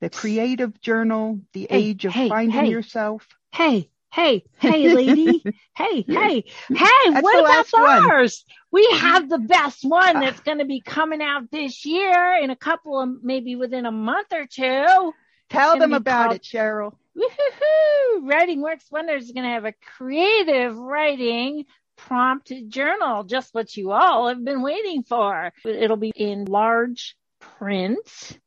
the 0.00 0.10
creative 0.10 0.80
journal, 0.80 1.40
the 1.52 1.66
Hey, 1.70 1.78
age 1.78 2.04
of 2.04 2.12
hey, 2.12 2.28
finding 2.28 2.64
hey. 2.64 2.70
yourself. 2.70 3.26
Hey, 3.52 3.90
hey, 4.12 4.44
hey, 4.58 4.88
lady. 4.94 5.42
hey, 5.76 6.02
hey, 6.02 6.44
hey, 6.68 7.10
That's 7.10 7.22
what 7.22 7.38
about 7.38 7.48
last 7.48 7.72
one. 7.72 8.10
ours? 8.10 8.44
We 8.72 8.86
mm-hmm. 8.86 8.98
have 8.98 9.28
the 9.28 9.38
best 9.38 9.84
one 9.84 10.20
that's 10.20 10.40
ah. 10.40 10.42
going 10.44 10.58
to 10.58 10.64
be 10.64 10.80
coming 10.80 11.22
out 11.22 11.50
this 11.50 11.84
year 11.84 12.38
in 12.42 12.50
a 12.50 12.56
couple 12.56 13.00
of, 13.00 13.22
maybe 13.22 13.56
within 13.56 13.86
a 13.86 13.92
month 13.92 14.32
or 14.32 14.46
two. 14.46 15.12
Tell 15.48 15.78
them 15.78 15.92
about 15.92 16.26
called- 16.30 16.36
it, 16.36 16.42
Cheryl. 16.42 16.92
Woohoo! 17.16 18.28
Writing 18.28 18.60
Works 18.60 18.90
Wonders 18.90 19.24
is 19.24 19.32
going 19.32 19.44
to 19.44 19.50
have 19.50 19.64
a 19.64 19.72
creative 19.96 20.76
writing 20.76 21.64
prompt 21.96 22.52
journal, 22.68 23.24
just 23.24 23.54
what 23.54 23.76
you 23.76 23.92
all 23.92 24.28
have 24.28 24.44
been 24.44 24.62
waiting 24.62 25.02
for. 25.02 25.52
It'll 25.64 25.96
be 25.96 26.12
in 26.14 26.44
large 26.44 27.16
print, 27.40 28.38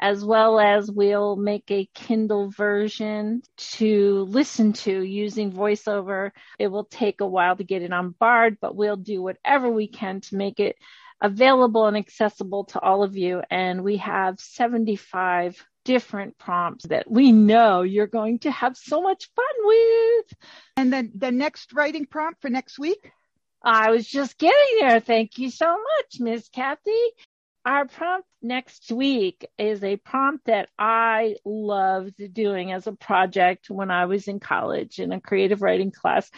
as 0.00 0.24
well 0.24 0.58
as 0.58 0.90
we'll 0.90 1.36
make 1.36 1.70
a 1.70 1.88
Kindle 1.94 2.50
version 2.50 3.42
to 3.56 4.26
listen 4.28 4.72
to 4.74 5.02
using 5.02 5.52
voiceover. 5.52 6.30
It 6.58 6.68
will 6.68 6.84
take 6.84 7.20
a 7.20 7.26
while 7.26 7.56
to 7.56 7.64
get 7.64 7.82
it 7.82 7.92
on 7.92 8.14
Bard, 8.18 8.58
but 8.60 8.76
we'll 8.76 8.96
do 8.96 9.22
whatever 9.22 9.70
we 9.70 9.88
can 9.88 10.20
to 10.22 10.36
make 10.36 10.60
it 10.60 10.76
available 11.20 11.86
and 11.86 11.96
accessible 11.96 12.64
to 12.64 12.80
all 12.80 13.02
of 13.02 13.16
you. 13.16 13.42
And 13.50 13.82
we 13.82 13.96
have 13.98 14.40
75 14.40 15.64
different 15.88 16.36
prompts 16.36 16.86
that 16.88 17.10
we 17.10 17.32
know 17.32 17.80
you're 17.80 18.06
going 18.06 18.38
to 18.40 18.50
have 18.50 18.76
so 18.76 19.00
much 19.00 19.30
fun 19.34 19.44
with. 19.64 20.34
And 20.76 20.92
then 20.92 21.10
the 21.14 21.32
next 21.32 21.72
writing 21.72 22.04
prompt 22.04 22.42
for 22.42 22.50
next 22.50 22.78
week? 22.78 23.10
I 23.62 23.90
was 23.90 24.06
just 24.06 24.36
getting 24.36 24.80
there. 24.80 25.00
Thank 25.00 25.38
you 25.38 25.50
so 25.50 25.66
much, 25.66 26.20
Miss 26.20 26.46
Kathy. 26.50 26.92
Our 27.64 27.88
prompt 27.88 28.28
next 28.42 28.92
week 28.92 29.46
is 29.58 29.82
a 29.82 29.96
prompt 29.96 30.44
that 30.44 30.68
I 30.78 31.36
loved 31.46 32.34
doing 32.34 32.70
as 32.70 32.86
a 32.86 32.92
project 32.92 33.70
when 33.70 33.90
I 33.90 34.04
was 34.04 34.28
in 34.28 34.40
college 34.40 34.98
in 34.98 35.10
a 35.10 35.22
creative 35.22 35.62
writing 35.62 35.90
class. 35.90 36.30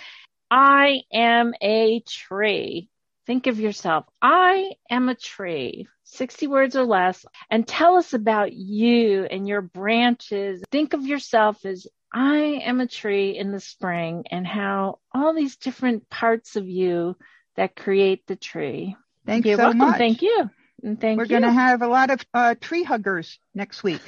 I 0.49 1.01
am 1.13 1.55
a 1.61 2.05
tree. 2.07 2.89
Think 3.31 3.47
of 3.47 3.61
yourself. 3.61 4.07
I 4.21 4.73
am 4.91 5.09
a 5.09 5.15
tree. 5.15 5.87
60 6.03 6.49
words 6.49 6.75
or 6.75 6.83
less 6.83 7.25
and 7.49 7.65
tell 7.65 7.95
us 7.97 8.13
about 8.13 8.53
you 8.53 9.23
and 9.23 9.47
your 9.47 9.61
branches. 9.61 10.65
Think 10.73 10.95
of 10.95 11.07
yourself 11.07 11.65
as 11.65 11.87
I 12.13 12.39
am 12.65 12.81
a 12.81 12.89
tree 12.89 13.39
in 13.39 13.53
the 13.53 13.61
spring 13.61 14.25
and 14.33 14.45
how 14.45 14.99
all 15.15 15.33
these 15.33 15.59
different 15.59 16.11
parts 16.11 16.57
of 16.57 16.69
you 16.69 17.17
that 17.55 17.77
create 17.77 18.27
the 18.27 18.35
tree. 18.35 18.97
Thank 19.25 19.47
You're 19.47 19.59
so 19.59 19.63
welcome. 19.63 19.79
much. 19.79 19.99
Thank 19.99 20.23
you. 20.23 20.51
And 20.83 21.01
thank 21.01 21.17
We're 21.17 21.27
going 21.27 21.43
to 21.43 21.53
have 21.53 21.83
a 21.83 21.87
lot 21.87 22.11
of 22.11 22.27
uh, 22.35 22.57
tree 22.61 22.83
huggers 22.83 23.39
next 23.55 23.85
week. 23.85 24.03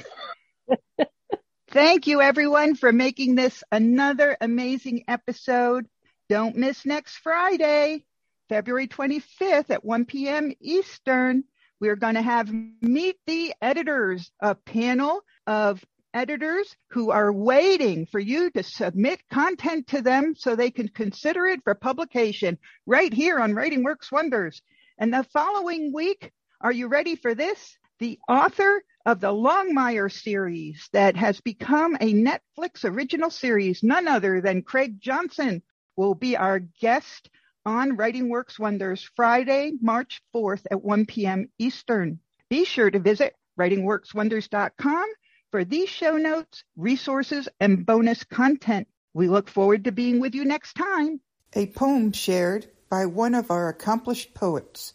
Thank 1.71 2.07
you, 2.07 2.21
everyone, 2.21 2.75
for 2.75 2.91
making 2.91 3.35
this 3.35 3.63
another 3.71 4.35
amazing 4.41 5.05
episode. 5.07 5.87
Don't 6.27 6.57
miss 6.57 6.85
next 6.85 7.15
Friday, 7.19 8.03
February 8.49 8.87
25th 8.87 9.69
at 9.69 9.85
1 9.85 10.05
p.m. 10.05 10.51
Eastern. 10.59 11.43
We're 11.79 11.95
going 11.95 12.15
to 12.15 12.21
have 12.21 12.53
Meet 12.81 13.17
the 13.25 13.53
Editors, 13.61 14.31
a 14.39 14.55
panel 14.55 15.21
of 15.47 15.83
editors 16.13 16.75
who 16.89 17.11
are 17.11 17.33
waiting 17.33 18.05
for 18.05 18.19
you 18.19 18.51
to 18.51 18.63
submit 18.63 19.21
content 19.31 19.87
to 19.87 20.01
them 20.01 20.35
so 20.37 20.55
they 20.55 20.71
can 20.71 20.87
consider 20.87 21.47
it 21.47 21.63
for 21.63 21.73
publication 21.73 22.57
right 22.85 23.11
here 23.11 23.39
on 23.39 23.55
Writing 23.55 23.83
Works 23.83 24.11
Wonders. 24.11 24.61
And 24.97 25.13
the 25.13 25.23
following 25.33 25.91
week, 25.93 26.31
are 26.61 26.71
you 26.71 26.87
ready 26.87 27.15
for 27.15 27.33
this? 27.33 27.77
The 27.99 28.19
author 28.29 28.83
of 29.05 29.19
the 29.19 29.33
Longmire 29.33 30.11
series 30.11 30.87
that 30.93 31.15
has 31.17 31.41
become 31.41 31.95
a 31.95 32.13
Netflix 32.13 32.85
original 32.85 33.29
series, 33.29 33.83
none 33.83 34.07
other 34.07 34.39
than 34.39 34.61
Craig 34.61 35.01
Johnson, 35.01 35.61
will 35.95 36.15
be 36.15 36.37
our 36.37 36.59
guest 36.59 37.29
on 37.65 37.95
Writing 37.95 38.29
Works 38.29 38.59
Wonders 38.59 39.09
Friday, 39.15 39.73
March 39.81 40.21
4th 40.33 40.63
at 40.69 40.83
1 40.83 41.05
p.m. 41.05 41.49
Eastern. 41.57 42.19
Be 42.49 42.65
sure 42.65 42.91
to 42.91 42.99
visit 42.99 43.35
writingworkswonders.com 43.59 45.05
for 45.51 45.63
these 45.63 45.89
show 45.89 46.17
notes, 46.17 46.63
resources, 46.75 47.47
and 47.59 47.85
bonus 47.85 48.23
content. 48.23 48.87
We 49.13 49.27
look 49.27 49.49
forward 49.49 49.83
to 49.85 49.91
being 49.91 50.19
with 50.19 50.33
you 50.33 50.45
next 50.45 50.73
time. 50.73 51.21
A 51.53 51.67
poem 51.67 52.11
shared 52.11 52.67
by 52.89 53.05
one 53.05 53.35
of 53.35 53.51
our 53.51 53.69
accomplished 53.69 54.33
poets, 54.33 54.93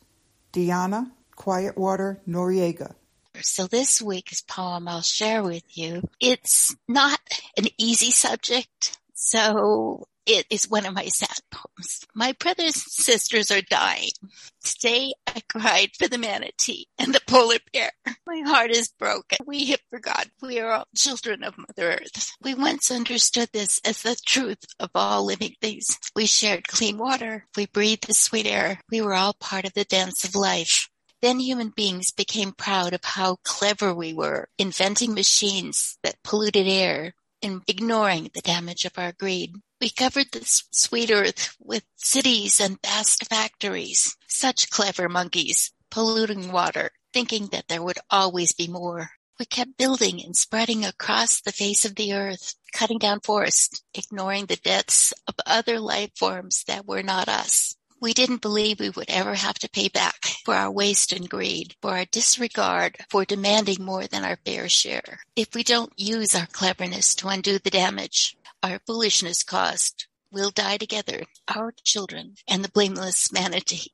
Diana 0.53 1.13
Quietwater 1.37 2.21
Noriega. 2.29 2.95
So 3.41 3.69
this 3.69 4.03
week's 4.03 4.41
poem 4.41 4.89
I'll 4.89 5.03
share 5.03 5.45
with 5.45 5.79
you, 5.79 6.03
it's 6.21 6.75
not 6.89 7.21
an 7.57 7.69
easy 7.79 8.11
subject. 8.11 8.98
So 9.21 10.07
it 10.27 10.47
is 10.49 10.71
one 10.71 10.87
of 10.87 10.95
my 10.95 11.07
sad 11.07 11.41
poems. 11.51 12.07
My 12.15 12.35
brothers 12.39 12.77
and 12.77 12.93
sisters 12.93 13.51
are 13.51 13.61
dying. 13.61 14.11
Today 14.63 15.13
I 15.27 15.43
cried 15.53 15.91
for 15.99 16.07
the 16.07 16.19
manatee 16.19 16.87
and 16.99 17.13
the 17.13 17.21
polar 17.27 17.57
bear. 17.73 17.91
My 18.29 18.43
heart 18.47 18.71
is 18.71 18.93
broken. 18.97 19.39
We 19.45 19.67
have 19.67 19.81
forgotten 19.91 20.31
we 20.41 20.61
are 20.61 20.71
all 20.71 20.87
children 20.97 21.43
of 21.43 21.59
Mother 21.59 21.95
Earth. 21.95 22.33
We 22.41 22.55
once 22.55 22.93
understood 22.93 23.49
this 23.53 23.81
as 23.85 24.03
the 24.03 24.17
truth 24.25 24.65
of 24.79 24.91
all 24.95 25.25
living 25.25 25.57
things. 25.61 25.99
We 26.15 26.27
shared 26.27 26.69
clean 26.69 26.97
water. 26.97 27.45
We 27.57 27.67
breathed 27.67 28.07
the 28.07 28.15
sweet 28.15 28.47
air. 28.47 28.81
We 28.89 29.01
were 29.01 29.15
all 29.15 29.35
part 29.35 29.65
of 29.65 29.75
the 29.75 29.85
dance 29.85 30.23
of 30.23 30.37
life. 30.37 30.89
Then 31.21 31.41
human 31.41 31.71
beings 31.71 32.13
became 32.13 32.53
proud 32.53 32.93
of 32.93 33.03
how 33.03 33.39
clever 33.43 33.93
we 33.93 34.15
were, 34.15 34.49
inventing 34.59 35.13
machines 35.13 35.99
that 36.05 36.23
polluted 36.23 36.69
air 36.69 37.15
and 37.43 37.63
ignoring 37.67 38.31
the 38.35 38.41
damage 38.41 38.85
of 38.85 38.99
our 38.99 39.13
greed. 39.13 39.55
We 39.81 39.91
covered 39.91 40.33
this 40.33 40.65
sweet 40.71 41.11
earth 41.11 41.57
with 41.61 41.85
cities 41.97 42.61
and 42.61 42.79
vast 42.83 43.27
factories. 43.29 44.17
Such 44.27 44.71
clever 44.71 45.09
monkeys, 45.09 45.73
polluting 45.91 46.53
water, 46.53 46.91
thinking 47.13 47.49
that 47.53 47.69
there 47.69 47.83
would 47.83 47.99
always 48.11 48.53
be 48.53 48.69
more. 48.69 49.11
We 49.39 49.47
kept 49.47 49.79
building 49.79 50.23
and 50.25 50.37
spreading 50.37 50.85
across 50.85 51.41
the 51.41 51.53
face 51.53 51.85
of 51.85 51.95
the 51.95 52.13
earth, 52.13 52.55
cutting 52.73 52.99
down 52.99 53.21
forests, 53.21 53.83
ignoring 53.95 54.47
the 54.47 54.57
deaths 54.57 55.15
of 55.29 55.35
other 55.47 55.79
life 55.79 56.11
forms 56.17 56.65
that 56.67 56.87
were 56.87 57.05
not 57.05 57.29
us. 57.29 57.77
We 58.01 58.15
didn't 58.15 58.43
believe 58.43 58.79
we 58.79 58.91
would 58.91 59.11
ever 59.11 59.35
have 59.35 59.59
to 59.59 59.69
pay 59.69 59.89
back 59.89 60.25
for 60.45 60.55
our 60.55 60.71
waste 60.71 61.13
and 61.13 61.29
greed, 61.29 61.75
for 61.83 61.91
our 61.97 62.05
disregard, 62.05 62.97
for 63.11 63.25
demanding 63.25 63.85
more 63.85 64.07
than 64.07 64.25
our 64.25 64.39
fair 64.45 64.69
share. 64.69 65.19
If 65.35 65.53
we 65.53 65.65
don't 65.65 65.93
use 65.97 66.33
our 66.37 66.47
cleverness 66.47 67.17
to 67.17 67.29
undo 67.29 67.59
the 67.59 67.71
damage 67.71 68.37
our 68.63 68.79
foolishness 68.87 69.43
caused, 69.43 70.07
we'll 70.31 70.51
die 70.51 70.77
together, 70.77 71.25
our 71.53 71.73
children 71.83 72.35
and 72.47 72.65
the 72.65 72.71
blameless 72.71 73.33
manatee. 73.33 73.91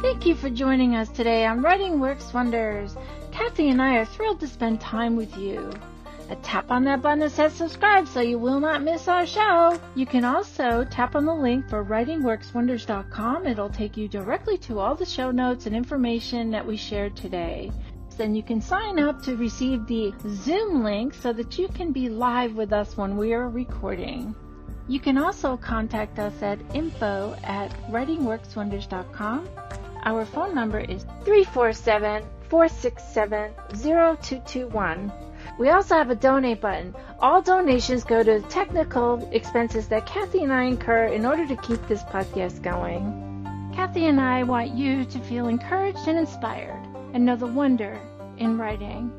Thank 0.00 0.26
you 0.26 0.34
for 0.34 0.50
joining 0.50 0.94
us 0.94 1.08
today 1.08 1.46
on 1.46 1.62
Writing 1.62 1.98
Works 1.98 2.32
Wonders. 2.32 2.96
Kathy 3.32 3.70
and 3.70 3.82
I 3.82 3.96
are 3.96 4.04
thrilled 4.04 4.38
to 4.40 4.46
spend 4.46 4.80
time 4.80 5.16
with 5.16 5.36
you. 5.36 5.72
Tap 6.36 6.70
on 6.70 6.84
that 6.84 7.02
button 7.02 7.18
that 7.20 7.32
says 7.32 7.52
subscribe 7.52 8.06
so 8.06 8.20
you 8.20 8.38
will 8.38 8.60
not 8.60 8.82
miss 8.82 9.08
our 9.08 9.26
show. 9.26 9.80
You 9.94 10.06
can 10.06 10.24
also 10.24 10.84
tap 10.84 11.16
on 11.16 11.24
the 11.24 11.34
link 11.34 11.68
for 11.68 11.84
writingworkswonders.com. 11.84 13.46
It'll 13.46 13.70
take 13.70 13.96
you 13.96 14.08
directly 14.08 14.56
to 14.58 14.78
all 14.78 14.94
the 14.94 15.06
show 15.06 15.30
notes 15.30 15.66
and 15.66 15.74
information 15.74 16.50
that 16.50 16.66
we 16.66 16.76
shared 16.76 17.16
today. 17.16 17.72
Then 18.16 18.34
you 18.34 18.42
can 18.42 18.60
sign 18.60 18.98
up 18.98 19.22
to 19.22 19.36
receive 19.36 19.86
the 19.86 20.12
Zoom 20.28 20.84
link 20.84 21.14
so 21.14 21.32
that 21.32 21.58
you 21.58 21.68
can 21.68 21.90
be 21.90 22.08
live 22.08 22.54
with 22.54 22.72
us 22.72 22.96
when 22.96 23.16
we 23.16 23.32
are 23.32 23.48
recording. 23.48 24.34
You 24.88 25.00
can 25.00 25.18
also 25.18 25.56
contact 25.56 26.18
us 26.18 26.42
at 26.42 26.58
info 26.74 27.36
at 27.44 27.70
writingworkswonders.com. 27.90 29.48
Our 30.04 30.24
phone 30.24 30.54
number 30.54 30.80
is 30.80 31.04
347 31.24 32.24
467 32.48 33.52
0221. 33.80 35.12
We 35.58 35.68
also 35.70 35.94
have 35.94 36.10
a 36.10 36.14
donate 36.14 36.60
button. 36.60 36.94
All 37.18 37.42
donations 37.42 38.04
go 38.04 38.22
to 38.22 38.40
technical 38.42 39.28
expenses 39.32 39.88
that 39.88 40.06
Kathy 40.06 40.42
and 40.42 40.52
I 40.52 40.64
incur 40.64 41.06
in 41.06 41.26
order 41.26 41.46
to 41.46 41.56
keep 41.56 41.86
this 41.86 42.02
podcast 42.04 42.62
going. 42.62 43.72
Kathy 43.74 44.06
and 44.06 44.20
I 44.20 44.42
want 44.42 44.74
you 44.74 45.04
to 45.04 45.18
feel 45.20 45.48
encouraged 45.48 46.08
and 46.08 46.18
inspired 46.18 46.86
and 47.12 47.24
know 47.24 47.36
the 47.36 47.46
wonder 47.46 47.98
in 48.38 48.58
writing. 48.58 49.12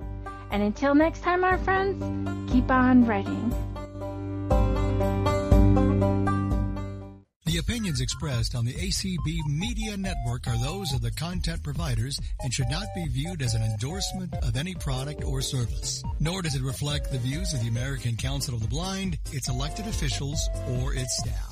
And 0.51 0.63
until 0.63 0.95
next 0.95 1.21
time, 1.21 1.43
our 1.43 1.57
friends, 1.57 2.51
keep 2.51 2.69
on 2.69 3.05
writing. 3.05 3.53
The 7.51 7.57
opinions 7.57 7.99
expressed 7.99 8.55
on 8.55 8.63
the 8.63 8.71
ACB 8.71 9.45
Media 9.45 9.97
Network 9.97 10.47
are 10.47 10.57
those 10.63 10.93
of 10.93 11.01
the 11.01 11.11
content 11.11 11.61
providers 11.61 12.17
and 12.39 12.53
should 12.53 12.69
not 12.69 12.85
be 12.95 13.05
viewed 13.09 13.41
as 13.41 13.55
an 13.55 13.61
endorsement 13.61 14.33
of 14.35 14.55
any 14.55 14.73
product 14.73 15.25
or 15.25 15.41
service. 15.41 16.01
Nor 16.21 16.43
does 16.43 16.55
it 16.55 16.61
reflect 16.61 17.11
the 17.11 17.17
views 17.17 17.53
of 17.53 17.59
the 17.59 17.67
American 17.67 18.15
Council 18.15 18.53
of 18.53 18.61
the 18.61 18.69
Blind, 18.69 19.17
its 19.33 19.49
elected 19.49 19.85
officials, 19.85 20.39
or 20.79 20.93
its 20.93 21.17
staff. 21.17 21.50